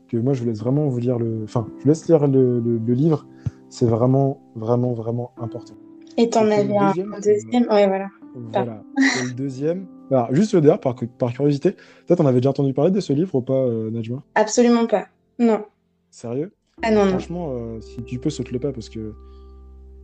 que 0.09 0.18
moi 0.18 0.35
je 0.35 0.41
vous 0.43 0.47
laisse 0.49 0.59
vraiment 0.61 0.87
vous 0.89 0.99
lire 0.99 1.18
le. 1.18 1.41
Enfin, 1.45 1.66
je 1.79 1.83
vous 1.85 1.89
laisse 1.89 2.07
lire 2.07 2.27
le, 2.27 2.61
le- 2.61 2.79
le 2.85 2.95
livre. 2.95 3.27
C'est 3.71 3.87
vraiment, 3.87 4.41
vraiment, 4.57 4.93
vraiment 4.93 5.33
important. 5.39 5.75
Et 6.16 6.31
t'en 6.31 6.51
avais 6.51 6.77
un 6.77 6.89
deuxième 6.89 7.14
deuxième. 7.23 7.62
Ouais, 7.71 7.87
voilà. 7.87 8.09
Voilà. 8.53 8.83
Et 8.99 9.27
le 9.27 9.33
deuxième. 9.37 9.87
Alors, 10.11 10.35
juste 10.35 10.57
d'ailleurs, 10.57 10.81
par, 10.81 10.95
par 11.19 11.33
curiosité, 11.33 11.73
peut-être 12.07 12.21
on 12.21 12.27
avait 12.27 12.41
déjà 12.41 12.51
entendu 12.51 12.73
parler 12.73 12.91
de 12.91 13.01
ce 13.01 13.12
livre 13.12 13.35
ou 13.35 13.43
pas, 13.43 13.53
euh, 13.55 13.91
Najma? 13.91 14.23
Absolument 14.35 14.87
pas. 14.87 15.07
Non. 15.39 15.64
Sérieux? 16.11 16.53
Ah 16.83 16.91
non, 16.91 17.05
non. 17.05 17.11
Franchement, 17.11 17.51
euh, 17.53 17.81
si 17.81 18.03
tu 18.05 18.19
peux, 18.19 18.31
saute 18.31 18.51
le 18.51 18.59
pas 18.59 18.73
parce 18.73 18.89
que 18.89 19.12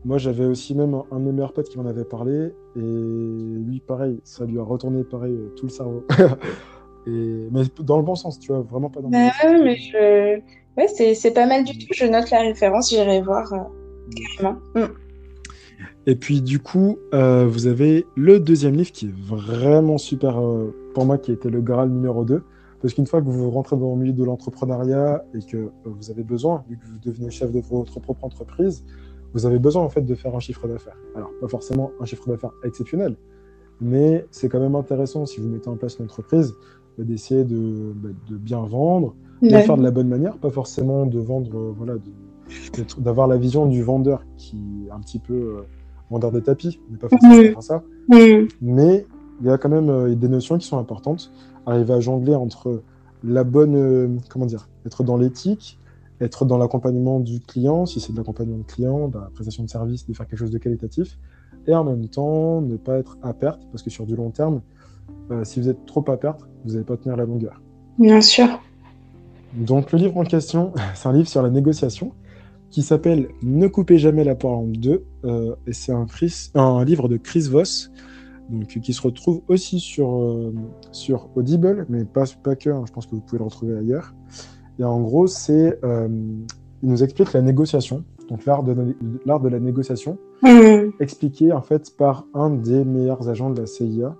moi 0.04 0.18
j'avais 0.18 0.44
aussi 0.44 0.74
même 0.74 0.92
un, 0.94 1.04
un 1.12 1.20
de 1.20 1.24
mes 1.24 1.32
meilleurs 1.32 1.52
potes 1.52 1.68
qui 1.68 1.78
m'en 1.78 1.86
avait 1.86 2.04
parlé 2.04 2.52
et 2.76 2.80
lui, 2.80 3.80
pareil, 3.86 4.20
ça 4.24 4.44
lui 4.44 4.58
a 4.58 4.62
retourné 4.62 5.04
pareil 5.04 5.32
euh, 5.32 5.48
tout 5.56 5.66
le 5.66 5.70
cerveau. 5.70 6.04
et, 7.06 7.48
mais 7.50 7.62
dans 7.80 7.96
le 7.96 8.02
bon 8.02 8.14
sens, 8.14 8.38
tu 8.38 8.48
vois, 8.52 8.60
vraiment 8.60 8.90
pas 8.90 9.00
dans 9.00 9.08
le 9.08 9.12
Bah 9.12 9.18
ouais, 9.48 9.56
sens. 9.56 9.64
mais 9.64 9.76
je. 9.76 10.40
Ouais, 10.76 10.88
c'est 10.88 11.30
pas 11.32 11.46
mal 11.46 11.64
du 11.64 11.78
tout. 11.78 11.86
Je 11.92 12.04
note 12.06 12.30
la 12.30 12.40
référence, 12.40 12.90
j'irai 12.90 13.22
voir. 13.22 13.52
euh. 13.52 14.52
Mm. 14.74 14.88
Et 16.06 16.16
puis 16.16 16.42
du 16.42 16.58
coup, 16.58 16.98
euh, 17.14 17.46
vous 17.46 17.66
avez 17.66 18.06
le 18.16 18.38
deuxième 18.38 18.74
livre 18.74 18.92
qui 18.92 19.06
est 19.06 19.14
vraiment 19.26 19.98
super 19.98 20.40
euh, 20.40 20.74
pour 20.94 21.06
moi, 21.06 21.18
qui 21.18 21.32
été 21.32 21.48
le 21.48 21.60
Graal 21.60 21.88
numéro 21.88 22.24
2. 22.24 22.42
Parce 22.82 22.92
qu'une 22.92 23.06
fois 23.06 23.22
que 23.22 23.28
vous 23.28 23.50
rentrez 23.50 23.76
dans 23.76 23.94
le 23.94 24.00
milieu 24.02 24.12
de 24.12 24.24
l'entrepreneuriat 24.24 25.24
et 25.32 25.40
que 25.50 25.56
euh, 25.56 25.70
vous 25.86 26.10
avez 26.10 26.22
besoin, 26.22 26.64
vu 26.68 26.76
que 26.76 26.84
vous 26.84 26.98
devenez 27.02 27.30
chef 27.30 27.50
de 27.50 27.60
votre 27.60 27.98
propre 28.00 28.24
entreprise, 28.24 28.84
vous 29.32 29.46
avez 29.46 29.58
besoin 29.58 29.82
en 29.82 29.88
fait 29.88 30.02
de 30.02 30.14
faire 30.14 30.36
un 30.36 30.40
chiffre 30.40 30.68
d'affaires. 30.68 30.98
Alors 31.16 31.30
pas 31.40 31.48
forcément 31.48 31.92
un 32.00 32.04
chiffre 32.04 32.28
d'affaires 32.28 32.52
exceptionnel, 32.62 33.16
mais 33.80 34.26
c'est 34.30 34.50
quand 34.50 34.60
même 34.60 34.74
intéressant 34.76 35.24
si 35.24 35.40
vous 35.40 35.48
mettez 35.48 35.68
en 35.68 35.76
place 35.76 35.98
une 35.98 36.04
entreprise 36.04 36.54
d'essayer 36.98 37.44
de, 37.44 37.92
bah, 37.94 38.10
de, 38.28 38.36
bien 38.36 38.62
vendre, 38.62 39.14
de 39.42 39.48
faire 39.48 39.76
de 39.76 39.82
la 39.82 39.90
bonne 39.90 40.08
manière, 40.08 40.38
pas 40.38 40.50
forcément 40.50 41.06
de 41.06 41.18
vendre, 41.18 41.74
voilà, 41.76 41.94
d'avoir 42.98 43.26
la 43.26 43.36
vision 43.36 43.66
du 43.66 43.82
vendeur 43.82 44.24
qui 44.36 44.86
est 44.86 44.90
un 44.90 45.00
petit 45.00 45.18
peu 45.18 45.64
vendeur 46.10 46.32
de 46.32 46.40
tapis, 46.40 46.80
on 46.88 46.92
n'est 46.92 46.98
pas 46.98 47.08
forcément 47.08 47.58
mmh. 47.58 47.62
ça. 47.62 47.82
Mmh. 48.08 48.46
Mais 48.60 49.06
il 49.40 49.46
y 49.46 49.50
a 49.50 49.58
quand 49.58 49.68
même 49.68 49.90
euh, 49.90 50.14
des 50.14 50.28
notions 50.28 50.58
qui 50.58 50.66
sont 50.66 50.78
importantes. 50.78 51.32
Arriver 51.66 51.94
à 51.94 52.00
jongler 52.00 52.34
entre 52.34 52.82
la 53.22 53.44
bonne, 53.44 53.74
euh, 53.74 54.08
comment 54.28 54.46
dire, 54.46 54.68
être 54.86 55.02
dans 55.02 55.16
l'éthique, 55.16 55.78
être 56.20 56.44
dans 56.44 56.58
l'accompagnement 56.58 57.20
du 57.20 57.40
client, 57.40 57.86
si 57.86 58.00
c'est 58.00 58.12
de 58.12 58.18
l'accompagnement 58.18 58.58
de 58.58 58.62
client, 58.62 59.08
de 59.08 59.18
la 59.18 59.30
prestation 59.34 59.64
de 59.64 59.68
service, 59.68 60.06
de 60.06 60.12
faire 60.14 60.26
quelque 60.28 60.38
chose 60.38 60.50
de 60.50 60.58
qualitatif, 60.58 61.18
et 61.66 61.74
en 61.74 61.84
même 61.84 62.08
temps 62.08 62.60
ne 62.60 62.76
pas 62.76 62.98
être 62.98 63.18
à 63.22 63.32
perte, 63.32 63.60
parce 63.72 63.82
que 63.82 63.90
sur 63.90 64.06
du 64.06 64.14
long 64.14 64.30
terme, 64.30 64.60
euh, 65.30 65.44
si 65.44 65.60
vous 65.60 65.68
êtes 65.68 65.86
trop 65.86 66.04
à 66.08 66.16
perte, 66.16 66.40
vous 66.64 66.72
n'allez 66.72 66.84
pas 66.84 66.96
tenir 66.96 67.16
la 67.16 67.24
longueur. 67.24 67.60
Bien 67.98 68.20
sûr. 68.20 68.60
Donc 69.54 69.92
le 69.92 69.98
livre 69.98 70.16
en 70.16 70.24
question, 70.24 70.72
c'est 70.94 71.08
un 71.08 71.12
livre 71.12 71.28
sur 71.28 71.42
la 71.42 71.50
négociation 71.50 72.12
qui 72.70 72.82
s'appelle 72.82 73.28
Ne 73.42 73.68
coupez 73.68 73.98
jamais 73.98 74.24
la 74.24 74.34
poire 74.34 74.58
en 74.58 74.64
deux. 74.64 75.04
Euh, 75.24 75.54
et 75.66 75.72
c'est 75.72 75.92
un, 75.92 76.06
un, 76.54 76.84
livre 76.84 77.08
de 77.08 77.16
Chris 77.16 77.48
Voss, 77.48 77.92
donc, 78.50 78.66
qui 78.66 78.92
se 78.92 79.00
retrouve 79.00 79.42
aussi 79.48 79.78
sur, 79.78 80.16
euh, 80.16 80.52
sur 80.90 81.28
Audible, 81.36 81.86
mais 81.88 82.04
pas, 82.04 82.24
pas 82.42 82.56
que, 82.56 82.70
hein, 82.70 82.82
je 82.86 82.92
pense 82.92 83.06
que 83.06 83.14
vous 83.14 83.20
pouvez 83.20 83.38
le 83.38 83.44
retrouver 83.44 83.78
ailleurs. 83.78 84.12
Et 84.80 84.84
en 84.84 85.00
gros, 85.00 85.28
c'est, 85.28 85.78
il 85.84 86.88
nous 86.88 87.04
explique 87.04 87.32
la 87.32 87.42
négociation, 87.42 88.04
donc 88.28 88.44
l'art 88.44 88.62
de, 88.62 88.96
l'art 89.26 89.40
de 89.40 89.48
la 89.48 89.60
négociation, 89.60 90.18
mmh. 90.42 90.90
expliqué 91.00 91.52
en 91.52 91.62
fait 91.62 91.96
par 91.96 92.26
un 92.34 92.50
des 92.50 92.84
meilleurs 92.84 93.28
agents 93.28 93.50
de 93.50 93.60
la 93.60 93.66
CIA 93.66 94.14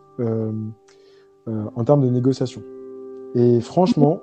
en 1.47 1.85
termes 1.85 2.03
de 2.03 2.11
négociation. 2.11 2.63
Et 3.35 3.61
franchement, 3.61 4.21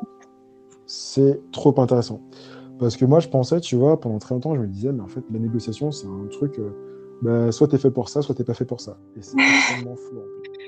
c'est 0.85 1.39
trop 1.51 1.79
intéressant. 1.79 2.21
Parce 2.79 2.97
que 2.97 3.05
moi, 3.05 3.19
je 3.19 3.27
pensais, 3.27 3.59
tu 3.59 3.75
vois, 3.75 3.99
pendant 3.99 4.17
très 4.17 4.33
longtemps, 4.33 4.55
je 4.55 4.61
me 4.61 4.67
disais, 4.67 4.91
mais 4.91 5.01
en 5.01 5.07
fait, 5.07 5.21
la 5.31 5.39
négociation, 5.39 5.91
c'est 5.91 6.07
un 6.07 6.27
truc, 6.31 6.57
euh, 6.57 6.71
bah, 7.21 7.51
soit 7.51 7.67
t'es 7.67 7.77
fait 7.77 7.91
pour 7.91 8.09
ça, 8.09 8.21
soit 8.21 8.33
t'es 8.33 8.43
pas 8.43 8.55
fait 8.55 8.65
pour 8.65 8.81
ça. 8.81 8.97
Et 9.15 9.21
c'est 9.21 9.37
extrêmement 9.37 9.95
flou, 9.95 10.17
en 10.17 10.21
fait. 10.21 10.59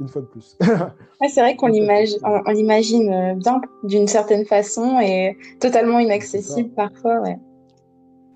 Une 0.00 0.08
fois 0.08 0.22
de 0.22 0.26
plus. 0.26 0.56
ouais, 1.20 1.28
c'est 1.28 1.40
vrai 1.42 1.54
qu'on 1.56 1.66
l'imagine, 1.66 2.18
on, 2.24 2.50
l'imagine 2.50 3.12
euh, 3.12 3.34
bien 3.34 3.60
d'une 3.84 4.08
certaine 4.08 4.46
façon 4.46 4.98
et 5.00 5.36
totalement 5.60 5.98
inaccessible 5.98 6.70
parfois, 6.70 7.20
ouais. 7.20 7.36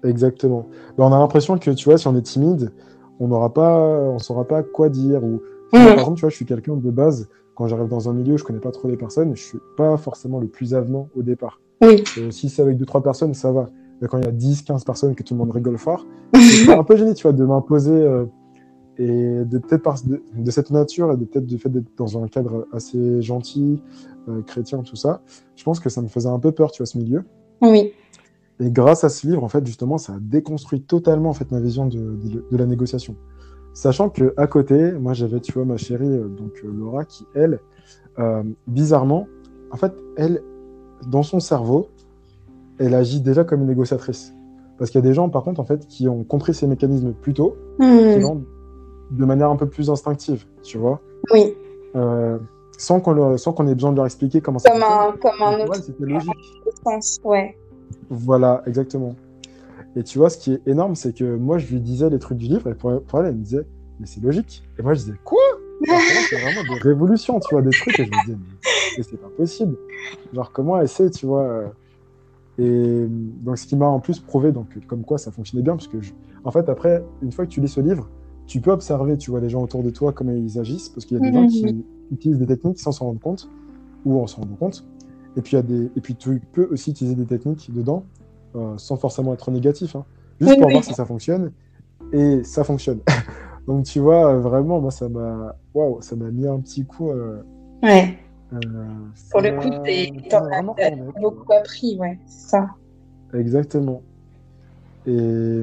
Exactement. 0.06 0.66
On 0.98 1.12
a 1.12 1.18
l'impression 1.18 1.58
que, 1.58 1.70
tu 1.70 1.88
vois, 1.88 1.98
si 1.98 2.06
on 2.08 2.16
est 2.16 2.22
timide, 2.22 2.72
on 3.20 3.28
n'aura 3.28 3.52
pas, 3.52 3.78
on 3.78 4.18
saura 4.18 4.44
pas 4.44 4.62
quoi 4.62 4.88
dire. 4.88 5.22
Ou... 5.24 5.40
Mmh. 5.72 5.84
par 5.84 5.98
exemple, 5.98 6.16
tu 6.16 6.20
vois, 6.22 6.30
je 6.30 6.36
suis 6.36 6.46
quelqu'un 6.46 6.76
de 6.76 6.90
base, 6.90 7.28
quand 7.54 7.66
j'arrive 7.66 7.88
dans 7.88 8.08
un 8.08 8.12
milieu, 8.12 8.36
je 8.36 8.44
connais 8.44 8.60
pas 8.60 8.70
trop 8.70 8.88
les 8.88 8.96
personnes, 8.96 9.34
je 9.34 9.42
suis 9.42 9.58
pas 9.76 9.96
forcément 9.96 10.38
le 10.38 10.46
plus 10.46 10.74
avenant 10.74 11.08
au 11.16 11.22
départ. 11.22 11.60
Oui. 11.82 12.04
Euh, 12.18 12.30
si 12.30 12.48
c'est 12.48 12.62
avec 12.62 12.76
deux, 12.76 12.86
trois 12.86 13.02
personnes, 13.02 13.34
ça 13.34 13.50
va. 13.50 13.68
Mais 14.00 14.08
quand 14.08 14.18
il 14.18 14.24
y 14.24 14.28
a 14.28 14.32
10, 14.32 14.62
15 14.62 14.84
personnes 14.84 15.14
que 15.14 15.22
tout 15.22 15.34
le 15.34 15.38
monde 15.38 15.50
rigole 15.50 15.78
fort, 15.78 16.06
c'est 16.34 16.72
un 16.72 16.84
peu 16.84 16.96
gêné, 16.96 17.14
tu 17.14 17.22
vois, 17.22 17.32
de 17.32 17.44
m'imposer 17.44 17.92
euh, 17.92 18.26
et 18.98 19.44
de 19.44 19.58
peut-être 19.58 20.06
de, 20.06 20.22
de, 20.36 20.50
cette 20.50 20.70
nature 20.70 21.12
et 21.12 21.16
de 21.16 21.24
peut-être 21.24 21.46
du 21.46 21.58
fait 21.58 21.68
d'être 21.68 21.88
dans 21.96 22.22
un 22.22 22.28
cadre 22.28 22.66
assez 22.72 23.22
gentil, 23.22 23.82
euh, 24.28 24.42
chrétien, 24.42 24.82
tout 24.82 24.96
ça. 24.96 25.22
Je 25.54 25.64
pense 25.64 25.80
que 25.80 25.88
ça 25.88 26.02
me 26.02 26.08
faisait 26.08 26.28
un 26.28 26.38
peu 26.38 26.52
peur, 26.52 26.70
tu 26.70 26.82
vois, 26.82 26.86
ce 26.86 26.98
milieu. 26.98 27.24
Oui. 27.62 27.92
Et 28.60 28.70
grâce 28.70 29.04
à 29.04 29.08
ce 29.08 29.26
livre, 29.26 29.44
en 29.44 29.48
fait, 29.48 29.66
justement, 29.66 29.98
ça 29.98 30.14
a 30.14 30.18
déconstruit 30.20 30.82
totalement 30.82 31.30
en 31.30 31.34
fait 31.34 31.50
ma 31.50 31.60
vision 31.60 31.86
de, 31.86 31.98
de, 31.98 32.44
de 32.50 32.56
la 32.56 32.66
négociation. 32.66 33.16
Sachant 33.74 34.08
que 34.08 34.32
à 34.36 34.46
côté, 34.46 34.92
moi, 34.92 35.12
j'avais, 35.12 35.40
tu 35.40 35.52
vois, 35.52 35.64
ma 35.64 35.76
chérie, 35.76 36.06
euh, 36.06 36.28
donc 36.28 36.62
Laura, 36.64 37.04
qui 37.04 37.26
elle, 37.34 37.60
bizarrement, 38.66 39.28
en 39.70 39.76
fait, 39.76 39.92
elle, 40.16 40.42
dans 41.06 41.22
son 41.22 41.38
cerveau, 41.38 41.88
elle 42.78 42.94
agit 42.94 43.20
déjà 43.20 43.44
comme 43.44 43.60
une 43.60 43.66
négociatrice. 43.66 44.32
Parce 44.78 44.90
qu'il 44.90 44.98
y 44.98 45.04
a 45.04 45.06
des 45.06 45.14
gens, 45.14 45.28
par 45.28 45.42
contre, 45.42 45.60
en 45.60 45.64
fait, 45.64 45.86
qui 45.86 46.08
ont 46.08 46.24
compris 46.24 46.54
ces 46.54 46.66
mécanismes 46.66 47.12
plus 47.12 47.34
tôt, 47.34 47.56
mmh. 47.78 48.40
de 49.10 49.24
manière 49.24 49.50
un 49.50 49.56
peu 49.56 49.68
plus 49.68 49.90
instinctive, 49.90 50.46
tu 50.62 50.78
vois. 50.78 51.00
Oui. 51.32 51.54
Euh, 51.94 52.38
sans 52.78 53.00
qu'on 53.00 53.66
ait 53.66 53.74
besoin 53.74 53.92
de 53.92 53.96
leur 53.96 54.06
expliquer 54.06 54.40
comment 54.40 54.58
ça 54.58 54.70
fonctionne. 54.70 55.18
Comme 55.20 55.42
un 55.42 55.64
autre. 55.64 55.76
C'était 55.76 56.04
logique. 56.04 56.30
Sens, 56.84 57.20
ouais. 57.24 57.56
Voilà, 58.10 58.62
exactement. 58.66 59.14
Et 59.96 60.02
tu 60.02 60.18
vois, 60.18 60.28
ce 60.28 60.38
qui 60.38 60.52
est 60.52 60.60
énorme, 60.66 60.94
c'est 60.94 61.14
que 61.14 61.36
moi, 61.36 61.58
je 61.58 61.72
lui 61.72 61.80
disais 61.80 62.10
les 62.10 62.18
trucs 62.18 62.38
du 62.38 62.46
livre, 62.46 62.68
et 62.70 62.74
pour, 62.74 62.92
elle, 62.92 63.26
elle 63.26 63.34
me 63.34 63.42
disait, 63.42 63.66
mais 63.98 64.06
c'est 64.06 64.22
logique. 64.22 64.62
Et 64.78 64.82
moi, 64.82 64.94
je 64.94 65.00
disais, 65.00 65.14
quoi? 65.24 65.40
C'est 66.28 66.36
vraiment 66.36 66.62
des 66.62 66.80
révolutions, 66.80 67.40
tu 67.40 67.54
vois, 67.54 67.62
des 67.62 67.70
trucs, 67.70 67.98
et 67.98 68.04
je 68.04 68.10
me 68.10 68.24
disais, 68.24 68.38
c'est 69.02 69.20
pas 69.20 69.30
possible. 69.36 69.76
Genre, 70.32 70.52
comment 70.52 70.78
elle 70.80 70.88
sait, 70.88 71.10
tu 71.10 71.26
vois 71.26 71.44
euh, 71.44 71.68
Et 72.58 73.06
donc, 73.08 73.58
ce 73.58 73.66
qui 73.66 73.76
m'a 73.76 73.86
en 73.86 74.00
plus 74.00 74.20
prouvé, 74.20 74.52
donc, 74.52 74.66
comme 74.86 75.02
quoi 75.02 75.16
ça 75.18 75.30
fonctionnait 75.30 75.62
bien, 75.62 75.76
parce 75.76 75.88
que, 75.88 75.96
en 76.44 76.50
fait, 76.50 76.68
après, 76.68 77.02
une 77.22 77.32
fois 77.32 77.46
que 77.46 77.50
tu 77.50 77.60
lis 77.60 77.68
ce 77.68 77.80
livre, 77.80 78.08
tu 78.46 78.60
peux 78.60 78.70
observer, 78.70 79.16
tu 79.16 79.30
vois, 79.30 79.40
les 79.40 79.48
gens 79.48 79.62
autour 79.62 79.82
de 79.82 79.90
toi, 79.90 80.12
comment 80.12 80.32
ils 80.32 80.58
agissent, 80.58 80.90
parce 80.90 81.06
qu'il 81.06 81.18
y 81.18 81.20
a 81.20 81.22
des 81.22 81.32
gens 81.32 81.46
qui 81.46 81.84
utilisent 82.12 82.38
des 82.38 82.46
techniques 82.46 82.78
sans 82.78 82.92
s'en 82.92 83.06
rendre 83.06 83.20
compte, 83.20 83.48
ou 84.04 84.20
en 84.20 84.26
s'en 84.26 84.42
rendre 84.42 84.56
compte. 84.58 84.86
Et 85.36 85.42
puis, 85.42 85.56
y 85.56 85.58
a 85.58 85.62
des... 85.62 85.90
et 85.96 86.00
puis, 86.00 86.14
tu 86.14 86.40
peux 86.52 86.66
aussi 86.70 86.90
utiliser 86.90 87.14
des 87.14 87.26
techniques 87.26 87.72
dedans, 87.72 88.04
euh, 88.54 88.74
sans 88.78 88.96
forcément 88.96 89.34
être 89.34 89.50
négatif, 89.50 89.94
hein, 89.94 90.04
juste 90.40 90.58
pour 90.58 90.70
voir 90.70 90.82
si 90.82 90.94
ça 90.94 91.04
fonctionne. 91.04 91.52
Et 92.12 92.42
ça 92.44 92.64
fonctionne. 92.64 93.00
donc, 93.66 93.84
tu 93.84 94.00
vois, 94.00 94.34
vraiment, 94.38 94.80
moi, 94.80 94.90
ça 94.90 95.08
m'a 95.08 95.56
waouh, 95.74 96.00
ça 96.00 96.16
m'a 96.16 96.30
mis 96.30 96.46
un 96.46 96.60
petit 96.60 96.84
coup. 96.84 97.10
Euh, 97.10 97.42
ouais. 97.82 98.18
Euh, 98.52 98.58
Pour 99.30 99.40
le 99.40 99.52
coup, 99.60 99.68
t'en 100.30 100.46
as 100.46 101.20
beaucoup 101.20 101.52
appris, 101.52 101.98
ouais, 101.98 102.18
c'est 102.26 102.50
ça. 102.50 102.68
Exactement. 103.34 104.02
Et 105.06 105.62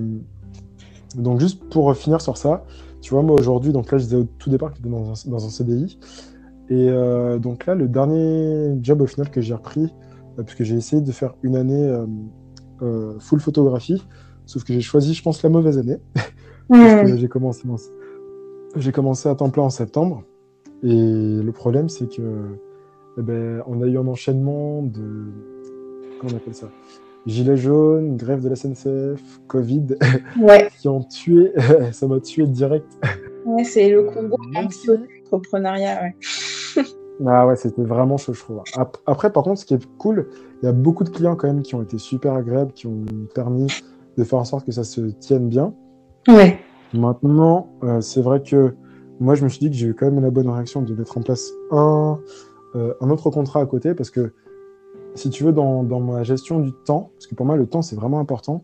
donc, 1.15 1.39
juste 1.39 1.63
pour 1.69 1.95
finir 1.95 2.21
sur 2.21 2.37
ça, 2.37 2.63
tu 3.01 3.13
vois, 3.13 3.23
moi 3.23 3.39
aujourd'hui, 3.39 3.71
donc 3.71 3.91
là, 3.91 3.97
je 3.97 4.03
disais 4.03 4.17
au 4.17 4.23
tout 4.23 4.49
départ 4.49 4.71
que 4.71 4.77
j'étais 4.77 4.89
dans 4.89 5.11
un, 5.11 5.29
dans 5.29 5.45
un 5.45 5.49
CDI. 5.49 5.97
Et 6.69 6.89
euh, 6.89 7.39
donc 7.39 7.65
là, 7.65 7.75
le 7.75 7.87
dernier 7.87 8.77
job 8.81 9.01
au 9.01 9.05
final 9.05 9.29
que 9.29 9.41
j'ai 9.41 9.53
repris, 9.53 9.93
euh, 10.39 10.43
puisque 10.43 10.63
j'ai 10.63 10.75
essayé 10.75 11.01
de 11.01 11.11
faire 11.11 11.35
une 11.43 11.55
année 11.55 11.91
full 13.19 13.39
photographie, 13.39 14.05
sauf 14.45 14.63
que 14.63 14.73
j'ai 14.73 14.81
choisi, 14.81 15.13
je 15.13 15.23
pense, 15.23 15.41
la 15.43 15.49
mauvaise 15.49 15.77
année. 15.77 15.97
parce 16.69 17.11
que 17.11 17.17
j'ai 17.17 17.27
commencé, 17.27 17.63
j'ai 18.75 18.91
commencé 18.91 19.29
à 19.29 19.35
temps 19.35 19.49
plein 19.49 19.63
en 19.63 19.69
septembre. 19.69 20.23
Et 20.83 20.87
le 21.41 21.51
problème, 21.51 21.87
c'est 21.87 22.09
que 22.09 22.57
eh 23.17 23.21
ben, 23.21 23.61
on 23.67 23.81
a 23.81 23.85
eu 23.85 23.97
un 23.97 24.07
enchaînement 24.07 24.81
de. 24.81 25.31
Comment 26.19 26.33
on 26.33 26.37
appelle 26.37 26.55
ça 26.55 26.69
Gilets 27.25 27.57
jaunes, 27.57 28.17
grève 28.17 28.43
de 28.43 28.49
la 28.49 28.55
SNCF, 28.55 29.39
Covid, 29.47 29.95
ouais. 30.41 30.69
qui 30.77 30.89
ont 30.89 31.03
tué. 31.03 31.53
ça 31.91 32.07
m'a 32.07 32.19
tué 32.19 32.45
direct. 32.47 32.87
Ouais, 33.45 33.63
c'est 33.63 33.89
le 33.89 34.03
combo 34.03 34.35
euh, 34.57 34.97
entrepreneuriat, 35.31 36.01
ouais. 36.01 36.15
Ah 37.25 37.47
ouais, 37.47 37.55
c'était 37.55 37.83
vraiment 37.83 38.17
chaud, 38.17 38.33
je 38.33 38.39
trouve. 38.39 38.61
Après, 39.05 39.31
par 39.31 39.43
contre, 39.43 39.59
ce 39.59 39.65
qui 39.65 39.73
est 39.73 39.97
cool, 39.97 40.27
il 40.61 40.65
y 40.65 40.69
a 40.69 40.71
beaucoup 40.71 41.03
de 41.03 41.09
clients 41.09 41.35
quand 41.35 41.47
même 41.47 41.61
qui 41.61 41.75
ont 41.75 41.81
été 41.81 41.97
super 41.97 42.33
agréables, 42.33 42.73
qui 42.73 42.87
ont 42.87 43.05
permis 43.33 43.67
de 44.17 44.23
faire 44.23 44.39
en 44.39 44.45
sorte 44.45 44.65
que 44.65 44.71
ça 44.71 44.83
se 44.83 45.01
tienne 45.01 45.49
bien. 45.49 45.73
Ouais. 46.27 46.59
Maintenant, 46.93 47.67
euh, 47.83 48.01
c'est 48.01 48.21
vrai 48.21 48.41
que 48.41 48.75
moi, 49.19 49.35
je 49.35 49.43
me 49.43 49.49
suis 49.49 49.59
dit 49.59 49.69
que 49.69 49.75
j'ai 49.75 49.87
eu 49.87 49.93
quand 49.93 50.09
même 50.09 50.21
la 50.21 50.31
bonne 50.31 50.49
réaction 50.49 50.81
de 50.81 50.93
mettre 50.93 51.17
en 51.17 51.21
place 51.21 51.51
un, 51.71 52.19
euh, 52.75 52.93
un 53.01 53.09
autre 53.09 53.29
contrat 53.29 53.61
à 53.61 53.65
côté 53.65 53.93
parce 53.93 54.09
que 54.09 54.33
si 55.15 55.29
tu 55.29 55.43
veux, 55.43 55.53
dans, 55.53 55.83
dans, 55.83 55.99
ma 55.99 56.23
gestion 56.23 56.59
du 56.59 56.71
temps, 56.85 57.11
parce 57.13 57.27
que 57.27 57.35
pour 57.35 57.45
moi, 57.45 57.55
le 57.55 57.67
temps, 57.67 57.83
c'est 57.83 57.95
vraiment 57.95 58.19
important. 58.19 58.63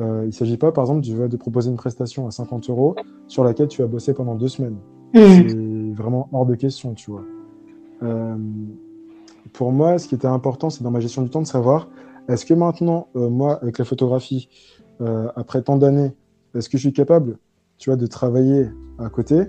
Euh, 0.00 0.20
il 0.22 0.28
ne 0.28 0.32
s'agit 0.32 0.56
pas, 0.56 0.72
par 0.72 0.84
exemple, 0.84 1.06
de, 1.06 1.26
de 1.26 1.36
proposer 1.36 1.70
une 1.70 1.76
prestation 1.76 2.26
à 2.26 2.30
50 2.30 2.70
euros 2.70 2.96
sur 3.28 3.44
laquelle 3.44 3.68
tu 3.68 3.82
as 3.82 3.86
bossé 3.86 4.14
pendant 4.14 4.34
deux 4.34 4.48
semaines. 4.48 4.78
Mmh. 5.12 5.48
C'est 5.48 6.02
vraiment 6.02 6.30
hors 6.32 6.46
de 6.46 6.54
question, 6.54 6.94
tu 6.94 7.10
vois. 7.10 7.24
Euh, 8.02 8.36
pour 9.52 9.72
moi, 9.72 9.98
ce 9.98 10.08
qui 10.08 10.14
était 10.14 10.26
important, 10.26 10.70
c'est 10.70 10.82
dans 10.82 10.90
ma 10.90 11.00
gestion 11.00 11.22
du 11.22 11.30
temps 11.30 11.42
de 11.42 11.46
savoir 11.46 11.88
est-ce 12.28 12.46
que 12.46 12.54
maintenant, 12.54 13.08
euh, 13.16 13.28
moi, 13.28 13.58
avec 13.62 13.78
la 13.78 13.84
photographie, 13.84 14.48
euh, 15.00 15.28
après 15.36 15.62
tant 15.62 15.76
d'années, 15.76 16.12
est-ce 16.54 16.68
que 16.68 16.78
je 16.78 16.82
suis 16.82 16.92
capable, 16.92 17.38
tu 17.78 17.90
vois, 17.90 17.96
de 17.96 18.06
travailler 18.06 18.68
à 18.98 19.08
côté, 19.08 19.46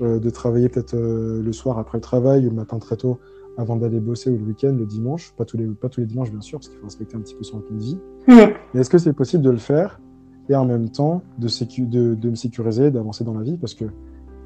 de 0.00 0.30
travailler 0.30 0.68
peut-être 0.68 0.96
le 0.96 1.52
soir 1.52 1.78
après 1.78 1.98
le 1.98 2.02
travail 2.02 2.46
ou 2.46 2.50
le 2.50 2.56
matin 2.56 2.78
très 2.78 2.96
tôt 2.96 3.18
avant 3.56 3.76
d'aller 3.76 3.98
bosser 3.98 4.30
ou 4.30 4.38
le 4.38 4.44
week-end, 4.44 4.74
le 4.78 4.86
dimanche? 4.86 5.34
Pas 5.36 5.44
tous, 5.44 5.56
les, 5.56 5.66
pas 5.66 5.88
tous 5.88 6.00
les 6.00 6.06
dimanches, 6.06 6.30
bien 6.30 6.40
sûr, 6.40 6.58
parce 6.58 6.68
qu'il 6.68 6.78
faut 6.78 6.86
respecter 6.86 7.16
un 7.16 7.20
petit 7.20 7.34
peu 7.34 7.42
son 7.42 7.58
rythme 7.58 7.76
de 7.76 7.82
vie. 7.82 7.98
Mais 8.28 8.80
est-ce 8.80 8.90
que 8.90 8.98
c'est 8.98 9.12
possible 9.12 9.42
de 9.42 9.50
le 9.50 9.58
faire 9.58 10.00
et 10.48 10.54
en 10.54 10.64
même 10.64 10.88
temps 10.88 11.22
de, 11.38 11.48
de, 11.84 12.14
de 12.14 12.30
me 12.30 12.34
sécuriser, 12.36 12.90
d'avancer 12.90 13.24
dans 13.24 13.34
la 13.34 13.42
vie? 13.42 13.56
Parce 13.56 13.74
que 13.74 13.84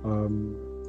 euh, 0.06 0.28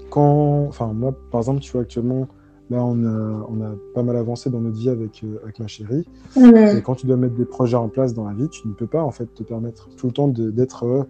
quand, 0.10 0.66
enfin 0.68 0.94
moi 0.94 1.14
par 1.30 1.42
exemple, 1.42 1.60
tu 1.60 1.72
vois 1.74 1.82
actuellement 1.82 2.28
là 2.70 2.84
on 2.84 3.04
a, 3.04 3.48
on 3.50 3.62
a 3.62 3.76
pas 3.94 4.04
mal 4.04 4.16
avancé 4.16 4.50
dans 4.50 4.60
notre 4.60 4.78
vie 4.78 4.90
avec, 4.90 5.24
euh, 5.24 5.40
avec 5.44 5.60
ma 5.60 5.68
chérie 5.68 6.06
et 6.36 6.82
quand 6.82 6.96
tu 6.96 7.06
dois 7.06 7.18
mettre 7.18 7.36
des 7.36 7.46
projets 7.46 7.78
en 7.78 7.90
place 7.90 8.14
dans 8.14 8.26
la 8.26 8.34
vie, 8.34 8.50
tu 8.50 8.68
ne 8.68 8.74
peux 8.74 8.88
pas 8.88 9.04
en 9.04 9.12
fait 9.12 9.34
te 9.34 9.44
permettre 9.44 9.90
tout 9.96 10.08
le 10.08 10.14
temps 10.14 10.28
d'être 10.28 10.84
euh, 10.84 11.04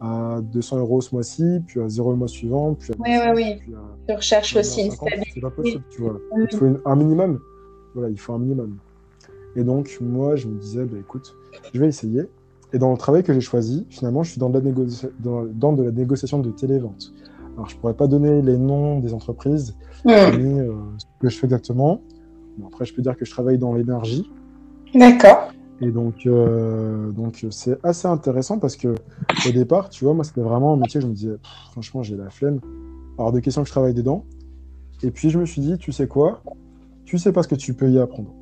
à 0.00 0.40
200 0.40 0.78
euros 0.78 1.00
ce 1.00 1.14
mois-ci, 1.14 1.60
puis 1.66 1.80
à 1.80 1.88
0 1.88 2.12
le 2.12 2.16
mois 2.16 2.28
suivant, 2.28 2.74
puis 2.74 2.92
à 2.92 2.96
oui, 2.98 3.10
oui, 3.34 3.60
oui. 3.68 3.74
tu 4.08 4.14
recherches 4.14 4.56
aussi 4.56 4.86
une 4.86 4.90
stabilité. 4.90 5.30
C'est 5.34 5.40
pas 5.40 5.50
possible, 5.50 5.84
tu 5.90 6.02
vois. 6.02 6.18
Il 6.38 6.56
faut 6.56 6.66
un 6.84 6.96
minimum. 6.96 7.40
Voilà, 7.94 8.08
il 8.08 8.18
faut 8.18 8.32
un 8.32 8.38
minimum. 8.38 8.76
Et 9.56 9.64
donc, 9.64 9.98
moi, 10.00 10.36
je 10.36 10.46
me 10.46 10.58
disais, 10.58 10.84
bah, 10.84 10.96
écoute, 10.98 11.34
je 11.74 11.80
vais 11.80 11.88
essayer. 11.88 12.22
Et 12.72 12.78
dans 12.78 12.92
le 12.92 12.96
travail 12.96 13.22
que 13.22 13.32
j'ai 13.32 13.40
choisi, 13.40 13.84
finalement, 13.90 14.22
je 14.22 14.30
suis 14.30 14.38
dans 14.38 14.48
de 14.48 14.58
la, 14.58 14.70
dans, 15.18 15.72
de, 15.72 15.82
la 15.82 15.90
négociation 15.90 16.38
de 16.38 16.50
télévente. 16.50 17.12
Alors, 17.54 17.68
je 17.68 17.76
pourrais 17.76 17.94
pas 17.94 18.06
donner 18.06 18.42
les 18.42 18.56
noms 18.56 19.00
des 19.00 19.12
entreprises, 19.12 19.76
ni 20.04 20.12
euh, 20.12 20.72
ce 20.98 21.04
que 21.20 21.28
je 21.28 21.38
fais 21.38 21.46
exactement. 21.46 22.00
après, 22.66 22.84
je 22.84 22.94
peux 22.94 23.02
dire 23.02 23.16
que 23.16 23.24
je 23.24 23.30
travaille 23.30 23.58
dans 23.58 23.74
l'énergie. 23.74 24.30
D'accord. 24.94 25.52
Et 25.82 25.90
donc, 25.90 26.26
euh, 26.26 27.10
donc 27.12 27.46
c'est 27.50 27.78
assez 27.84 28.06
intéressant 28.06 28.58
parce 28.58 28.76
que 28.76 28.94
au 29.48 29.50
départ, 29.52 29.88
tu 29.88 30.04
vois, 30.04 30.14
moi, 30.14 30.24
c'était 30.24 30.42
vraiment 30.42 30.74
un 30.74 30.76
métier, 30.76 31.00
je 31.00 31.06
me 31.06 31.14
disais, 31.14 31.36
franchement, 31.72 32.02
j'ai 32.02 32.16
la 32.16 32.30
flemme. 32.30 32.60
Alors, 33.18 33.32
de 33.32 33.40
questions 33.40 33.62
que 33.62 33.68
je 33.68 33.72
travaille 33.72 33.94
dedans. 33.94 34.24
Et 35.02 35.10
puis, 35.10 35.30
je 35.30 35.38
me 35.38 35.46
suis 35.46 35.62
dit, 35.62 35.78
tu 35.78 35.92
sais 35.92 36.06
quoi? 36.06 36.42
Tu 37.04 37.18
sais 37.18 37.32
pas 37.32 37.42
ce 37.42 37.48
que 37.48 37.54
tu 37.54 37.74
peux 37.74 37.90
y 37.90 37.98
apprendre. 37.98 38.34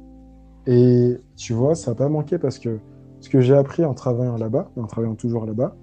Et 0.67 1.17
tu 1.37 1.53
vois, 1.53 1.75
ça 1.75 1.93
n'a 1.93 1.95
pas 1.95 2.09
manqué 2.09 2.39
parce 2.39 2.59
que 2.59 2.79
ce 3.21 3.29
que 3.29 3.41
j'ai 3.41 3.55
appris 3.55 3.85
en 3.85 3.95
travaillant 3.95 4.37
là-bas, 4.37 4.71
en 4.77 4.87
travaillant 4.87 5.15
toujours 5.15 5.47
là-bas, 5.47 5.75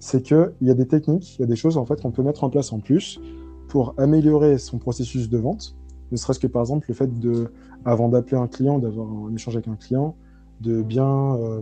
c'est 0.00 0.22
qu'il 0.22 0.50
y 0.62 0.70
a 0.70 0.74
des 0.74 0.86
techniques, 0.86 1.36
il 1.38 1.42
y 1.42 1.44
a 1.44 1.46
des 1.46 1.56
choses 1.56 1.76
en 1.76 1.84
fait 1.84 2.00
qu'on 2.00 2.10
peut 2.10 2.22
mettre 2.22 2.42
en 2.42 2.50
place 2.50 2.72
en 2.72 2.80
plus 2.80 3.20
pour 3.68 3.94
améliorer 3.98 4.58
son 4.58 4.78
processus 4.78 5.28
de 5.28 5.38
vente. 5.38 5.76
Ne 6.10 6.16
serait-ce 6.16 6.40
que 6.40 6.46
par 6.46 6.62
exemple 6.62 6.86
le 6.88 6.94
fait 6.94 7.20
de, 7.20 7.52
avant 7.84 8.08
d'appeler 8.08 8.38
un 8.38 8.48
client, 8.48 8.78
d'avoir 8.78 9.06
un 9.08 9.34
échange 9.34 9.56
avec 9.56 9.68
un 9.68 9.76
client, 9.76 10.16
de 10.60 10.82
bien 10.82 11.36
euh, 11.36 11.60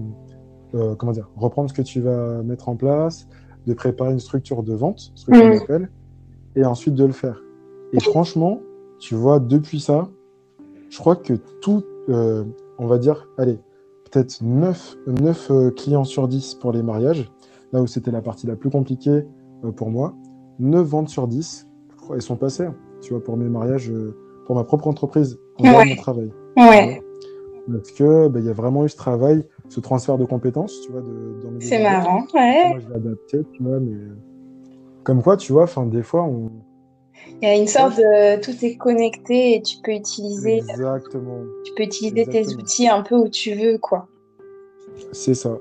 euh, 0.74 0.94
comment 0.94 1.12
dire, 1.12 1.28
reprendre 1.36 1.68
ce 1.68 1.74
que 1.74 1.82
tu 1.82 2.00
vas 2.00 2.42
mettre 2.42 2.68
en 2.68 2.76
place, 2.76 3.28
de 3.66 3.74
préparer 3.74 4.12
une 4.12 4.20
structure 4.20 4.62
de 4.62 4.72
vente, 4.72 5.12
ce 5.14 5.26
que 5.26 5.32
mmh. 5.32 5.62
appelle, 5.62 5.90
et 6.54 6.64
ensuite 6.64 6.94
de 6.94 7.04
le 7.04 7.12
faire. 7.12 7.42
Et 7.92 8.00
franchement, 8.00 8.60
tu 9.00 9.16
vois, 9.16 9.40
depuis 9.40 9.80
ça, 9.80 10.08
je 10.90 10.98
crois 10.98 11.16
que 11.16 11.34
tout, 11.34 11.84
euh, 12.08 12.44
on 12.78 12.86
va 12.86 12.98
dire, 12.98 13.28
allez, 13.36 13.58
peut-être 14.10 14.42
9, 14.42 14.96
9 15.06 15.74
clients 15.74 16.04
sur 16.04 16.28
10 16.28 16.54
pour 16.54 16.72
les 16.72 16.82
mariages, 16.82 17.30
là 17.72 17.82
où 17.82 17.86
c'était 17.86 18.10
la 18.10 18.22
partie 18.22 18.46
la 18.46 18.56
plus 18.56 18.70
compliquée 18.70 19.24
pour 19.76 19.90
moi, 19.90 20.14
9 20.58 20.86
ventes 20.86 21.08
sur 21.08 21.28
10, 21.28 21.68
elles 22.14 22.22
sont 22.22 22.36
passées, 22.36 22.68
tu 23.00 23.12
vois, 23.12 23.22
pour 23.22 23.36
mes 23.36 23.48
mariages, 23.48 23.92
pour 24.46 24.56
ma 24.56 24.64
propre 24.64 24.86
entreprise, 24.88 25.38
en 25.58 25.84
mon 25.84 25.96
travail. 25.96 26.32
Ouais. 26.56 27.02
Parce 27.70 27.90
que 27.90 28.28
bah, 28.28 28.40
il 28.40 28.46
y 28.46 28.48
a 28.48 28.54
vraiment 28.54 28.84
eu 28.84 28.88
ce 28.88 28.96
travail, 28.96 29.44
ce 29.68 29.80
transfert 29.80 30.16
de 30.16 30.24
compétences, 30.24 30.80
tu 30.80 30.92
vois, 30.92 31.02
de, 31.02 31.40
dans 31.42 31.50
mes 31.50 31.60
C'est 31.60 31.82
marrant, 31.82 32.24
ouais. 32.34 32.70
Moi, 32.70 32.78
je 32.78 32.88
l'ai 32.88 32.94
adapté, 32.94 33.38
tu 33.52 33.62
vois, 33.62 33.78
mais 33.78 33.96
comme 35.04 35.22
quoi, 35.22 35.36
tu 35.36 35.52
vois, 35.52 35.64
enfin, 35.64 35.86
des 35.86 36.02
fois, 36.02 36.22
on. 36.24 36.50
Il 37.42 37.48
y 37.48 37.50
a 37.50 37.56
une 37.56 37.66
sorte 37.66 37.96
de 37.96 38.40
tout 38.40 38.64
est 38.64 38.76
connecté 38.76 39.54
et 39.54 39.62
tu 39.62 39.78
peux 39.82 39.92
utiliser. 39.92 40.58
Exactement. 40.58 41.40
Tu 41.64 41.72
peux 41.74 41.82
utiliser 41.82 42.26
tes 42.26 42.54
outils 42.54 42.88
un 42.88 43.02
peu 43.02 43.16
où 43.16 43.28
tu 43.28 43.54
veux, 43.54 43.76
quoi. 43.78 44.06
C'est 45.12 45.34
ça. 45.34 45.58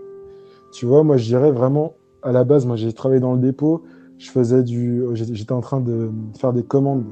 Tu 0.77 0.85
vois, 0.85 1.03
moi, 1.03 1.17
je 1.17 1.25
dirais 1.25 1.51
vraiment, 1.51 1.93
à 2.21 2.31
la 2.31 2.43
base, 2.43 2.67
moi, 2.67 2.75
j'ai 2.75 2.93
travaillé 2.93 3.19
dans 3.19 3.33
le 3.33 3.39
dépôt. 3.39 3.81
Je 4.19 4.29
faisais 4.29 4.61
du, 4.61 5.03
j'étais 5.13 5.51
en 5.51 5.59
train 5.59 5.81
de 5.81 6.11
faire 6.39 6.53
des 6.53 6.61
commandes 6.61 7.03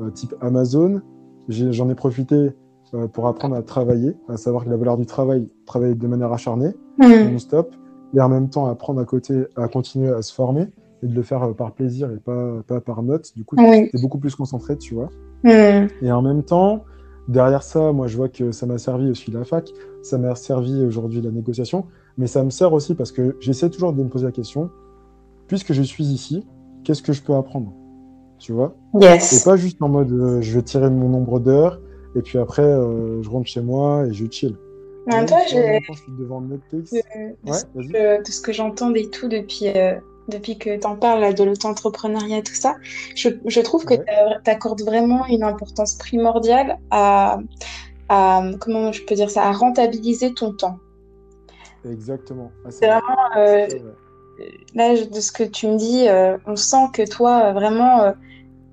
euh, 0.00 0.10
type 0.10 0.34
Amazon. 0.40 1.02
J'en 1.48 1.88
ai, 1.88 1.94
profité 1.94 2.50
euh, 2.94 3.06
pour 3.06 3.28
apprendre 3.28 3.54
à 3.54 3.62
travailler, 3.62 4.16
à 4.28 4.36
savoir 4.36 4.64
que 4.64 4.70
la 4.70 4.76
valeur 4.76 4.96
du 4.96 5.06
travail, 5.06 5.48
travailler 5.66 5.94
de 5.94 6.06
manière 6.08 6.32
acharnée, 6.32 6.72
mmh. 6.98 7.30
non-stop, 7.30 7.72
et 8.12 8.20
en 8.20 8.28
même 8.28 8.48
temps 8.48 8.66
apprendre 8.66 9.00
à 9.00 9.04
côté, 9.04 9.44
à 9.54 9.68
continuer 9.68 10.08
à 10.08 10.20
se 10.22 10.34
former 10.34 10.66
et 11.04 11.06
de 11.06 11.14
le 11.14 11.22
faire 11.22 11.44
euh, 11.44 11.52
par 11.52 11.70
plaisir 11.74 12.10
et 12.10 12.18
pas, 12.18 12.64
pas 12.66 12.80
par 12.80 13.04
note. 13.04 13.30
Du 13.36 13.44
coup, 13.44 13.54
oui. 13.56 13.88
tu 13.88 13.98
es 13.98 14.02
beaucoup 14.02 14.18
plus 14.18 14.34
concentré, 14.34 14.76
tu 14.76 14.96
vois. 14.96 15.10
Mmh. 15.44 15.86
Et 16.02 16.10
en 16.10 16.22
même 16.22 16.42
temps, 16.42 16.82
derrière 17.28 17.62
ça, 17.62 17.92
moi, 17.92 18.08
je 18.08 18.16
vois 18.16 18.28
que 18.28 18.50
ça 18.50 18.66
m'a 18.66 18.78
servi 18.78 19.08
aussi 19.10 19.30
la 19.30 19.44
fac, 19.44 19.70
ça 20.02 20.18
m'a 20.18 20.34
servi 20.34 20.84
aujourd'hui 20.84 21.20
la 21.20 21.30
négociation, 21.30 21.86
mais 22.18 22.26
ça 22.26 22.42
me 22.42 22.50
sert 22.50 22.72
aussi 22.72 22.94
parce 22.94 23.12
que 23.12 23.36
j'essaie 23.40 23.70
toujours 23.70 23.92
de 23.92 24.02
me 24.02 24.08
poser 24.08 24.26
la 24.26 24.32
question, 24.32 24.70
puisque 25.48 25.72
je 25.72 25.82
suis 25.82 26.04
ici, 26.04 26.46
qu'est-ce 26.84 27.02
que 27.02 27.12
je 27.12 27.22
peux 27.22 27.34
apprendre? 27.34 27.72
Tu 28.38 28.52
vois? 28.52 28.74
Yes. 29.00 29.32
Et 29.40 29.44
pas 29.44 29.56
juste 29.56 29.80
en 29.82 29.88
mode 29.88 30.10
euh, 30.12 30.40
je 30.40 30.56
vais 30.56 30.62
tirer 30.62 30.90
mon 30.90 31.08
nombre 31.08 31.38
d'heures 31.38 31.80
et 32.16 32.22
puis 32.22 32.38
après 32.38 32.62
euh, 32.62 33.22
je 33.22 33.30
rentre 33.30 33.46
chez 33.46 33.60
moi 33.60 34.04
et 34.06 34.12
je 34.12 34.24
chill. 34.30 34.56
En 35.10 35.24
toi, 35.26 35.38
je... 35.48 35.56
je 35.56 35.92
suis 35.92 36.12
devant 36.18 36.40
Netflix. 36.40 36.92
De, 36.92 36.98
ouais, 36.98 37.58
de, 37.74 38.24
de, 38.24 38.30
ce 38.30 38.40
que 38.40 38.52
j'entends 38.52 38.94
et 38.94 39.08
tout 39.10 39.28
depuis, 39.28 39.68
euh, 39.68 39.94
depuis 40.28 40.58
que 40.58 40.78
tu 40.78 40.86
en 40.86 40.96
parles 40.96 41.34
de 41.34 41.42
l'auto-entrepreneuriat, 41.44 42.42
tout 42.42 42.54
ça, 42.54 42.76
je, 43.16 43.28
je 43.46 43.60
trouve 43.60 43.84
que 43.84 43.94
Ouais. 43.94 44.04
tu 44.44 44.50
accordes 44.50 44.82
vraiment 44.82 45.26
une 45.26 45.42
importance 45.42 45.94
primordiale 45.94 46.78
à, 46.90 47.38
à, 48.08 48.42
comment 48.60 48.92
je 48.92 49.02
peux 49.04 49.14
dire 49.16 49.30
ça, 49.30 49.44
à 49.44 49.52
rentabiliser 49.52 50.34
ton 50.34 50.52
temps. 50.52 50.78
Exactement. 51.84 52.50
Ah, 52.64 52.70
C'est 52.70 52.86
vrai. 52.86 53.00
vraiment, 53.00 53.36
euh, 53.36 53.66
là, 54.74 55.04
de 55.04 55.20
ce 55.20 55.32
que 55.32 55.44
tu 55.44 55.66
me 55.68 55.76
dis, 55.76 56.08
euh, 56.08 56.36
on 56.46 56.56
sent 56.56 56.86
que 56.92 57.08
toi, 57.08 57.46
euh, 57.46 57.52
vraiment, 57.52 58.02
euh, 58.02 58.12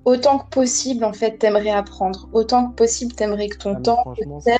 autant 0.04 0.38
que 0.38 0.48
possible, 0.50 1.04
en 1.04 1.12
fait, 1.12 1.38
t'aimerais 1.38 1.70
apprendre. 1.70 2.28
Autant 2.32 2.70
que 2.70 2.74
possible, 2.74 3.12
t'aimerais 3.14 3.48
que 3.48 3.58
ton 3.58 3.74
Ah, 3.76 3.80
temps 3.80 4.14
te 4.16 4.50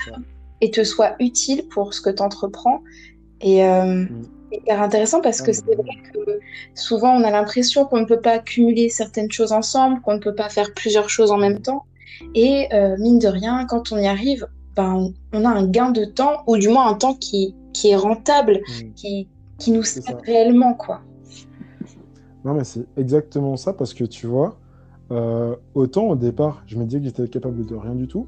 et 0.62 0.70
te 0.70 0.84
soit 0.84 1.14
utile 1.20 1.66
pour 1.68 1.94
ce 1.94 2.03
que 2.03 2.11
tu 2.11 2.22
entreprends. 2.22 2.82
Et 3.40 3.61
c'est 4.53 4.59
hyper 4.59 4.82
intéressant 4.82 5.22
parce 5.22 5.40
Ah, 5.40 5.44
que 5.46 5.53
c'est 5.53 5.64
vrai 5.74 5.96
que 6.12 6.40
souvent 6.74 7.14
on 7.16 7.24
a 7.24 7.30
l'impression 7.30 7.86
qu'on 7.86 8.01
ne 8.01 8.05
peut 8.05 8.20
pas 8.20 8.38
cumuler 8.40 8.90
certaines 8.90 9.30
choses 9.30 9.53
ensemble, 9.53 10.03
qu'on 10.03 10.14
ne 10.14 10.18
peut 10.18 10.34
pas 10.34 10.51
faire 10.51 10.74
plusieurs 10.74 11.09
choses 11.09 11.30
en 11.30 11.38
même 11.38 11.61
temps. 11.62 11.84
Et 12.34 12.68
mine 12.98 13.18
de 13.18 13.28
rien, 13.28 13.64
quand 13.66 13.90
on 13.92 13.96
y 13.96 14.07
arrive, 14.07 14.46
ben, 14.76 14.92
on, 14.92 15.14
on 15.32 15.44
a 15.46 15.48
un 15.48 15.66
gain 15.66 15.90
de 15.90 16.05
temps, 16.05 16.42
ou 16.46 16.59
du 16.59 16.68
moins 16.68 16.88
un 16.88 16.94
temps 16.94 17.14
qui, 17.14 17.57
qui 17.72 17.90
est 17.90 17.96
rentable, 17.96 18.60
Mm. 18.82 18.92
qui, 18.94 19.28
qui 19.58 19.72
nous 19.72 19.82
sert 19.82 20.18
réellement. 20.24 20.74
quoi. 20.74 21.00
Non, 22.44 22.54
mais 22.54 22.64
c'est 22.64 22.86
exactement 22.96 23.56
ça 23.56 23.72
parce 23.74 23.92
que 23.94 24.04
tu 24.04 24.26
vois, 24.26 24.58
euh, 25.10 25.54
autant 25.74 26.08
au 26.08 26.16
départ, 26.16 26.62
je 26.66 26.76
me 26.78 26.84
disais 26.84 26.98
que 27.00 27.04
j'étais 27.06 27.28
capable 27.28 27.66
de 27.66 27.74
rien 27.74 27.94
du 27.94 28.06
tout. 28.08 28.26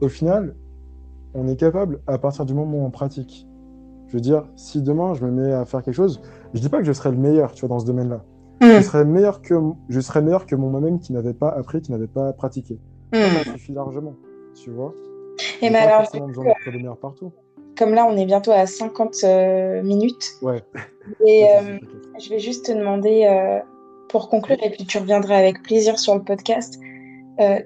Au 0.00 0.08
final, 0.08 0.54
on 1.34 1.48
est 1.48 1.56
capable 1.56 2.00
à 2.06 2.18
partir 2.18 2.44
du 2.44 2.54
moment 2.54 2.78
où 2.78 2.84
on 2.84 2.90
pratique. 2.90 3.46
Je 4.08 4.14
veux 4.14 4.20
dire, 4.20 4.44
si 4.56 4.82
demain 4.82 5.14
je 5.14 5.24
me 5.24 5.30
mets 5.30 5.52
à 5.52 5.64
faire 5.64 5.82
quelque 5.82 5.94
chose, 5.94 6.20
je 6.54 6.60
dis 6.60 6.68
pas 6.68 6.78
que 6.78 6.84
je 6.84 6.92
serai 6.92 7.10
le 7.10 7.16
meilleur, 7.18 7.52
tu 7.52 7.60
vois, 7.66 7.68
dans 7.74 7.80
ce 7.80 7.86
domaine-là. 7.86 8.24
Je 8.60 8.80
serais 8.82 9.04
meilleur 9.04 9.40
que, 9.40 9.54
je 9.88 10.00
serais 10.00 10.20
meilleur 10.20 10.44
que 10.46 10.56
mon 10.56 10.68
moi-même 10.70 10.98
qui 10.98 11.12
n'avait 11.12 11.34
pas 11.34 11.48
appris, 11.50 11.80
qui 11.80 11.92
n'avait 11.92 12.06
pas 12.08 12.32
pratiqué. 12.32 12.80
Ça, 13.12 13.20
ça 13.44 13.52
suffit 13.52 13.72
largement, 13.72 14.14
tu 14.54 14.70
vois. 14.70 14.92
Et 15.62 15.70
mais 15.70 15.78
alors, 15.78 16.02
besoin 16.26 16.44
d'être 16.44 16.56
le 16.66 16.72
meilleur 16.78 16.96
partout. 16.98 17.32
Comme 17.78 17.94
là, 17.94 18.06
on 18.06 18.16
est 18.16 18.26
bientôt 18.26 18.50
à 18.50 18.66
50 18.66 19.24
euh, 19.24 19.82
minutes. 19.82 20.32
Ouais. 20.42 20.62
Et 21.24 21.46
euh, 21.48 21.78
je 22.18 22.28
vais 22.28 22.40
juste 22.40 22.66
te 22.66 22.72
demander, 22.72 23.24
euh, 23.24 23.60
pour 24.08 24.28
conclure, 24.28 24.58
et 24.62 24.70
puis 24.70 24.84
tu 24.84 24.98
reviendras 24.98 25.36
avec 25.36 25.62
plaisir 25.62 25.98
sur 25.98 26.14
le 26.14 26.22
podcast, 26.22 26.80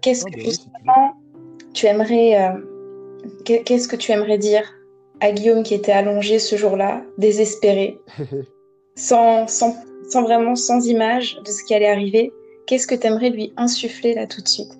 qu'est-ce 0.03 0.25
que 0.27 0.31
bah 0.31 0.43
justement 0.45 1.15
tu 1.73 1.87
aimerais, 1.87 2.53
qu'est- 3.45 3.63
qu'est-ce 3.63 3.89
que 3.89 3.97
tu 3.97 4.13
aimerais 4.13 4.39
dire 4.39 4.71
à 5.21 5.33
Guillaume 5.33 5.63
qui 5.63 5.75
était 5.75 5.93
allongé 5.93 6.39
ce 6.39 6.57
jour-là, 6.57 7.03
désespéré, 7.17 7.99
sans, 8.97 9.47
sans, 9.47 9.75
sans 10.11 10.23
vraiment, 10.23 10.57
sans 10.57 10.87
image 10.87 11.41
de 11.43 11.51
ce 11.51 11.65
qui 11.65 11.75
allait 11.75 11.89
arriver? 11.89 12.33
Qu'est-ce 12.67 12.87
que 12.87 12.95
tu 12.95 13.07
aimerais 13.07 13.31
lui 13.31 13.53
insuffler 13.57 14.15
là 14.15 14.27
tout 14.27 14.43
de 14.43 14.49
suite? 14.49 14.77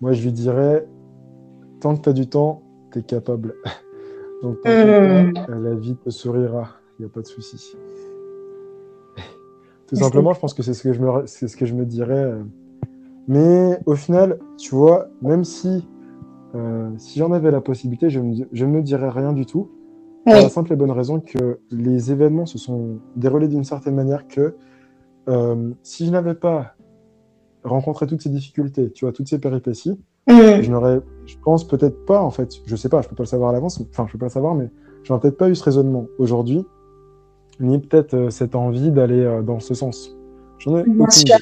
Moi, 0.00 0.12
je 0.12 0.22
lui 0.22 0.32
dirais, 0.32 0.86
tant 1.80 1.96
que 1.96 2.02
tu 2.02 2.08
as 2.10 2.12
du 2.12 2.28
temps, 2.28 2.62
capable. 3.02 3.54
Donc, 4.42 4.58
Mmh. 4.64 5.32
pas, 5.46 5.54
la 5.58 5.74
vie 5.74 5.96
te 5.96 6.10
sourira. 6.10 6.68
Il 6.98 7.02
n'y 7.02 7.06
a 7.06 7.08
pas 7.12 7.20
de 7.20 7.26
souci. 7.26 7.76
Tout 9.86 9.94
simplement, 9.96 10.32
je 10.32 10.40
pense 10.40 10.52
que 10.54 10.62
c'est 10.62 10.74
ce 10.74 10.82
que 10.82 10.92
je 10.92 11.00
me, 11.00 11.26
c'est 11.26 11.48
ce 11.48 11.56
que 11.56 11.64
je 11.66 11.74
me 11.74 11.84
dirais. 11.86 12.24
euh. 12.24 12.42
Mais 13.28 13.78
au 13.86 13.94
final, 13.94 14.38
tu 14.58 14.74
vois, 14.74 15.08
même 15.22 15.44
si, 15.44 15.86
euh, 16.54 16.90
si 16.98 17.18
j'en 17.18 17.32
avais 17.32 17.50
la 17.50 17.60
possibilité, 17.60 18.08
je, 18.10 18.20
me- 18.20 18.46
je 18.52 18.64
ne 18.64 18.70
me 18.72 18.82
dirais 18.82 19.08
rien 19.10 19.32
du 19.32 19.46
tout. 19.46 19.70
Pour 20.24 20.34
la 20.42 20.48
simple 20.48 20.72
et 20.72 20.76
bonne 20.76 20.90
raison 20.90 21.20
que 21.20 21.60
les 21.70 22.10
événements 22.10 22.46
se 22.46 22.58
sont 22.58 22.98
déroulés 23.14 23.46
d'une 23.46 23.62
certaine 23.62 23.94
manière 23.94 24.26
que 24.26 24.56
euh, 25.28 25.70
si 25.84 26.04
je 26.06 26.10
n'avais 26.10 26.34
pas 26.34 26.74
rencontré 27.62 28.06
toutes 28.08 28.22
ces 28.22 28.28
difficultés, 28.30 28.90
tu 28.92 29.04
vois, 29.04 29.12
toutes 29.12 29.28
ces 29.28 29.38
péripéties, 29.38 30.00
Mmh. 30.28 30.62
je 30.62 30.70
n'aurais, 30.70 31.00
je 31.26 31.36
pense 31.44 31.66
peut-être 31.66 32.04
pas, 32.04 32.20
en 32.20 32.30
fait, 32.30 32.50
je 32.64 32.76
sais 32.76 32.88
pas, 32.88 33.00
je 33.02 33.08
peux 33.08 33.14
pas 33.14 33.22
le 33.22 33.28
savoir 33.28 33.50
à 33.50 33.52
l'avance, 33.52 33.80
enfin, 33.90 34.06
je 34.06 34.12
peux 34.12 34.18
pas 34.18 34.26
le 34.26 34.30
savoir, 34.32 34.54
mais 34.54 34.68
j'aurais 35.04 35.20
peut-être 35.20 35.36
pas 35.36 35.48
eu 35.48 35.54
ce 35.54 35.62
raisonnement 35.62 36.06
aujourd'hui 36.18 36.64
ni 37.60 37.78
peut-être 37.78 38.28
cette 38.30 38.54
envie 38.54 38.90
d'aller 38.90 39.40
dans 39.42 39.60
ce 39.60 39.74
sens. 39.74 40.14
J'en 40.58 40.78
ai 40.78 40.84
Bien 40.84 41.08
sûr. 41.10 41.36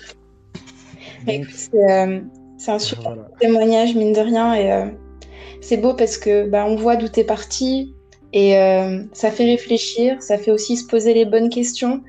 C'est 2.56 2.70
un 2.70 2.78
super 2.78 3.16
témoignage, 3.40 3.94
mine 3.94 4.12
de 4.12 4.20
rien, 4.20 4.54
et 4.54 4.92
c'est 5.60 5.76
beau 5.76 5.94
parce 5.94 6.16
que 6.18 6.48
bah, 6.48 6.64
on 6.68 6.76
voit 6.76 6.96
d'où 6.96 7.08
tu 7.08 7.20
es 7.20 7.24
parti, 7.24 7.94
et 8.32 8.52
ça 9.12 9.30
fait 9.30 9.44
réfléchir, 9.44 10.22
ça 10.22 10.38
fait 10.38 10.50
aussi 10.50 10.76
se 10.76 10.86
poser 10.86 11.14
les 11.14 11.24
bonnes 11.24 11.48
questions, 11.48 12.02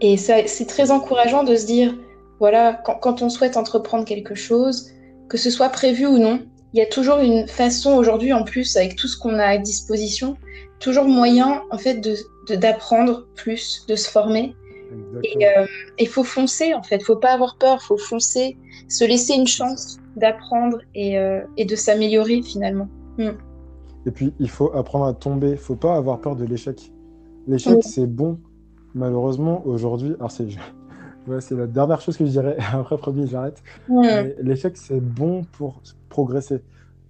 et 0.00 0.16
c'est 0.16 0.66
très 0.66 0.90
encourageant 0.90 1.44
de 1.44 1.56
se 1.56 1.66
dire, 1.66 1.94
voilà, 2.38 2.74
quand, 2.74 3.22
on 3.22 3.28
souhaite 3.28 3.56
entreprendre 3.56 4.04
quelque 4.04 4.34
chose, 4.34 4.90
que 5.28 5.36
ce 5.36 5.50
soit 5.50 5.68
prévu 5.68 6.06
ou 6.06 6.18
non, 6.18 6.40
il 6.74 6.78
y 6.78 6.82
a 6.82 6.86
toujours 6.86 7.18
une 7.18 7.46
façon 7.46 7.94
aujourd'hui, 7.94 8.32
en 8.32 8.44
plus, 8.44 8.76
avec 8.76 8.96
tout 8.96 9.08
ce 9.08 9.18
qu'on 9.18 9.38
a 9.38 9.44
à 9.44 9.58
disposition, 9.58 10.36
toujours 10.80 11.04
moyen, 11.04 11.62
en 11.70 11.78
fait, 11.78 11.96
de 11.96 12.16
d'apprendre 12.56 13.26
plus, 13.34 13.84
de 13.88 13.94
se 13.94 14.08
former. 14.08 14.54
Et 15.22 15.36
il 15.38 16.06
euh, 16.06 16.10
faut 16.10 16.24
foncer, 16.24 16.72
en 16.72 16.82
fait. 16.82 16.96
Il 16.96 17.04
faut 17.04 17.16
pas 17.16 17.32
avoir 17.32 17.56
peur, 17.58 17.78
il 17.82 17.84
faut 17.84 17.98
foncer, 17.98 18.56
se 18.88 19.04
laisser 19.04 19.34
une 19.34 19.46
chance 19.46 19.98
d'apprendre 20.16 20.78
et, 20.94 21.18
euh, 21.18 21.42
et, 21.58 21.66
de 21.66 21.76
s'améliorer, 21.76 22.40
finalement. 22.40 22.88
Mm. 23.18 23.30
Et 24.06 24.10
puis, 24.10 24.32
il 24.38 24.48
faut 24.48 24.72
apprendre 24.72 25.04
à 25.04 25.12
tomber. 25.12 25.50
Il 25.50 25.56
faut 25.58 25.76
pas 25.76 25.94
avoir 25.96 26.22
peur 26.22 26.36
de 26.36 26.46
l'échec. 26.46 26.90
L'échec, 27.46 27.78
c'est 27.82 28.06
bon. 28.06 28.38
Malheureusement, 28.94 29.62
aujourd'hui, 29.66 30.14
alors 30.14 30.30
c'est 30.30 30.48
c'est 31.40 31.56
la 31.56 31.66
dernière 31.66 32.00
chose 32.00 32.16
que 32.16 32.24
je 32.24 32.30
dirais. 32.30 32.56
Après, 32.72 32.96
premier, 32.96 33.26
j'arrête. 33.26 33.62
L'échec, 34.40 34.76
c'est 34.76 35.00
bon 35.00 35.44
pour 35.52 35.82
progresser. 36.08 36.62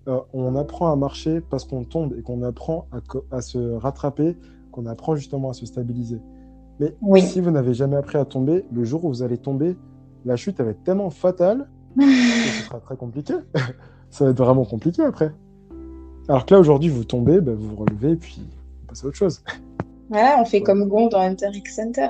Euh, 0.08 0.20
on 0.32 0.56
apprend 0.56 0.90
à 0.90 0.96
marcher 0.96 1.40
parce 1.40 1.64
qu'on 1.64 1.84
tombe 1.84 2.14
et 2.18 2.22
qu'on 2.22 2.42
apprend 2.42 2.86
à, 3.30 3.42
se 3.42 3.58
rattraper, 3.74 4.36
qu'on 4.72 4.86
apprend 4.86 5.16
justement 5.16 5.50
à 5.50 5.52
se 5.52 5.66
stabiliser. 5.66 6.20
Mais 6.80 7.20
si 7.20 7.40
vous 7.40 7.50
n'avez 7.50 7.74
jamais 7.74 7.96
appris 7.96 8.18
à 8.18 8.24
tomber, 8.24 8.64
le 8.72 8.84
jour 8.84 9.04
où 9.04 9.08
vous 9.08 9.22
allez 9.22 9.36
tomber, 9.36 9.76
la 10.24 10.36
chute 10.36 10.60
va 10.60 10.70
être 10.70 10.82
tellement 10.84 11.10
fatale 11.10 11.68
que 11.98 12.04
ce 12.04 12.64
sera 12.64 12.80
très 12.80 12.96
compliqué. 12.96 13.34
ça 14.10 14.24
va 14.24 14.30
être 14.30 14.38
vraiment 14.38 14.64
compliqué 14.64 15.02
après. 15.02 15.32
Alors 16.28 16.46
que 16.46 16.54
là, 16.54 16.60
aujourd'hui, 16.60 16.88
vous 16.88 17.04
tombez, 17.04 17.40
bah, 17.40 17.52
vous 17.54 17.68
vous 17.68 17.76
relevez 17.76 18.12
et 18.12 18.16
puis 18.16 18.40
vous 18.40 18.86
passez 18.86 19.04
à 19.04 19.08
autre 19.08 19.16
chose. 19.16 19.42
Voilà, 20.08 20.38
on 20.40 20.44
fait 20.44 20.62
comme 20.62 20.88
Gon 20.88 21.08
dans 21.08 21.20
Hunter 21.20 21.50
X 21.52 21.76
Center. 21.76 22.08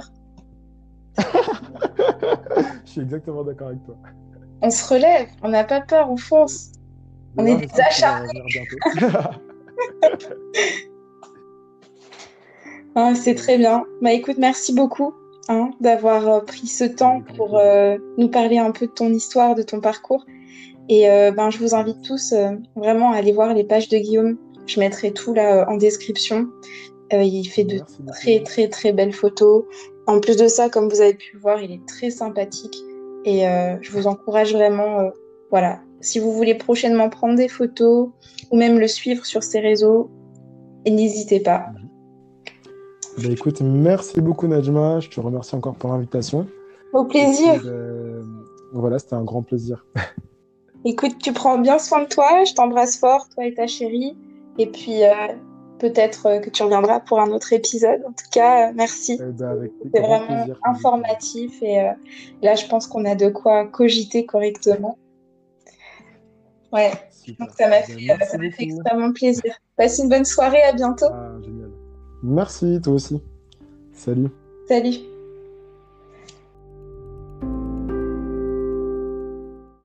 Je 2.85 2.91
suis 2.91 3.01
exactement 3.01 3.45
d'accord 3.45 3.69
avec 3.69 3.85
toi. 3.85 3.97
On 4.63 4.71
se 4.71 4.93
relève, 4.93 5.29
on 5.43 5.49
n'a 5.51 5.65
pas 5.65 5.81
peur, 5.81 6.11
on 6.11 6.17
fonce. 6.17 6.73
On 7.37 7.47
est 7.47 7.57
des 7.57 7.81
acharnés. 7.81 8.43
ah, 12.97 13.15
c'est 13.15 13.35
très 13.37 13.59
bien. 13.59 13.85
Bah 14.03 14.13
écoute, 14.13 14.37
merci 14.39 14.75
beaucoup 14.75 15.15
hein, 15.49 15.71
d'avoir 15.81 16.29
euh, 16.29 16.41
pris 16.41 16.67
ce 16.67 16.85
temps 16.85 17.23
pour 17.37 17.59
euh, 17.59 17.97
nous 18.17 18.29
parler 18.29 18.59
un 18.59 18.73
peu 18.73 18.87
de 18.87 18.93
ton 18.93 19.13
histoire, 19.13 19.55
de 19.55 19.63
ton 19.63 19.81
parcours. 19.81 20.25
Et 20.89 21.09
euh, 21.09 21.31
ben, 21.31 21.51
je 21.51 21.59
vous 21.59 21.75
invite 21.75 22.03
tous 22.03 22.35
vraiment 22.75 23.13
à 23.13 23.17
aller 23.17 23.33
voir 23.33 23.53
les 23.55 23.65
pages 23.65 23.89
de 23.89 23.99
Guillaume. 23.99 24.39
Je 24.67 24.81
mettrai 24.81 25.13
tout 25.13 25.35
là 25.35 25.67
en 25.69 25.77
description. 25.77 26.49
il 27.13 27.45
fait 27.45 27.65
de 27.65 27.81
très 28.07 28.43
très 28.43 28.69
très 28.69 28.93
belles 28.93 29.13
photos. 29.13 29.65
En 30.09 30.21
plus 30.21 30.39
de 30.39 30.49
ça, 30.49 30.71
comme 30.71 30.89
vous 30.89 31.03
avez 31.03 31.13
pu 31.13 31.35
le 31.35 31.41
voir, 31.41 31.61
il 31.61 31.71
est 31.71 31.87
très 31.87 32.09
sympathique 32.09 32.83
et 33.27 33.47
euh, 33.47 33.77
je 33.83 33.93
vous 33.93 34.07
encourage 34.07 34.55
vraiment, 34.55 35.01
euh, 35.01 35.11
voilà, 35.51 35.81
si 36.01 36.19
vous 36.19 36.33
voulez 36.33 36.55
prochainement 36.55 37.11
prendre 37.11 37.37
des 37.37 37.47
photos 37.47 38.09
ou 38.51 38.57
même 38.57 38.79
le 38.79 38.89
suivre 38.89 39.27
sur 39.27 39.43
ses 39.43 39.61
réseaux, 39.61 40.11
n'hésitez 40.87 41.41
pas. 41.41 41.67
Bah, 43.19 43.29
écoute, 43.29 43.61
merci 43.61 44.23
beaucoup 44.23 44.47
Najma, 44.47 45.01
je 45.01 45.11
te 45.11 45.21
remercie 45.21 45.55
encore 45.55 45.75
pour 45.75 45.91
l'invitation. 45.91 46.47
Au 46.95 47.05
plaisir. 47.05 47.63
Bah, 47.63 48.81
voilà, 48.81 48.99
c'était 48.99 49.15
un 49.15 49.25
grand 49.25 49.43
plaisir. 49.43 49.85
Écoute, 50.87 51.19
tu 51.19 51.35
prends 51.35 51.59
bien 51.59 51.79
soin 51.79 52.05
de 52.05 52.09
toi, 52.09 52.45
je 52.45 52.55
t'embrasse 52.55 52.99
fort, 52.99 53.29
toi 53.29 53.45
et 53.45 53.53
ta 53.53 53.67
chérie. 53.67 54.17
Et 54.57 54.69
puis, 54.69 55.05
euh, 55.05 55.35
peut-être 55.79 56.27
euh, 56.27 56.39
que 56.39 56.51
tu 56.51 56.63
reviendras 56.63 57.01
pour 57.01 57.21
un 57.21 57.31
autre 57.31 57.53
épisode. 57.53 58.01
En 58.07 58.13
tout 58.13 58.29
cas, 58.31 58.69
euh, 58.69 58.73
merci. 58.75 59.19
Eh 59.21 59.33
ben, 59.33 59.69
C'est 59.95 60.01
vraiment 60.01 60.47
informatif 60.65 61.63
et 61.63 61.81
euh, 61.81 61.93
là, 62.43 62.55
je 62.55 62.67
pense 62.67 62.87
qu'on 62.87 63.05
a 63.05 63.15
de 63.15 63.29
quoi 63.29 63.67
cogiter 63.67 64.27
correctement. 64.27 64.99
Ouais, 66.73 66.91
donc 67.39 67.51
ça 67.57 67.69
m'a 67.69 67.81
ben, 67.81 68.53
fait, 68.53 68.63
extrêmement 68.63 69.13
plaisir. 69.13 69.55
Passe 69.77 69.99
une 69.99 70.09
bonne 70.09 70.25
soirée, 70.25 70.63
à 70.63 70.73
bientôt. 70.73 71.07
Ah, 71.11 71.33
génial. 71.43 71.71
Merci, 72.23 72.81
toi 72.83 72.95
aussi. 72.95 73.23
Salut. 73.93 74.29
Salut. 74.69 75.18